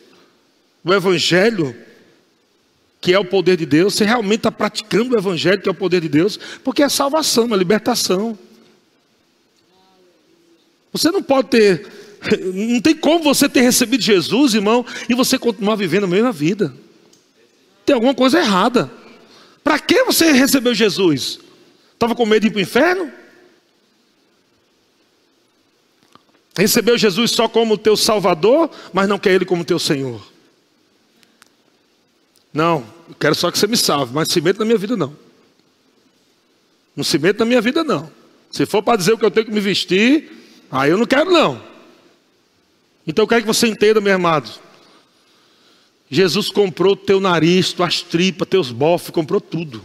O 0.83 0.93
Evangelho 0.93 1.75
que 3.01 3.15
é 3.15 3.19
o 3.19 3.25
poder 3.25 3.57
de 3.57 3.65
Deus? 3.65 3.95
Você 3.95 4.05
realmente 4.05 4.41
está 4.41 4.51
praticando 4.51 5.15
o 5.15 5.17
Evangelho 5.17 5.59
que 5.59 5.67
é 5.67 5.71
o 5.71 5.75
poder 5.75 6.01
de 6.01 6.09
Deus? 6.09 6.37
Porque 6.63 6.83
é 6.83 6.87
salvação, 6.87 7.51
é 7.51 7.57
libertação. 7.57 8.37
Você 10.91 11.09
não 11.09 11.23
pode 11.23 11.49
ter 11.49 12.02
não 12.53 12.81
tem 12.81 12.95
como 12.95 13.23
você 13.23 13.49
ter 13.49 13.61
recebido 13.61 14.01
Jesus, 14.01 14.53
irmão, 14.53 14.85
e 15.09 15.13
você 15.13 15.37
continuar 15.37 15.75
vivendo 15.75 16.05
a 16.05 16.07
mesma 16.07 16.31
vida. 16.31 16.73
Tem 17.85 17.93
alguma 17.93 18.13
coisa 18.15 18.39
errada. 18.39 18.91
Para 19.63 19.79
que 19.79 20.03
você 20.03 20.31
recebeu 20.31 20.73
Jesus? 20.73 21.39
Estava 21.93 22.15
com 22.15 22.25
medo 22.25 22.41
de 22.41 22.47
ir 22.47 22.51
para 22.51 22.59
o 22.59 22.61
inferno? 22.61 23.11
Recebeu 26.57 26.97
Jesus 26.97 27.31
só 27.31 27.47
como 27.47 27.77
teu 27.77 27.97
Salvador, 27.97 28.69
mas 28.91 29.07
não 29.07 29.17
quer 29.17 29.31
Ele 29.31 29.45
como 29.45 29.65
teu 29.65 29.79
Senhor. 29.79 30.21
Não, 32.53 32.85
quero 33.19 33.33
só 33.33 33.49
que 33.49 33.57
você 33.57 33.65
me 33.65 33.77
salve, 33.77 34.13
mas 34.13 34.27
se 34.27 34.39
meta 34.39 34.59
na 34.59 34.65
minha 34.65 34.77
vida 34.77 34.95
não. 34.95 35.15
Não 36.95 37.03
se 37.03 37.17
meta 37.17 37.39
na 37.39 37.45
minha 37.47 37.61
vida 37.61 37.83
não. 37.83 38.11
Se 38.51 38.67
for 38.67 38.83
para 38.83 38.97
dizer 38.97 39.13
o 39.13 39.17
que 39.17 39.25
eu 39.25 39.31
tenho 39.31 39.47
que 39.47 39.51
me 39.51 39.59
vestir, 39.59 40.31
aí 40.69 40.91
eu 40.91 40.97
não 40.97 41.07
quero 41.07 41.31
não. 41.31 41.72
Então 43.05 43.23
eu 43.23 43.27
quero 43.27 43.41
que 43.41 43.47
você 43.47 43.67
entenda, 43.67 43.99
meu 43.99 44.15
amado. 44.15 44.49
Jesus 46.09 46.49
comprou 46.49 46.95
teu 46.95 47.19
nariz, 47.19 47.73
tuas 47.73 48.01
tripas, 48.01 48.47
teus 48.47 48.71
bofes, 48.71 49.09
comprou 49.09 49.41
tudo. 49.41 49.83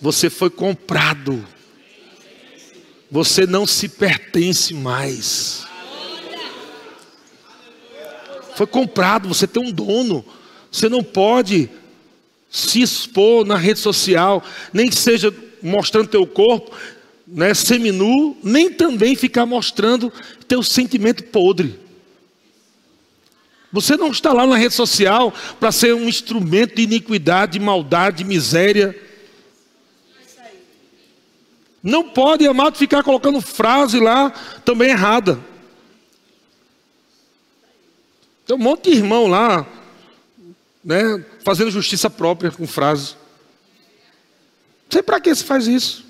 Você 0.00 0.30
foi 0.30 0.50
comprado. 0.50 1.44
Você 3.10 3.46
não 3.46 3.66
se 3.66 3.88
pertence 3.88 4.74
mais. 4.74 5.66
Foi 8.54 8.66
comprado, 8.66 9.28
você 9.28 9.46
tem 9.46 9.62
um 9.62 9.70
dono. 9.70 10.24
Você 10.70 10.88
não 10.88 11.02
pode 11.02 11.70
se 12.50 12.80
expor 12.80 13.44
na 13.44 13.56
rede 13.56 13.78
social, 13.78 14.42
nem 14.72 14.88
que 14.88 14.96
seja 14.96 15.32
mostrando 15.62 16.08
teu 16.08 16.26
corpo, 16.26 16.74
né, 17.30 17.52
seminu, 17.52 18.36
nem 18.42 18.72
também 18.72 19.14
ficar 19.14 19.44
mostrando 19.44 20.12
teu 20.46 20.62
sentimento 20.62 21.24
podre. 21.24 21.78
Você 23.70 23.96
não 23.96 24.10
está 24.10 24.32
lá 24.32 24.46
na 24.46 24.56
rede 24.56 24.74
social 24.74 25.32
para 25.60 25.70
ser 25.70 25.94
um 25.94 26.08
instrumento 26.08 26.76
de 26.76 26.82
iniquidade, 26.82 27.52
de 27.52 27.60
maldade, 27.60 28.18
de 28.18 28.24
miséria. 28.24 28.98
Não 31.82 32.08
pode, 32.08 32.46
amado, 32.46 32.78
ficar 32.78 33.02
colocando 33.02 33.40
frase 33.42 34.00
lá 34.00 34.30
também 34.64 34.90
errada. 34.90 35.38
Tem 38.46 38.56
um 38.56 38.58
monte 38.58 38.90
de 38.90 38.96
irmão 38.96 39.26
lá, 39.26 39.66
né, 40.82 41.22
fazendo 41.44 41.70
justiça 41.70 42.08
própria 42.08 42.50
com 42.50 42.66
frase. 42.66 43.14
Não 44.84 44.92
sei 44.92 45.02
para 45.02 45.20
que 45.20 45.34
se 45.34 45.44
faz 45.44 45.66
isso. 45.66 46.07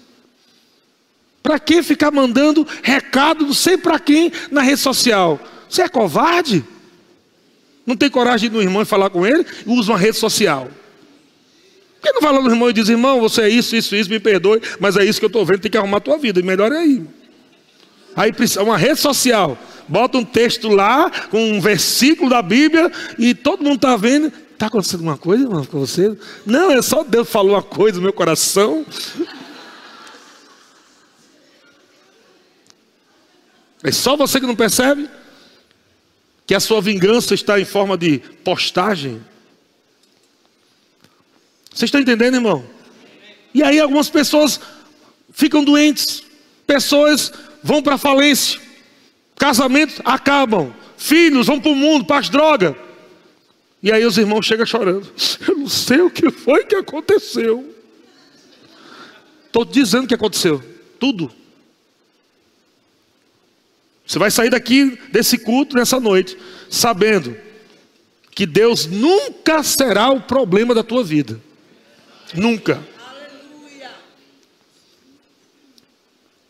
Para 1.43 1.59
que 1.59 1.82
ficar 1.82 2.11
mandando 2.11 2.66
recado, 2.82 3.47
não 3.47 3.55
sei 3.55 3.76
para 3.76 3.99
quem, 3.99 4.32
na 4.51 4.61
rede 4.61 4.80
social? 4.80 5.41
Você 5.68 5.82
é 5.82 5.89
covarde? 5.89 6.64
Não 7.86 7.97
tem 7.97 8.11
coragem 8.11 8.51
de 8.51 8.57
no 8.57 8.62
irmão 8.62 8.82
e 8.82 8.84
falar 8.84 9.09
com 9.11 9.26
ele? 9.26 9.47
Usa 9.66 9.93
uma 9.93 9.99
rede 9.99 10.18
social. 10.18 10.68
Por 12.01 12.03
que 12.03 12.12
não 12.12 12.20
fala 12.20 12.41
no 12.41 12.51
irmão 12.51 12.70
e 12.70 12.72
diz, 12.72 12.89
irmão, 12.89 13.20
você 13.20 13.43
é 13.43 13.49
isso, 13.49 13.74
isso, 13.74 13.97
isso, 13.97 14.11
me 14.11 14.20
perdoe, 14.20 14.61
mas 14.78 14.97
é 14.97 15.05
isso 15.05 15.18
que 15.18 15.24
eu 15.24 15.28
estou 15.28 15.45
vendo, 15.45 15.61
tem 15.61 15.70
que 15.70 15.78
arrumar 15.78 15.97
a 15.97 16.01
tua 16.01 16.18
vida, 16.18 16.39
e 16.39 16.43
melhor 16.43 16.70
é 16.70 16.78
aí. 16.78 17.03
Aí 18.14 18.32
precisa 18.32 18.62
uma 18.62 18.76
rede 18.76 19.01
social, 19.01 19.59
bota 19.89 20.18
um 20.18 20.24
texto 20.24 20.68
lá, 20.68 21.11
com 21.30 21.53
um 21.53 21.61
versículo 21.61 22.30
da 22.30 22.43
Bíblia, 22.43 22.93
e 23.18 23.34
todo 23.34 23.64
mundo 23.64 23.76
está 23.76 23.97
vendo. 23.97 24.32
Está 24.53 24.66
acontecendo 24.66 25.01
alguma 25.01 25.16
coisa, 25.16 25.45
irmão, 25.45 25.64
com 25.64 25.78
você? 25.78 26.16
Não, 26.45 26.72
é 26.72 26.82
só 26.82 27.05
Deus 27.05 27.28
falou 27.30 27.53
uma 27.53 27.62
coisa 27.62 27.99
no 27.99 28.03
meu 28.03 28.12
coração. 28.12 28.84
É 33.83 33.93
só 33.93 34.16
você 34.16 34.41
que 34.41 34.47
não 34.47 34.57
percebe 34.57 35.09
que 36.47 36.55
a 36.55 36.61
sua 36.61 36.81
vingança 36.81 37.35
está 37.35 37.61
em 37.61 37.64
forma 37.64 37.97
de 37.97 38.18
postagem. 38.43 39.22
Você 41.72 41.85
está 41.85 42.01
entendendo, 42.01 42.35
irmão? 42.35 42.64
E 43.55 43.62
aí 43.62 43.79
algumas 43.79 44.09
pessoas 44.09 44.61
ficam 45.33 45.62
doentes, 45.62 46.24
pessoas 46.66 47.33
vão 47.62 47.83
para 47.83 47.99
falência, 47.99 48.61
casamentos 49.37 50.01
acabam, 50.05 50.74
filhos 50.97 51.47
vão 51.47 51.61
para 51.61 51.70
o 51.70 51.76
mundo, 51.76 52.05
para 52.05 52.18
as 52.18 52.29
drogas. 52.29 52.74
E 53.83 53.93
aí 53.93 54.05
os 54.05 54.18
irmãos 54.18 54.45
chegam 54.45 54.66
chorando. 54.66 55.07
Eu 55.47 55.59
não 55.59 55.68
sei 55.68 56.01
o 56.01 56.11
que 56.11 56.31
foi 56.31 56.64
que 56.64 56.74
aconteceu. 56.74 57.74
Estou 59.47 59.64
dizendo 59.64 60.09
que 60.09 60.14
aconteceu. 60.14 60.62
Tudo. 60.99 61.31
Você 64.09 64.18
vai 64.18 64.30
sair 64.30 64.48
daqui 64.48 64.98
desse 65.12 65.36
culto 65.36 65.76
nessa 65.76 66.00
noite, 66.00 66.34
sabendo 66.70 67.36
que 68.30 68.46
Deus 68.46 68.86
nunca 68.86 69.62
será 69.62 70.11
o 70.11 70.18
problema 70.18 70.74
da 70.74 70.82
tua 70.82 71.04
vida. 71.04 71.38
Nunca. 72.34 72.82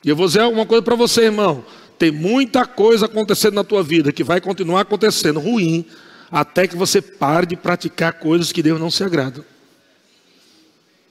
E 0.04 0.08
eu 0.08 0.14
vou 0.14 0.28
dizer 0.28 0.42
uma 0.42 0.64
coisa 0.64 0.82
para 0.82 0.94
você, 0.94 1.22
irmão. 1.22 1.64
Tem 1.98 2.12
muita 2.12 2.64
coisa 2.64 3.06
acontecendo 3.06 3.54
na 3.54 3.64
tua 3.64 3.82
vida 3.82 4.12
que 4.12 4.22
vai 4.22 4.40
continuar 4.40 4.82
acontecendo 4.82 5.40
ruim, 5.40 5.84
até 6.30 6.68
que 6.68 6.76
você 6.76 7.02
pare 7.02 7.44
de 7.44 7.56
praticar 7.56 8.12
coisas 8.20 8.52
que 8.52 8.62
Deus 8.62 8.78
não 8.78 8.88
se 8.90 9.02
agrada. 9.02 9.44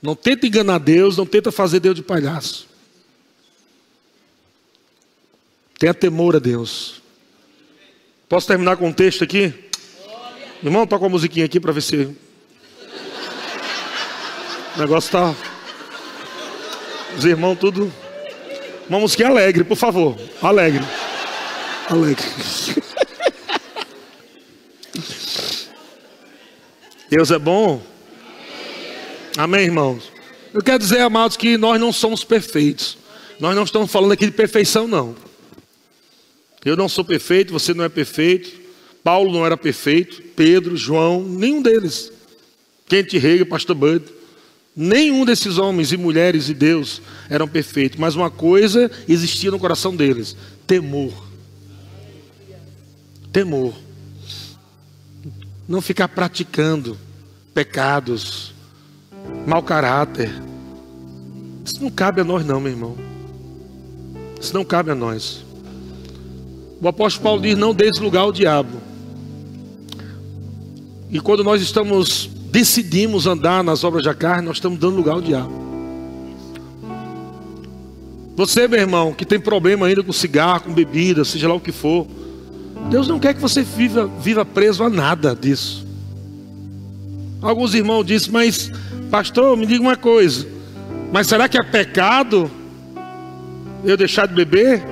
Não 0.01 0.15
tenta 0.15 0.47
enganar 0.47 0.77
Deus, 0.77 1.17
não 1.17 1.25
tenta 1.25 1.51
fazer 1.51 1.81
Deus 1.81 1.95
de 1.95 2.03
palhaço. 2.03 2.67
Tenha 5.80 5.93
temor 5.93 6.36
a 6.36 6.39
Deus. 6.39 7.01
Posso 8.28 8.47
terminar 8.47 8.78
com 8.78 8.88
um 8.88 8.93
texto 8.93 9.23
aqui? 9.23 9.53
Irmão, 10.63 10.88
toca 10.88 11.03
uma 11.03 11.11
musiquinha 11.11 11.45
aqui 11.45 11.59
para 11.59 11.71
ver 11.71 11.82
se. 11.82 11.95
O 14.75 14.80
negócio 14.80 15.07
está. 15.07 15.36
Os 17.15 17.25
irmãos, 17.25 17.55
tudo. 17.59 17.93
Uma 18.89 18.99
musiquinha 18.99 19.30
alegre, 19.30 19.63
por 19.63 19.78
favor. 19.78 20.17
Alegre. 20.41 20.84
Alegre. 21.89 22.25
Deus 27.09 27.32
é 27.32 27.38
bom. 27.38 27.82
Amém, 29.38 29.65
irmãos? 29.65 30.11
Eu 30.53 30.63
quero 30.63 30.80
dizer, 30.80 31.01
amados, 31.01 31.38
que 31.38 31.55
nós 31.55 31.80
não 31.80 31.93
somos 31.93 32.23
perfeitos. 32.23 32.97
Nós 33.39 33.55
não 33.55 33.63
estamos 33.63 33.91
falando 33.91 34.13
aqui 34.13 34.25
de 34.25 34.32
perfeição, 34.32 34.88
não. 34.88 35.26
Eu 36.68 36.76
não 36.76 36.89
sou 36.89 37.05
perfeito, 37.05 37.53
você 37.53 37.74
não 37.74 37.86
é 37.86 37.89
perfeito. 37.89 38.51
Paulo 39.01 39.32
não 39.32 39.45
era 39.45 39.55
perfeito. 39.55 40.22
Pedro, 40.36 40.76
João, 40.76 41.24
nenhum 41.24 41.61
deles. 41.61 42.11
Kent 42.88 43.13
Rega, 43.13 43.45
Pastor 43.45 43.74
Bud. 43.74 44.03
Nenhum 44.76 45.24
desses 45.24 45.57
homens 45.57 45.93
e 45.93 45.97
mulheres 45.97 46.47
de 46.47 46.53
Deus 46.53 47.01
eram 47.30 47.47
perfeitos. 47.47 47.97
Mas 47.97 48.15
uma 48.15 48.30
coisa 48.30 48.91
existia 49.07 49.49
no 49.49 49.57
coração 49.57 49.95
deles: 49.95 50.36
temor. 50.68 51.13
Temor. 53.32 53.74
Não 55.68 55.82
ficar 55.82 56.09
praticando 56.09 56.97
pecados, 57.53 58.53
mau 59.47 59.63
caráter. 59.63 60.32
Isso 61.65 61.82
não 61.82 61.89
cabe 61.89 62.20
a 62.22 62.24
nós, 62.26 62.45
não, 62.45 62.59
meu 62.59 62.72
irmão. 62.74 62.97
Isso 64.39 64.53
não 64.53 64.65
cabe 64.65 64.91
a 64.91 64.95
nós. 64.95 65.46
O 66.82 66.88
apóstolo 66.88 67.23
Paulo 67.23 67.41
diz: 67.41 67.57
não 67.57 67.73
deis 67.73 67.97
lugar 67.99 68.21
ao 68.21 68.32
diabo. 68.32 68.78
E 71.09 71.19
quando 71.19 71.43
nós 71.43 71.61
estamos, 71.61 72.30
decidimos 72.51 73.25
andar 73.28 73.63
nas 73.63 73.84
obras 73.84 74.03
da 74.03 74.13
carne, 74.13 74.47
nós 74.47 74.57
estamos 74.57 74.78
dando 74.78 74.97
lugar 74.97 75.13
ao 75.13 75.21
diabo. 75.21 75.67
Você, 78.36 78.67
meu 78.67 78.80
irmão, 78.80 79.13
que 79.13 79.25
tem 79.25 79.39
problema 79.39 79.88
ainda 79.88 80.03
com 80.03 80.13
cigarro, 80.13 80.65
com 80.65 80.73
bebida, 80.73 81.25
seja 81.25 81.47
lá 81.47 81.55
o 81.55 81.59
que 81.59 81.71
for, 81.71 82.05
Deus 82.89 83.07
não 83.07 83.19
quer 83.19 83.34
que 83.34 83.41
você 83.41 83.63
viva, 83.63 84.05
viva 84.21 84.45
preso 84.45 84.84
a 84.84 84.89
nada 84.89 85.36
disso. 85.36 85.88
Alguns 87.41 87.73
irmãos 87.73 88.03
dizem, 88.03 88.32
mas, 88.32 88.71
pastor, 89.09 89.57
me 89.57 89.65
diga 89.65 89.82
uma 89.82 89.95
coisa, 89.95 90.45
mas 91.11 91.25
será 91.25 91.49
que 91.49 91.57
é 91.57 91.63
pecado 91.63 92.51
eu 93.84 93.97
deixar 93.97 94.28
de 94.28 94.36
beber? 94.36 94.84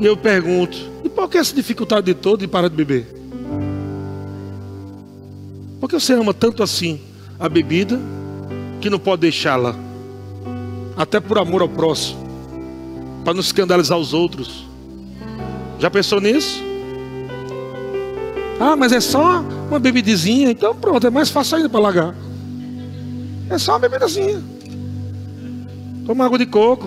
E 0.00 0.06
eu 0.06 0.16
pergunto, 0.16 0.93
por 1.14 1.28
que 1.30 1.38
essa 1.38 1.54
dificuldade 1.54 2.06
de 2.06 2.14
todo 2.14 2.40
de 2.40 2.48
parar 2.48 2.68
de 2.68 2.76
beber? 2.76 3.06
Por 5.80 5.88
que 5.88 5.98
você 5.98 6.14
ama 6.14 6.34
tanto 6.34 6.62
assim 6.62 7.00
a 7.38 7.48
bebida 7.48 8.00
que 8.80 8.90
não 8.90 8.98
pode 8.98 9.22
deixá-la? 9.22 9.74
Até 10.96 11.20
por 11.20 11.38
amor 11.38 11.62
ao 11.62 11.68
próximo, 11.68 12.18
para 13.24 13.34
não 13.34 13.40
escandalizar 13.40 13.98
os 13.98 14.12
outros. 14.12 14.64
Já 15.78 15.90
pensou 15.90 16.20
nisso? 16.20 16.62
Ah, 18.60 18.76
mas 18.76 18.92
é 18.92 19.00
só 19.00 19.40
uma 19.68 19.78
bebidezinha, 19.78 20.50
então 20.50 20.74
pronto, 20.74 21.06
é 21.06 21.10
mais 21.10 21.30
fácil 21.30 21.56
ainda 21.56 21.68
para 21.68 21.80
largar. 21.80 22.14
É 23.50 23.58
só 23.58 23.72
uma 23.72 23.80
bebidazinha. 23.80 24.42
Toma 26.06 26.24
água 26.24 26.38
de 26.38 26.46
coco, 26.46 26.86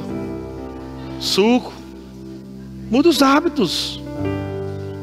suco, 1.19 1.73
Muda 2.89 3.09
os 3.09 3.21
hábitos. 3.21 3.96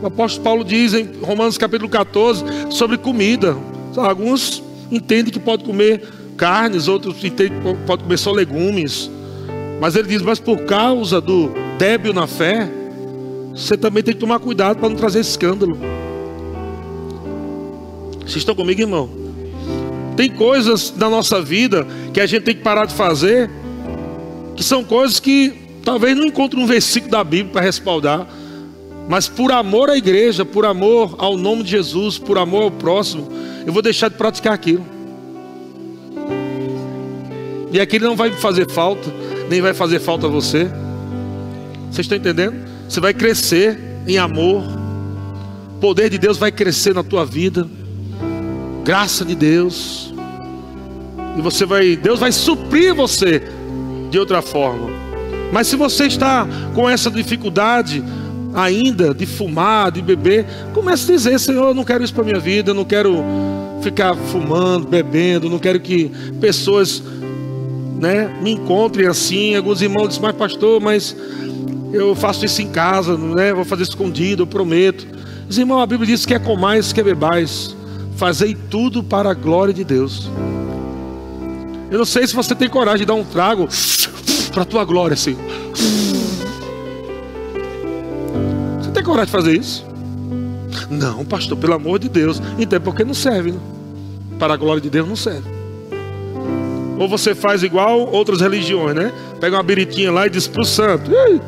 O 0.05 0.09
apóstolo 0.09 0.44
Paulo 0.44 0.64
diz 0.64 0.92
em 0.92 1.09
Romanos 1.22 1.57
capítulo 1.57 1.88
14 1.88 2.44
sobre 2.68 2.98
comida. 2.98 3.57
Alguns 3.96 4.62
entendem 4.92 5.32
que 5.32 5.40
pode 5.40 5.64
comer 5.64 6.07
carnes, 6.36 6.88
outros 6.88 7.24
entendem 7.24 7.59
que 7.59 7.76
pode 7.86 8.02
comer 8.02 8.18
só 8.18 8.30
legumes. 8.30 9.11
Mas 9.80 9.96
ele 9.96 10.07
diz: 10.07 10.20
Mas 10.20 10.38
por 10.38 10.59
causa 10.66 11.22
do 11.22 11.50
débil 11.78 12.12
na 12.12 12.26
fé, 12.26 12.68
você 13.55 13.78
também 13.78 14.02
tem 14.02 14.12
que 14.12 14.20
tomar 14.20 14.40
cuidado 14.40 14.78
para 14.78 14.90
não 14.90 14.96
trazer 14.96 15.20
escândalo. 15.20 15.78
Vocês 18.20 18.36
estão 18.36 18.55
comigo, 18.55 18.82
irmão? 18.82 19.09
Tem 20.18 20.28
coisas 20.28 20.92
na 20.94 21.09
nossa 21.09 21.40
vida 21.40 21.86
que 22.12 22.20
a 22.20 22.26
gente 22.26 22.42
tem 22.42 22.55
que 22.55 22.62
parar 22.62 22.84
de 22.84 22.92
fazer, 22.92 23.50
que 24.55 24.62
são 24.62 24.84
coisas 24.84 25.18
que 25.18 25.64
Talvez 25.84 26.16
não 26.16 26.24
encontre 26.24 26.59
um 26.59 26.66
versículo 26.66 27.12
da 27.12 27.22
Bíblia 27.22 27.52
para 27.52 27.61
respaldar, 27.61 28.26
mas 29.09 29.28
por 29.28 29.52
amor 29.52 29.90
à 29.90 29.96
igreja, 29.96 30.44
por 30.44 30.64
amor 30.64 31.14
ao 31.18 31.36
nome 31.36 31.62
de 31.62 31.70
Jesus, 31.70 32.18
por 32.18 32.38
amor 32.38 32.62
ao 32.62 32.70
próximo, 32.70 33.28
eu 33.66 33.72
vou 33.72 33.82
deixar 33.82 34.09
de 34.09 34.16
praticar 34.16 34.55
aquilo. 34.55 34.84
E 37.70 37.80
aquilo 37.80 38.07
não 38.07 38.16
vai 38.16 38.30
me 38.30 38.36
fazer 38.36 38.70
falta, 38.70 39.12
nem 39.50 39.61
vai 39.61 39.74
fazer 39.74 39.98
falta 39.98 40.26
a 40.26 40.30
você. 40.30 40.70
Vocês 41.90 42.07
estão 42.07 42.16
entendendo? 42.16 42.55
Você 42.88 43.00
vai 43.00 43.12
crescer 43.12 43.78
em 44.07 44.16
amor. 44.16 44.62
O 45.76 45.80
poder 45.80 46.09
de 46.09 46.18
Deus 46.18 46.38
vai 46.38 46.52
crescer 46.52 46.94
na 46.94 47.02
tua 47.02 47.26
vida. 47.26 47.68
Graça 48.84 49.24
de 49.24 49.34
Deus. 49.34 50.14
E 51.36 51.42
você 51.42 51.66
vai, 51.66 51.96
Deus 51.96 52.20
vai 52.20 52.32
suprir 52.32 52.94
você 52.94 53.42
de 54.11 54.18
outra 54.18 54.40
forma. 54.40 54.88
Mas 55.52 55.66
se 55.66 55.76
você 55.76 56.07
está 56.07 56.46
com 56.74 56.88
essa 56.88 57.11
dificuldade 57.11 58.02
ainda 58.55 59.12
de 59.12 59.26
fumar, 59.26 59.90
de 59.90 60.00
beber, 60.00 60.46
comece 60.72 61.11
a 61.11 61.14
dizer: 61.16 61.40
Senhor, 61.40 61.68
eu 61.68 61.74
não 61.74 61.84
quero 61.84 62.05
isso 62.05 62.14
para 62.14 62.24
minha 62.24 62.38
vida, 62.38 62.70
eu 62.70 62.74
não 62.74 62.84
quero 62.84 63.22
ficar 63.82 64.14
fumando, 64.14 64.86
bebendo, 64.86 65.50
não 65.50 65.59
quero 65.59 65.80
que 65.80 66.11
pessoas 66.40 67.02
né, 68.00 68.38
me 68.40 68.52
encontrem 68.52 69.07
assim. 69.07 69.57
Alguns 69.57 69.82
irmãos 69.82 70.09
dizem: 70.09 70.22
Mas, 70.22 70.36
pastor, 70.36 70.80
mas 70.80 71.16
eu 71.92 72.14
faço 72.14 72.44
isso 72.44 72.62
em 72.62 72.68
casa, 72.68 73.16
né, 73.16 73.52
vou 73.52 73.64
fazer 73.64 73.82
escondido, 73.82 74.44
eu 74.44 74.46
prometo. 74.46 75.07
Os 75.48 75.59
irmãos, 75.59 75.82
a 75.82 75.86
Bíblia 75.86 76.07
diz 76.07 76.24
que 76.24 76.32
é 76.32 76.38
comais, 76.38 76.92
que 76.92 77.00
é 77.00 77.05
bebais. 77.05 77.76
Fazei 78.16 78.57
tudo 78.70 79.02
para 79.02 79.30
a 79.30 79.34
glória 79.34 79.74
de 79.74 79.84
Deus. 79.84 80.28
Eu 81.90 81.98
não 81.98 82.05
sei 82.05 82.26
se 82.26 82.34
você 82.34 82.55
tem 82.55 82.68
coragem 82.68 83.00
de 83.00 83.07
dar 83.07 83.14
um 83.14 83.24
trago 83.24 83.68
para 84.52 84.62
a 84.62 84.64
tua 84.64 84.84
glória, 84.84 85.16
Senhor. 85.16 85.40
Tem 85.42 86.13
coragem 89.05 89.26
de 89.26 89.32
fazer 89.32 89.57
isso? 89.57 89.84
Não, 90.90 91.24
pastor, 91.24 91.57
pelo 91.57 91.74
amor 91.74 91.98
de 91.98 92.09
Deus. 92.09 92.40
Então 92.59 92.76
é 92.76 92.80
porque 92.80 93.05
não 93.05 93.14
serve. 93.14 93.52
Né? 93.52 93.59
Para 94.38 94.55
a 94.55 94.57
glória 94.57 94.80
de 94.80 94.90
Deus 94.90 95.09
não 95.09 95.16
serve. 95.16 95.48
Ou 96.98 97.09
você 97.09 97.34
faz 97.34 97.62
igual 97.62 98.09
outras 98.12 98.40
religiões, 98.40 98.94
né? 98.94 99.12
Pega 99.40 99.57
uma 99.57 99.62
biritinha 99.62 100.12
lá 100.12 100.26
e 100.26 100.30
diz 100.30 100.46
para 100.46 100.62
o 100.62 100.64
santo. 100.64 101.11
Aí 101.16 101.40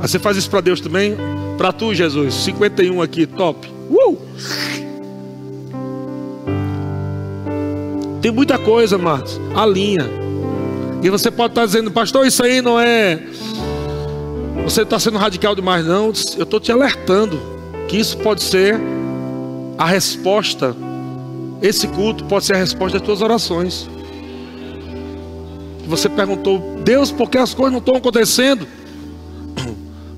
você 0.00 0.18
faz 0.18 0.36
isso 0.36 0.50
para 0.50 0.60
Deus 0.60 0.80
também? 0.80 1.16
Para 1.56 1.72
tu, 1.72 1.94
Jesus. 1.94 2.34
51 2.34 3.00
aqui, 3.00 3.26
top. 3.26 3.68
Uh! 3.90 4.18
Tem 8.20 8.30
muita 8.30 8.58
coisa, 8.58 8.98
Marcos. 8.98 9.40
A 9.54 9.66
linha. 9.66 10.08
E 11.02 11.10
você 11.10 11.30
pode 11.30 11.52
estar 11.52 11.66
dizendo, 11.66 11.90
pastor, 11.90 12.26
isso 12.26 12.42
aí 12.44 12.62
não 12.62 12.78
é. 12.78 13.20
Você 14.64 14.82
está 14.82 14.98
sendo 14.98 15.18
radical 15.18 15.54
demais, 15.54 15.84
não. 15.84 16.12
Eu 16.36 16.44
estou 16.44 16.60
te 16.60 16.70
alertando 16.70 17.40
que 17.88 17.96
isso 17.96 18.16
pode 18.18 18.42
ser 18.42 18.80
a 19.76 19.86
resposta. 19.86 20.74
Esse 21.60 21.86
culto 21.88 22.24
pode 22.24 22.44
ser 22.44 22.54
a 22.54 22.58
resposta 22.58 22.98
das 22.98 23.06
tuas 23.06 23.22
orações. 23.22 23.88
Você 25.86 26.08
perguntou, 26.08 26.80
Deus, 26.84 27.10
por 27.10 27.28
que 27.28 27.38
as 27.38 27.52
coisas 27.54 27.72
não 27.72 27.80
estão 27.80 27.96
acontecendo? 27.96 28.66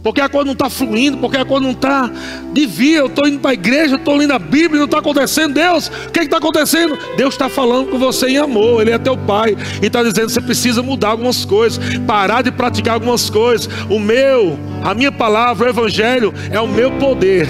Porque 0.04 0.20
a 0.20 0.28
coisa 0.28 0.44
não 0.44 0.52
está 0.52 0.68
fluindo, 0.68 1.16
porque 1.16 1.38
a 1.38 1.46
coisa 1.46 1.64
não 1.64 1.72
está. 1.72 2.10
Devia, 2.52 2.98
eu 2.98 3.06
estou 3.06 3.26
indo 3.26 3.40
para 3.40 3.52
a 3.52 3.54
igreja, 3.54 3.96
estou 3.96 4.14
lendo 4.14 4.32
a 4.32 4.38
Bíblia, 4.38 4.76
não 4.76 4.84
está 4.84 4.98
acontecendo. 4.98 5.54
Deus, 5.54 5.88
o 5.88 6.12
que 6.12 6.20
está 6.20 6.36
acontecendo? 6.36 6.98
Deus 7.16 7.32
está 7.32 7.48
falando 7.48 7.88
com 7.88 7.98
você 7.98 8.28
em 8.28 8.36
amor, 8.36 8.82
Ele 8.82 8.90
é 8.90 8.98
teu 8.98 9.16
Pai, 9.16 9.56
e 9.82 9.86
está 9.86 10.02
dizendo 10.02 10.28
você 10.28 10.42
precisa 10.42 10.82
mudar 10.82 11.08
algumas 11.08 11.46
coisas, 11.46 11.82
parar 12.06 12.42
de 12.42 12.52
praticar 12.52 12.94
algumas 12.94 13.30
coisas. 13.30 13.66
O 13.88 13.98
meu, 13.98 14.58
a 14.82 14.92
minha 14.92 15.10
palavra, 15.10 15.66
o 15.66 15.70
Evangelho, 15.70 16.34
é 16.50 16.60
o 16.60 16.68
meu 16.68 16.90
poder 16.98 17.48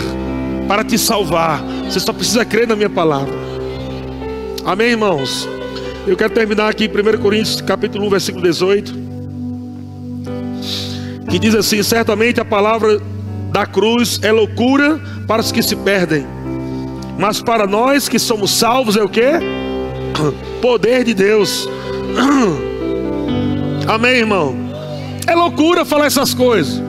para 0.68 0.84
te 0.84 0.96
salvar. 0.96 1.60
Você 1.90 1.98
só 1.98 2.12
precisa 2.12 2.44
crer 2.44 2.68
na 2.68 2.76
minha 2.76 2.90
palavra. 2.90 3.34
Amém, 4.64 4.90
irmãos? 4.90 5.48
Eu 6.06 6.16
quero 6.16 6.32
terminar 6.32 6.68
aqui 6.68 6.84
em 6.84 6.88
1 6.88 7.20
Coríntios, 7.20 7.60
capítulo 7.60 8.06
1, 8.06 8.10
versículo 8.10 8.44
18 8.44 9.03
que 11.34 11.38
diz 11.40 11.54
assim: 11.56 11.82
certamente 11.82 12.40
a 12.40 12.44
palavra 12.44 13.00
da 13.50 13.66
cruz 13.66 14.20
é 14.22 14.30
loucura 14.30 15.00
para 15.26 15.42
os 15.42 15.50
que 15.50 15.64
se 15.64 15.74
perdem, 15.74 16.24
mas 17.18 17.42
para 17.42 17.66
nós 17.66 18.08
que 18.08 18.20
somos 18.20 18.52
salvos 18.52 18.96
é 18.96 19.02
o 19.02 19.08
que? 19.08 19.20
Poder 20.62 21.02
de 21.02 21.12
Deus. 21.12 21.68
Amém, 23.88 24.18
irmão? 24.18 24.54
É 25.26 25.34
loucura 25.34 25.84
falar 25.84 26.06
essas 26.06 26.32
coisas. 26.34 26.80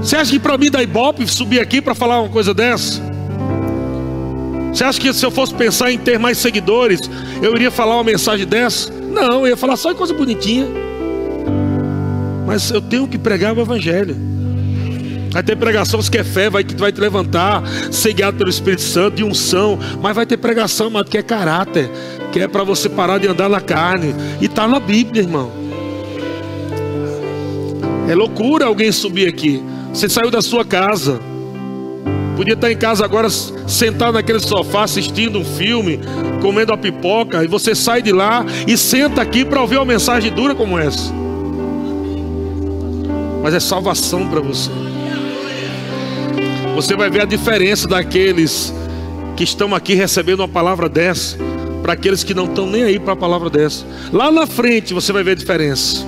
Você 0.00 0.16
acha 0.16 0.32
que 0.32 0.40
para 0.40 0.58
mim 0.58 0.68
dá 0.68 0.82
ibope 0.82 1.24
subir 1.28 1.60
aqui 1.60 1.80
para 1.80 1.94
falar 1.94 2.20
uma 2.20 2.28
coisa 2.28 2.52
dessa? 2.52 3.00
Você 4.72 4.82
acha 4.82 5.00
que 5.00 5.12
se 5.12 5.24
eu 5.24 5.30
fosse 5.30 5.54
pensar 5.54 5.92
em 5.92 5.98
ter 5.98 6.18
mais 6.18 6.38
seguidores, 6.38 7.08
eu 7.40 7.54
iria 7.54 7.70
falar 7.70 7.94
uma 7.94 8.04
mensagem 8.04 8.44
dessa? 8.48 8.92
Não, 8.92 9.42
eu 9.42 9.48
ia 9.50 9.56
falar 9.56 9.76
só 9.76 9.94
coisa 9.94 10.12
bonitinha. 10.12 10.66
Mas 12.52 12.70
eu 12.70 12.82
tenho 12.82 13.08
que 13.08 13.16
pregar 13.16 13.56
o 13.56 13.60
Evangelho. 13.62 14.14
Vai 15.30 15.42
ter 15.42 15.56
pregação 15.56 15.98
que 16.02 16.18
é 16.18 16.22
fé, 16.22 16.50
vai, 16.50 16.62
vai 16.62 16.92
te 16.92 17.00
levantar, 17.00 17.62
ser 17.90 18.12
guiado 18.12 18.36
pelo 18.36 18.50
Espírito 18.50 18.82
Santo, 18.82 19.16
de 19.16 19.24
unção. 19.24 19.78
Mas 20.02 20.14
vai 20.14 20.26
ter 20.26 20.36
pregação, 20.36 20.92
que 21.02 21.16
é 21.16 21.22
caráter, 21.22 21.90
que 22.30 22.40
é 22.40 22.46
para 22.46 22.62
você 22.62 22.90
parar 22.90 23.16
de 23.16 23.26
andar 23.26 23.48
na 23.48 23.58
carne. 23.58 24.14
E 24.38 24.44
está 24.44 24.68
na 24.68 24.78
Bíblia, 24.78 25.22
irmão. 25.22 25.50
É 28.06 28.14
loucura 28.14 28.66
alguém 28.66 28.92
subir 28.92 29.26
aqui. 29.26 29.62
Você 29.90 30.06
saiu 30.06 30.30
da 30.30 30.42
sua 30.42 30.62
casa. 30.62 31.20
Podia 32.36 32.52
estar 32.52 32.70
em 32.70 32.76
casa 32.76 33.02
agora, 33.02 33.30
sentado 33.30 34.12
naquele 34.12 34.40
sofá, 34.40 34.82
assistindo 34.84 35.38
um 35.38 35.44
filme, 35.44 36.00
comendo 36.42 36.70
a 36.70 36.76
pipoca, 36.76 37.42
e 37.42 37.46
você 37.46 37.74
sai 37.74 38.02
de 38.02 38.12
lá 38.12 38.44
e 38.68 38.76
senta 38.76 39.22
aqui 39.22 39.42
para 39.42 39.58
ouvir 39.58 39.78
uma 39.78 39.86
mensagem 39.86 40.30
dura 40.30 40.54
como 40.54 40.78
essa 40.78 41.21
mas 43.42 43.54
é 43.54 43.60
salvação 43.60 44.28
para 44.28 44.40
você. 44.40 44.70
Você 46.74 46.96
vai 46.96 47.10
ver 47.10 47.22
a 47.22 47.26
diferença 47.26 47.86
daqueles 47.86 48.72
que 49.36 49.44
estão 49.44 49.74
aqui 49.74 49.94
recebendo 49.94 50.40
uma 50.40 50.48
palavra 50.48 50.88
dessa, 50.88 51.36
para 51.82 51.94
aqueles 51.94 52.22
que 52.22 52.32
não 52.32 52.44
estão 52.44 52.66
nem 52.66 52.84
aí 52.84 52.98
para 52.98 53.12
a 53.12 53.16
palavra 53.16 53.50
dessa. 53.50 53.84
Lá 54.12 54.30
na 54.30 54.46
frente 54.46 54.94
você 54.94 55.12
vai 55.12 55.22
ver 55.22 55.32
a 55.32 55.34
diferença. 55.34 56.06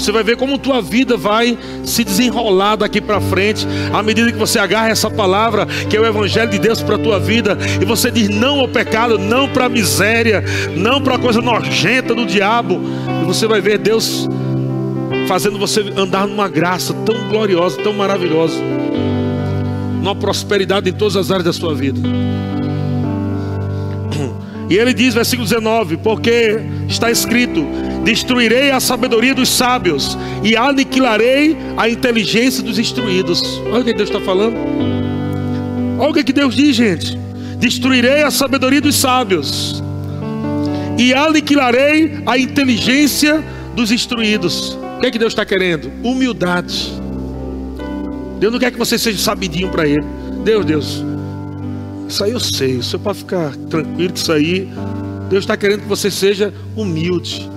Você 0.00 0.12
vai 0.12 0.22
ver 0.22 0.36
como 0.36 0.56
tua 0.56 0.80
vida 0.80 1.14
vai 1.14 1.58
se 1.84 2.02
desenrolar 2.02 2.76
daqui 2.76 3.02
para 3.02 3.20
frente, 3.20 3.66
à 3.92 4.02
medida 4.02 4.32
que 4.32 4.38
você 4.38 4.58
agarra 4.58 4.88
essa 4.88 5.10
palavra, 5.10 5.66
que 5.66 5.96
é 5.96 6.00
o 6.00 6.06
Evangelho 6.06 6.50
de 6.50 6.58
Deus 6.58 6.82
para 6.82 6.94
a 6.94 6.98
tua 6.98 7.20
vida, 7.20 7.58
e 7.80 7.84
você 7.84 8.10
diz 8.10 8.30
não 8.30 8.60
ao 8.60 8.68
pecado, 8.68 9.18
não 9.18 9.46
para 9.46 9.66
a 9.66 9.68
miséria, 9.68 10.42
não 10.74 11.02
para 11.02 11.16
a 11.16 11.18
coisa 11.18 11.42
nojenta 11.42 12.14
do 12.14 12.24
diabo, 12.24 12.80
e 13.22 13.26
você 13.26 13.46
vai 13.46 13.60
ver 13.60 13.76
Deus 13.76 14.26
fazendo 15.30 15.60
você 15.60 15.80
andar 15.96 16.26
numa 16.26 16.48
graça 16.48 16.92
tão 17.06 17.28
gloriosa, 17.28 17.80
tão 17.80 17.92
maravilhosa, 17.92 18.60
numa 20.02 20.12
prosperidade 20.12 20.90
em 20.90 20.92
todas 20.92 21.14
as 21.14 21.30
áreas 21.30 21.44
da 21.44 21.52
sua 21.52 21.72
vida. 21.72 22.00
E 24.68 24.76
ele 24.76 24.92
diz, 24.92 25.14
versículo 25.14 25.46
19: 25.46 25.98
Porque 25.98 26.58
está 26.88 27.12
escrito: 27.12 27.64
Destruirei 28.02 28.72
a 28.72 28.80
sabedoria 28.80 29.32
dos 29.32 29.48
sábios 29.48 30.18
e 30.42 30.56
aniquilarei 30.56 31.56
a 31.76 31.88
inteligência 31.88 32.60
dos 32.60 32.76
instruídos. 32.76 33.60
Olha 33.66 33.82
o 33.82 33.84
que 33.84 33.94
Deus 33.94 34.08
está 34.08 34.20
falando. 34.20 34.56
Olha 35.96 36.10
o 36.10 36.14
que 36.14 36.32
Deus 36.32 36.56
diz, 36.56 36.74
gente: 36.74 37.16
Destruirei 37.56 38.24
a 38.24 38.32
sabedoria 38.32 38.80
dos 38.80 38.96
sábios 38.96 39.80
e 40.98 41.14
aniquilarei 41.14 42.20
a 42.26 42.36
inteligência 42.36 43.44
dos 43.76 43.92
instruídos. 43.92 44.79
O 45.00 45.02
que, 45.02 45.06
é 45.06 45.10
que 45.10 45.18
Deus 45.18 45.32
está 45.32 45.46
querendo? 45.46 45.90
Humildade. 46.04 46.92
Deus 48.38 48.52
não 48.52 48.60
quer 48.60 48.70
que 48.70 48.76
você 48.76 48.98
seja 48.98 49.16
sabidinho 49.16 49.70
para 49.70 49.88
Ele. 49.88 50.04
Deus, 50.44 50.66
Deus, 50.66 51.02
isso 52.06 52.22
aí 52.22 52.32
eu 52.32 52.38
sei. 52.38 52.76
O 52.76 52.82
senhor 52.82 53.02
pode 53.02 53.20
ficar 53.20 53.56
tranquilo 53.70 54.12
que 54.12 54.18
isso 54.18 54.30
aí. 54.30 54.70
Deus 55.30 55.44
está 55.44 55.56
querendo 55.56 55.80
que 55.80 55.88
você 55.88 56.10
seja 56.10 56.52
humilde. 56.76 57.48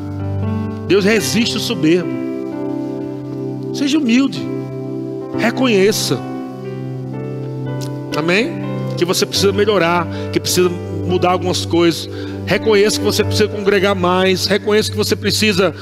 Deus 0.87 1.03
resiste 1.03 1.57
o 1.57 1.59
soberbo. 1.59 2.09
Seja 3.73 3.97
humilde. 3.97 4.41
Reconheça. 5.37 6.17
Amém? 8.15 8.53
Que 8.97 9.03
você 9.03 9.25
precisa 9.25 9.51
melhorar, 9.51 10.07
que 10.31 10.39
precisa 10.39 10.69
mudar 10.69 11.31
algumas 11.31 11.65
coisas. 11.65 12.09
Reconheça 12.45 12.99
que 12.99 13.05
você 13.05 13.21
precisa 13.21 13.49
congregar 13.49 13.95
mais. 13.95 14.45
Reconheça 14.45 14.89
que 14.89 14.95
você 14.95 15.13
precisa 15.13 15.75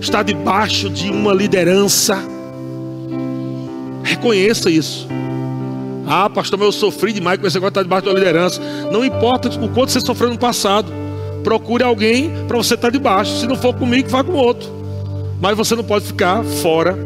está 0.00 0.22
debaixo 0.22 0.88
de 0.88 1.10
uma 1.10 1.32
liderança. 1.32 2.18
Reconheça 4.02 4.70
isso. 4.70 5.08
Ah, 6.06 6.30
pastor, 6.30 6.58
mas 6.58 6.66
eu 6.66 6.72
sofri 6.72 7.12
demais 7.12 7.38
com 7.38 7.46
esse 7.46 7.56
negócio 7.56 7.72
de 7.72 7.80
estar 7.80 7.82
debaixo 7.82 8.04
de 8.04 8.08
uma 8.08 8.18
liderança. 8.18 8.60
Não 8.90 9.04
importa 9.04 9.48
o 9.48 9.68
quanto 9.68 9.92
você 9.92 10.00
sofreu 10.00 10.30
no 10.30 10.38
passado. 10.38 10.90
Procure 11.44 11.84
alguém 11.84 12.32
para 12.46 12.56
você 12.56 12.74
estar 12.74 12.90
debaixo. 12.90 13.36
Se 13.40 13.46
não 13.46 13.56
for 13.56 13.74
comigo, 13.74 14.08
vá 14.08 14.24
com 14.24 14.32
outro. 14.32 14.68
Mas 15.40 15.56
você 15.56 15.76
não 15.76 15.84
pode 15.84 16.06
ficar 16.06 16.42
fora. 16.42 16.98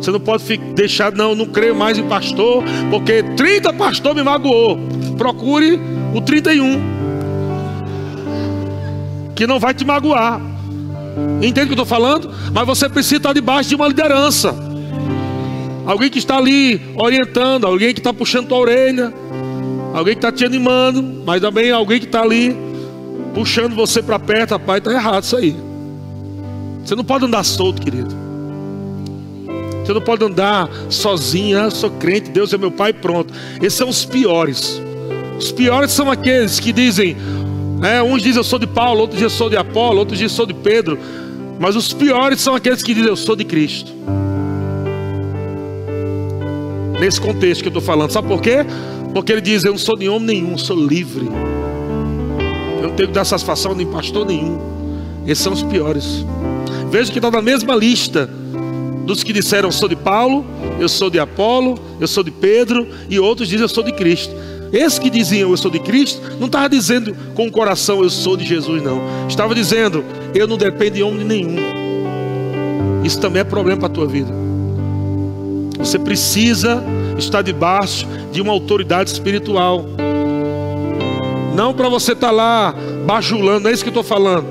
Você 0.00 0.10
não 0.10 0.20
pode 0.20 0.56
deixar, 0.74 1.12
não, 1.12 1.34
não 1.34 1.46
creio 1.46 1.74
mais 1.74 1.98
em 1.98 2.04
pastor, 2.04 2.62
porque 2.90 3.22
30 3.36 3.72
pastor 3.72 4.14
me 4.14 4.22
magoou. 4.22 4.78
Procure 5.16 5.80
o 6.14 6.20
31. 6.20 6.98
Que 9.34 9.46
não 9.46 9.58
vai 9.58 9.74
te 9.74 9.84
magoar. 9.84 10.40
Entende 11.40 11.60
o 11.60 11.66
que 11.66 11.72
eu 11.72 11.82
estou 11.82 11.86
falando? 11.86 12.30
Mas 12.52 12.66
você 12.66 12.88
precisa 12.88 13.16
estar 13.16 13.32
debaixo 13.32 13.68
de 13.68 13.74
uma 13.74 13.86
liderança. 13.86 14.54
Alguém 15.86 16.10
que 16.10 16.18
está 16.18 16.36
ali 16.36 16.80
orientando, 16.96 17.66
alguém 17.66 17.94
que 17.94 18.00
está 18.00 18.12
puxando 18.12 18.48
tua 18.48 18.58
orelha, 18.58 19.12
alguém 19.94 20.14
que 20.14 20.18
está 20.18 20.30
te 20.30 20.44
animando, 20.44 21.02
mas 21.24 21.40
também 21.40 21.70
alguém 21.70 21.98
que 21.98 22.06
está 22.06 22.22
ali 22.22 22.56
puxando 23.34 23.74
você 23.74 24.02
para 24.02 24.18
perto, 24.18 24.50
rapaz, 24.50 24.78
está 24.78 24.92
errado 24.92 25.22
isso 25.22 25.36
aí. 25.36 25.56
Você 26.84 26.94
não 26.94 27.04
pode 27.04 27.24
andar 27.24 27.44
solto, 27.44 27.80
querido. 27.80 28.14
Você 29.84 29.94
não 29.94 30.00
pode 30.02 30.22
andar 30.24 30.68
sozinho, 30.90 31.58
ah, 31.58 31.70
sou 31.70 31.90
crente, 31.90 32.30
Deus 32.30 32.52
é 32.52 32.58
meu 32.58 32.70
pai, 32.70 32.92
pronto. 32.92 33.32
Esses 33.56 33.74
são 33.74 33.88
os 33.88 34.04
piores. 34.04 34.82
Os 35.38 35.52
piores 35.52 35.92
são 35.92 36.10
aqueles 36.10 36.60
que 36.60 36.72
dizem: 36.72 37.16
é, 37.82 38.02
uns 38.02 38.22
dizem 38.22 38.38
eu 38.38 38.44
sou 38.44 38.58
de 38.58 38.66
Paulo, 38.66 39.00
outros 39.00 39.18
dizem 39.18 39.32
eu 39.32 39.36
sou 39.36 39.48
de 39.48 39.56
Apolo, 39.56 39.98
outros 39.98 40.18
dizem 40.18 40.32
eu 40.32 40.36
sou 40.36 40.46
de 40.46 40.54
Pedro. 40.54 40.98
Mas 41.58 41.76
os 41.76 41.92
piores 41.92 42.40
são 42.40 42.54
aqueles 42.54 42.82
que 42.82 42.94
dizem 42.94 43.08
eu 43.08 43.16
sou 43.16 43.36
de 43.36 43.44
Cristo. 43.44 43.92
Nesse 47.00 47.20
contexto 47.20 47.62
que 47.62 47.68
eu 47.68 47.70
estou 47.70 47.82
falando, 47.82 48.10
sabe 48.10 48.26
por 48.26 48.40
quê? 48.40 48.66
Porque 49.14 49.32
ele 49.32 49.40
diz: 49.40 49.64
Eu 49.64 49.72
não 49.72 49.78
sou 49.78 49.96
de 49.96 50.08
homem 50.08 50.42
nenhum, 50.42 50.58
sou 50.58 50.76
livre. 50.76 51.26
Eu 52.80 52.88
não 52.88 52.94
tenho 52.94 53.08
que 53.08 53.14
dar 53.14 53.24
satisfação 53.24 53.74
nem 53.74 53.86
pastor 53.86 54.26
nenhum. 54.26 54.58
Esses 55.26 55.42
são 55.42 55.52
os 55.52 55.62
piores. 55.62 56.24
Veja 56.90 57.12
que 57.12 57.18
está 57.18 57.30
na 57.30 57.42
mesma 57.42 57.74
lista 57.76 58.28
dos 59.04 59.22
que 59.22 59.32
disseram: 59.32 59.68
Eu 59.68 59.72
sou 59.72 59.88
de 59.88 59.96
Paulo, 59.96 60.44
eu 60.80 60.88
sou 60.88 61.08
de 61.08 61.18
Apolo, 61.20 61.78
eu 62.00 62.08
sou 62.08 62.24
de 62.24 62.30
Pedro, 62.30 62.88
e 63.08 63.20
outros 63.20 63.48
dizem: 63.48 63.62
Eu 63.62 63.68
sou 63.68 63.84
de 63.84 63.92
Cristo. 63.92 64.34
Esses 64.72 64.98
que 64.98 65.08
diziam 65.08 65.50
eu 65.50 65.56
sou 65.56 65.70
de 65.70 65.78
Cristo, 65.78 66.20
não 66.38 66.46
estava 66.46 66.68
dizendo 66.68 67.16
com 67.34 67.46
o 67.46 67.50
coração 67.50 68.02
eu 68.02 68.10
sou 68.10 68.36
de 68.36 68.44
Jesus, 68.44 68.82
não. 68.82 69.00
Estava 69.26 69.54
dizendo 69.54 70.04
eu 70.34 70.46
não 70.46 70.58
dependo 70.58 70.96
de 70.96 71.02
homem 71.02 71.24
nenhum. 71.24 71.56
Isso 73.04 73.18
também 73.20 73.40
é 73.40 73.44
problema 73.44 73.80
para 73.80 73.86
a 73.86 73.92
tua 73.92 74.06
vida. 74.06 74.32
Você 75.78 75.98
precisa 75.98 76.82
estar 77.16 77.40
debaixo 77.40 78.06
de 78.32 78.40
uma 78.40 78.52
autoridade 78.52 79.10
espiritual. 79.10 79.86
Não 81.54 81.72
para 81.72 81.88
você 81.88 82.12
estar 82.12 82.28
tá 82.28 82.32
lá 82.32 82.74
bajulando, 83.06 83.60
não 83.60 83.70
é 83.70 83.72
isso 83.72 83.82
que 83.82 83.88
eu 83.88 84.00
estou 84.00 84.04
falando. 84.04 84.46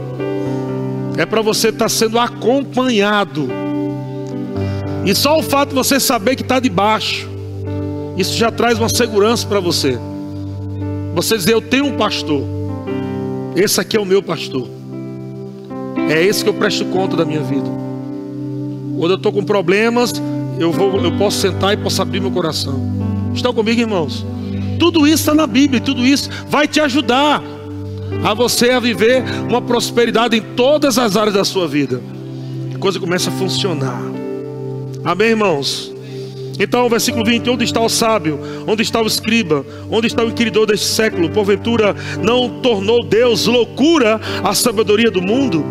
É 1.18 1.26
para 1.26 1.42
você 1.42 1.70
estar 1.70 1.86
tá 1.86 1.90
sendo 1.90 2.18
acompanhado. 2.18 3.50
E 5.06 5.14
só 5.14 5.38
o 5.38 5.44
fato 5.44 5.70
de 5.70 5.76
você 5.76 6.00
saber 6.00 6.36
que 6.36 6.42
está 6.42 6.60
debaixo 6.60 7.37
isso 8.18 8.34
já 8.36 8.52
traz 8.52 8.80
uma 8.80 8.90
segurança 8.90 9.46
para 9.46 9.60
você. 9.60 9.98
Você 11.14 11.38
dizer, 11.38 11.54
eu 11.54 11.62
tenho 11.62 11.86
um 11.86 11.98
pastor. 11.98 12.44
Esse 13.56 13.80
aqui 13.80 13.98
é 13.98 14.00
o 14.00 14.06
meu 14.06 14.22
pastor. 14.22 14.68
É 16.10 16.24
esse 16.24 16.44
que 16.44 16.50
eu 16.50 16.54
presto 16.54 16.86
conta 16.86 17.16
da 17.16 17.26
minha 17.26 17.42
vida. 17.42 17.70
Quando 18.98 19.12
eu 19.12 19.18
estou 19.18 19.32
com 19.32 19.44
problemas, 19.44 20.14
eu, 20.60 20.72
vou, 20.72 21.04
eu 21.04 21.12
posso 21.18 21.40
sentar 21.40 21.74
e 21.74 21.78
posso 21.78 22.02
abrir 22.02 22.20
meu 22.20 22.32
coração. 22.32 22.82
Estão 23.34 23.54
comigo, 23.54 23.80
irmãos? 23.80 24.26
Tudo 24.80 25.06
isso 25.06 25.24
está 25.24 25.36
na 25.36 25.46
Bíblia, 25.46 25.82
tudo 25.82 26.06
isso 26.06 26.30
vai 26.50 26.68
te 26.68 26.80
ajudar 26.80 27.44
a 28.24 28.34
você 28.34 28.72
a 28.72 28.80
viver 28.80 29.24
uma 29.50 29.62
prosperidade 29.62 30.38
em 30.38 30.42
todas 30.42 30.98
as 30.98 31.18
áreas 31.18 31.36
da 31.36 31.44
sua 31.44 31.68
vida. 31.68 32.02
A 32.74 32.78
coisa 32.78 33.00
começa 33.00 33.30
a 33.30 33.34
funcionar. 33.34 34.02
Amém, 35.04 35.30
irmãos? 35.30 35.97
Então, 36.60 36.90
versículo 36.90 37.24
20: 37.24 37.50
Onde 37.50 37.64
está 37.64 37.82
o 37.82 37.90
sábio? 37.90 38.40
Onde 38.66 38.82
está 38.82 39.02
o 39.02 39.08
escriba? 39.08 39.66
Onde 39.90 40.08
está 40.08 40.24
o 40.24 40.30
inquiridor 40.30 40.66
deste 40.66 40.88
século? 40.88 41.30
Porventura, 41.30 41.96
não 42.22 42.62
tornou 42.62 43.04
Deus 43.04 43.46
loucura 43.46 44.20
a 44.44 44.54
sabedoria 44.54 45.12
do 45.12 45.22
mundo? 45.22 45.64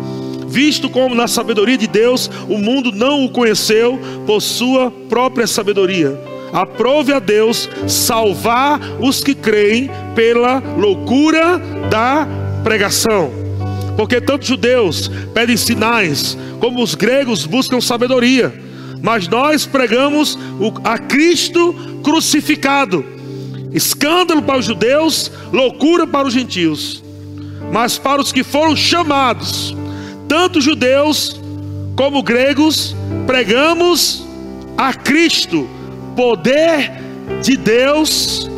Visto 0.47 0.89
como 0.89 1.13
na 1.13 1.27
sabedoria 1.27 1.77
de 1.77 1.87
Deus 1.87 2.31
o 2.47 2.57
mundo 2.57 2.91
não 2.91 3.25
o 3.25 3.29
conheceu 3.29 3.99
por 4.25 4.41
sua 4.41 4.89
própria 5.09 5.45
sabedoria. 5.45 6.17
Aprove 6.53 7.11
a 7.11 7.19
Deus 7.19 7.69
salvar 7.87 8.79
os 9.01 9.21
que 9.21 9.35
creem 9.35 9.89
pela 10.15 10.63
loucura 10.77 11.59
da 11.89 12.25
pregação. 12.63 13.29
Porque 13.97 14.21
tanto 14.21 14.45
judeus 14.45 15.11
pedem 15.33 15.57
sinais, 15.57 16.37
como 16.61 16.81
os 16.81 16.95
gregos 16.95 17.45
buscam 17.45 17.81
sabedoria 17.81 18.66
mas 19.01 19.27
nós 19.27 19.65
pregamos 19.65 20.37
a 20.83 20.97
Cristo 20.97 21.73
crucificado. 22.03 23.05
Escândalo 23.71 24.41
para 24.41 24.57
os 24.57 24.65
judeus, 24.65 25.31
loucura 25.51 26.07
para 26.07 26.27
os 26.27 26.33
gentios. 26.33 27.03
Mas 27.71 27.97
para 27.97 28.21
os 28.21 28.31
que 28.31 28.43
foram 28.43 28.75
chamados, 28.75 29.75
tanto 30.27 30.61
judeus 30.61 31.39
como 31.95 32.23
gregos, 32.23 32.95
pregamos 33.25 34.25
a 34.77 34.93
Cristo, 34.93 35.67
poder 36.15 36.91
de 37.41 37.57
Deus 37.57 38.49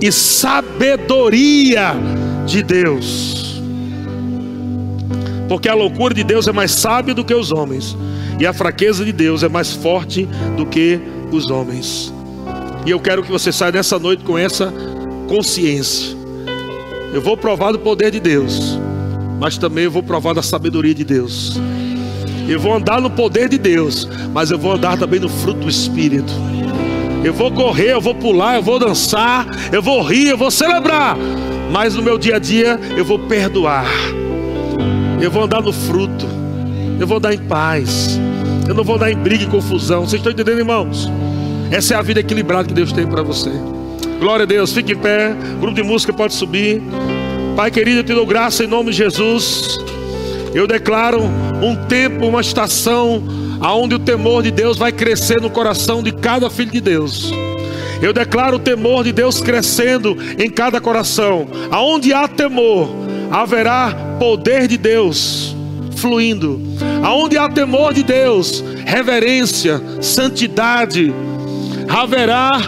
e 0.00 0.10
sabedoria 0.10 1.94
de 2.46 2.62
Deus. 2.62 3.60
Porque 5.48 5.68
a 5.68 5.74
loucura 5.74 6.14
de 6.14 6.24
Deus 6.24 6.46
é 6.46 6.52
mais 6.52 6.72
sábia 6.72 7.14
do 7.14 7.24
que 7.24 7.34
os 7.34 7.52
homens 7.52 7.96
e 8.38 8.46
a 8.46 8.52
fraqueza 8.52 9.04
de 9.04 9.12
Deus 9.12 9.42
é 9.42 9.48
mais 9.48 9.72
forte 9.72 10.28
do 10.56 10.64
que 10.64 11.00
os 11.32 11.50
homens. 11.50 12.12
E 12.86 12.90
eu 12.90 13.00
quero 13.00 13.22
que 13.22 13.30
você 13.30 13.52
saia 13.52 13.72
nessa 13.72 13.98
noite 13.98 14.22
com 14.24 14.38
essa 14.38 14.72
consciência. 15.28 16.16
Eu 17.12 17.20
vou 17.20 17.36
provar 17.36 17.72
do 17.72 17.78
poder 17.78 18.10
de 18.10 18.20
Deus, 18.20 18.78
mas 19.40 19.58
também 19.58 19.84
eu 19.84 19.90
vou 19.90 20.02
provar 20.02 20.34
da 20.34 20.42
sabedoria 20.42 20.94
de 20.94 21.04
Deus. 21.04 21.60
Eu 22.48 22.60
vou 22.60 22.74
andar 22.74 23.00
no 23.00 23.10
poder 23.10 23.48
de 23.48 23.58
Deus, 23.58 24.08
mas 24.32 24.50
eu 24.50 24.58
vou 24.58 24.72
andar 24.72 24.96
também 24.96 25.20
no 25.20 25.28
fruto 25.28 25.60
do 25.60 25.68
Espírito. 25.68 26.32
Eu 27.24 27.34
vou 27.34 27.50
correr, 27.50 27.92
eu 27.92 28.00
vou 28.00 28.14
pular, 28.14 28.56
eu 28.56 28.62
vou 28.62 28.78
dançar, 28.78 29.46
eu 29.72 29.82
vou 29.82 30.00
rir, 30.02 30.28
eu 30.28 30.38
vou 30.38 30.50
celebrar, 30.50 31.16
mas 31.72 31.94
no 31.94 32.02
meu 32.02 32.16
dia 32.16 32.36
a 32.36 32.38
dia 32.38 32.78
eu 32.96 33.04
vou 33.04 33.18
perdoar. 33.18 33.86
Eu 35.20 35.30
vou 35.30 35.42
andar 35.42 35.60
no 35.60 35.72
fruto, 35.72 36.26
eu 36.98 37.06
vou 37.06 37.18
andar 37.18 37.32
em 37.32 37.38
paz, 37.38 38.18
eu 38.68 38.74
não 38.74 38.84
vou 38.84 38.96
andar 38.96 39.10
em 39.10 39.16
briga 39.16 39.44
e 39.44 39.46
confusão. 39.46 40.00
Vocês 40.00 40.20
estão 40.20 40.32
entendendo, 40.32 40.58
irmãos? 40.58 41.10
Essa 41.70 41.94
é 41.94 41.96
a 41.96 42.02
vida 42.02 42.20
equilibrada 42.20 42.68
que 42.68 42.74
Deus 42.74 42.92
tem 42.92 43.06
para 43.06 43.22
você. 43.22 43.50
Glória 44.20 44.42
a 44.42 44.46
Deus, 44.46 44.72
fique 44.72 44.92
em 44.92 44.96
pé. 44.96 45.34
O 45.56 45.60
grupo 45.60 45.74
de 45.74 45.82
música 45.82 46.12
pode 46.12 46.34
subir. 46.34 46.82
Pai 47.54 47.70
querido, 47.70 48.00
eu 48.00 48.04
te 48.04 48.12
dou 48.12 48.26
graça 48.26 48.64
em 48.64 48.66
nome 48.66 48.90
de 48.90 48.96
Jesus. 48.96 49.78
Eu 50.54 50.66
declaro 50.66 51.22
um 51.62 51.76
tempo, 51.86 52.26
uma 52.26 52.40
estação, 52.40 53.22
aonde 53.60 53.94
o 53.94 53.98
temor 53.98 54.42
de 54.42 54.50
Deus 54.50 54.76
vai 54.76 54.92
crescer 54.92 55.40
no 55.40 55.50
coração 55.50 56.02
de 56.02 56.12
cada 56.12 56.50
filho 56.50 56.72
de 56.72 56.80
Deus. 56.80 57.32
Eu 58.02 58.12
declaro 58.12 58.56
o 58.56 58.60
temor 58.60 59.04
de 59.04 59.12
Deus 59.12 59.40
crescendo 59.40 60.16
em 60.38 60.50
cada 60.50 60.80
coração. 60.80 61.48
Aonde 61.70 62.12
há 62.12 62.26
temor, 62.26 62.88
haverá 63.30 64.16
poder 64.18 64.68
de 64.68 64.76
Deus 64.76 65.57
fluindo. 65.98 66.60
Aonde 67.02 67.36
há 67.36 67.48
temor 67.48 67.92
de 67.92 68.02
Deus, 68.02 68.62
reverência, 68.84 69.82
santidade, 70.00 71.12
haverá 71.88 72.60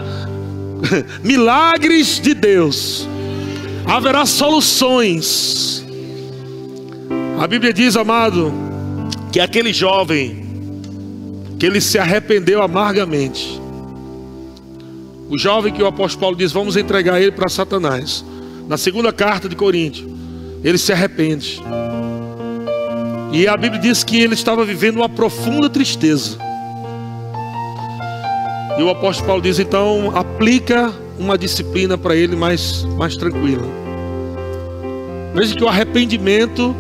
milagres 1.23 2.21
de 2.21 2.35
Deus. 2.35 3.09
Haverá 3.87 4.27
soluções. 4.27 5.85
A 7.39 7.47
Bíblia 7.47 7.73
diz, 7.73 7.97
amado, 7.97 8.53
que 9.33 9.41
aquele 9.41 9.73
jovem 9.73 10.41
que 11.59 11.67
ele 11.67 11.81
se 11.81 11.99
arrependeu 11.99 12.63
amargamente. 12.63 13.61
O 15.29 15.39
jovem 15.39 15.73
que 15.73 15.83
o 15.83 15.87
apóstolo 15.87 16.21
Paulo 16.21 16.37
diz: 16.37 16.51
Vamos 16.53 16.77
entregar 16.77 17.21
ele 17.21 17.31
para 17.31 17.49
Satanás. 17.49 18.25
Na 18.67 18.77
segunda 18.77 19.13
carta 19.13 19.49
de 19.49 19.55
Coríntios, 19.55 20.09
ele 20.65 20.79
se 20.79 20.93
arrepende. 20.93 21.63
E 23.33 23.47
a 23.47 23.57
Bíblia 23.57 23.81
diz 23.81 24.03
que 24.03 24.21
ele 24.21 24.35
estava 24.35 24.65
vivendo 24.65 24.97
uma 24.97 25.09
profunda 25.09 25.71
tristeza. 25.71 26.37
E 28.77 28.83
o 28.83 28.91
apóstolo 28.91 29.27
Paulo 29.27 29.43
diz: 29.43 29.59
então, 29.59 30.13
aplica 30.15 30.93
uma 31.19 31.39
disciplina 31.39 31.97
para 31.97 32.17
ele 32.17 32.35
mais, 32.35 32.85
mais 32.97 33.17
tranquila. 33.17 33.67
Veja 35.35 35.55
que 35.55 35.63
o 35.63 35.69
arrependimento 35.69 36.75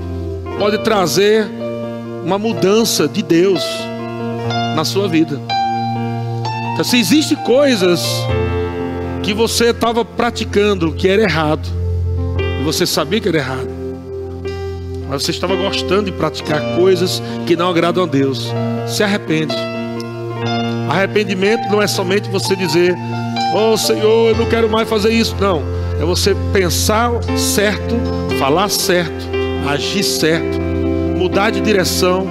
pode 0.58 0.78
trazer 0.78 1.46
uma 2.24 2.38
mudança 2.38 3.06
de 3.06 3.22
Deus 3.22 3.62
na 4.74 4.84
sua 4.84 5.08
vida. 5.08 5.40
Então, 6.72 6.84
se 6.84 6.98
existem 6.98 7.36
coisas 7.38 8.02
que 9.22 9.32
você 9.32 9.66
estava 9.66 10.04
praticando 10.04 10.92
que 10.92 11.06
era 11.06 11.22
errado, 11.22 11.68
e 12.60 12.64
você 12.64 12.84
sabia 12.86 13.20
que 13.20 13.28
era 13.28 13.38
errado, 13.38 13.79
mas 15.10 15.24
você 15.24 15.32
estava 15.32 15.56
gostando 15.56 16.04
de 16.04 16.12
praticar 16.12 16.76
coisas 16.76 17.20
que 17.44 17.56
não 17.56 17.68
agradam 17.68 18.04
a 18.04 18.06
Deus, 18.06 18.52
se 18.86 19.02
arrepende. 19.02 19.54
Arrependimento 20.88 21.68
não 21.68 21.82
é 21.82 21.88
somente 21.88 22.30
você 22.30 22.54
dizer, 22.54 22.94
oh 23.52 23.76
Senhor, 23.76 24.30
eu 24.30 24.36
não 24.36 24.46
quero 24.46 24.70
mais 24.70 24.88
fazer 24.88 25.10
isso. 25.10 25.34
Não, 25.40 25.62
é 26.00 26.04
você 26.04 26.34
pensar 26.52 27.10
certo, 27.36 27.96
falar 28.38 28.70
certo, 28.70 29.28
agir 29.68 30.04
certo, 30.04 30.60
mudar 31.16 31.50
de 31.50 31.60
direção 31.60 32.28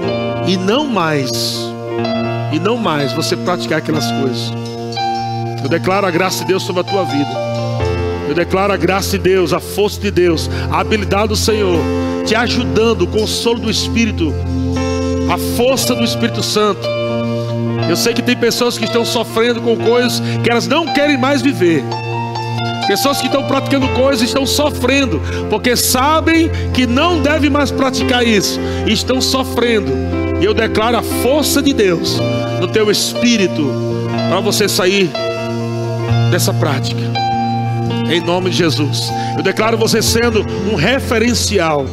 e 0.48 0.56
não 0.56 0.88
mais, 0.88 1.58
e 2.54 2.60
não 2.60 2.78
mais 2.78 3.12
você 3.12 3.36
praticar 3.36 3.80
aquelas 3.80 4.10
coisas. 4.10 4.54
Eu 5.62 5.70
declaro 5.70 6.08
a 6.08 6.12
graça 6.12 6.40
de 6.40 6.46
Deus 6.46 6.64
sobre 6.64 6.82
a 6.82 6.86
tua 6.86 7.04
vida. 7.04 7.49
Eu 8.30 8.36
declaro 8.36 8.72
a 8.72 8.78
graça 8.78 9.18
de 9.18 9.24
Deus, 9.24 9.54
a 9.54 9.60
força 9.60 10.00
de 10.00 10.12
Deus, 10.12 10.48
a 10.72 10.80
habilidade 10.80 11.30
do 11.30 11.36
Senhor 11.36 11.80
te 12.28 12.36
ajudando, 12.36 13.02
o 13.02 13.08
consolo 13.08 13.60
do 13.60 13.72
Espírito, 13.72 14.32
a 15.34 15.38
força 15.58 15.96
do 15.96 16.04
Espírito 16.04 16.44
Santo. 16.44 16.88
Eu 17.90 17.96
sei 17.96 18.14
que 18.14 18.22
tem 18.22 18.38
pessoas 18.38 18.78
que 18.78 18.86
estão 18.86 19.04
sofrendo 19.04 19.60
com 19.62 19.76
coisas 19.76 20.22
que 20.44 20.50
elas 20.52 20.68
não 20.68 20.86
querem 20.94 21.18
mais 21.18 21.42
viver. 21.42 21.84
Pessoas 22.88 23.20
que 23.20 23.26
estão 23.26 23.48
praticando 23.48 23.88
coisas 23.90 24.28
estão 24.28 24.46
sofrendo, 24.46 25.20
porque 25.50 25.76
sabem 25.76 26.52
que 26.72 26.86
não 26.86 27.20
devem 27.24 27.50
mais 27.50 27.72
praticar 27.72 28.24
isso, 28.24 28.60
e 28.86 28.94
estão 28.94 29.20
sofrendo. 29.20 29.92
E 30.40 30.46
eu 30.46 30.54
declaro 30.54 30.98
a 30.98 31.02
força 31.02 31.64
de 31.64 31.74
Deus 31.74 32.20
no 32.62 32.68
teu 32.68 32.92
espírito 32.92 33.74
para 34.30 34.40
você 34.40 34.70
sair 34.70 35.10
dessa 36.30 36.54
prática. 36.54 37.29
Em 38.10 38.20
nome 38.22 38.50
de 38.50 38.58
Jesus. 38.58 39.12
Eu 39.38 39.44
declaro 39.44 39.78
você 39.78 40.02
sendo 40.02 40.42
um 40.72 40.76
referencial 40.76 41.86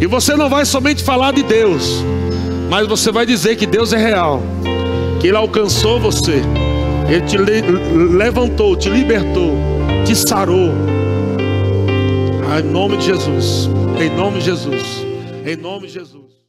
e 0.00 0.06
você 0.06 0.36
não 0.36 0.50
vai 0.50 0.64
somente 0.64 1.02
falar 1.02 1.32
de 1.32 1.42
Deus, 1.42 2.04
mas 2.68 2.86
você 2.86 3.10
vai 3.10 3.24
dizer 3.24 3.56
que 3.56 3.66
Deus 3.66 3.92
é 3.92 3.96
real, 3.96 4.42
que 5.20 5.28
Ele 5.28 5.36
alcançou 5.36 5.98
você, 5.98 6.42
Ele 7.08 7.22
te 7.22 7.38
levantou, 7.38 8.76
te 8.76 8.90
libertou, 8.90 9.54
te 10.04 10.14
sarou. 10.14 10.70
Ah, 12.50 12.60
em 12.60 12.64
nome 12.64 12.98
de 12.98 13.06
Jesus, 13.06 13.70
em 13.98 14.10
nome 14.10 14.40
de 14.40 14.44
Jesus, 14.44 14.82
em 15.46 15.56
nome 15.56 15.86
de 15.86 15.94
Jesus. 15.94 16.25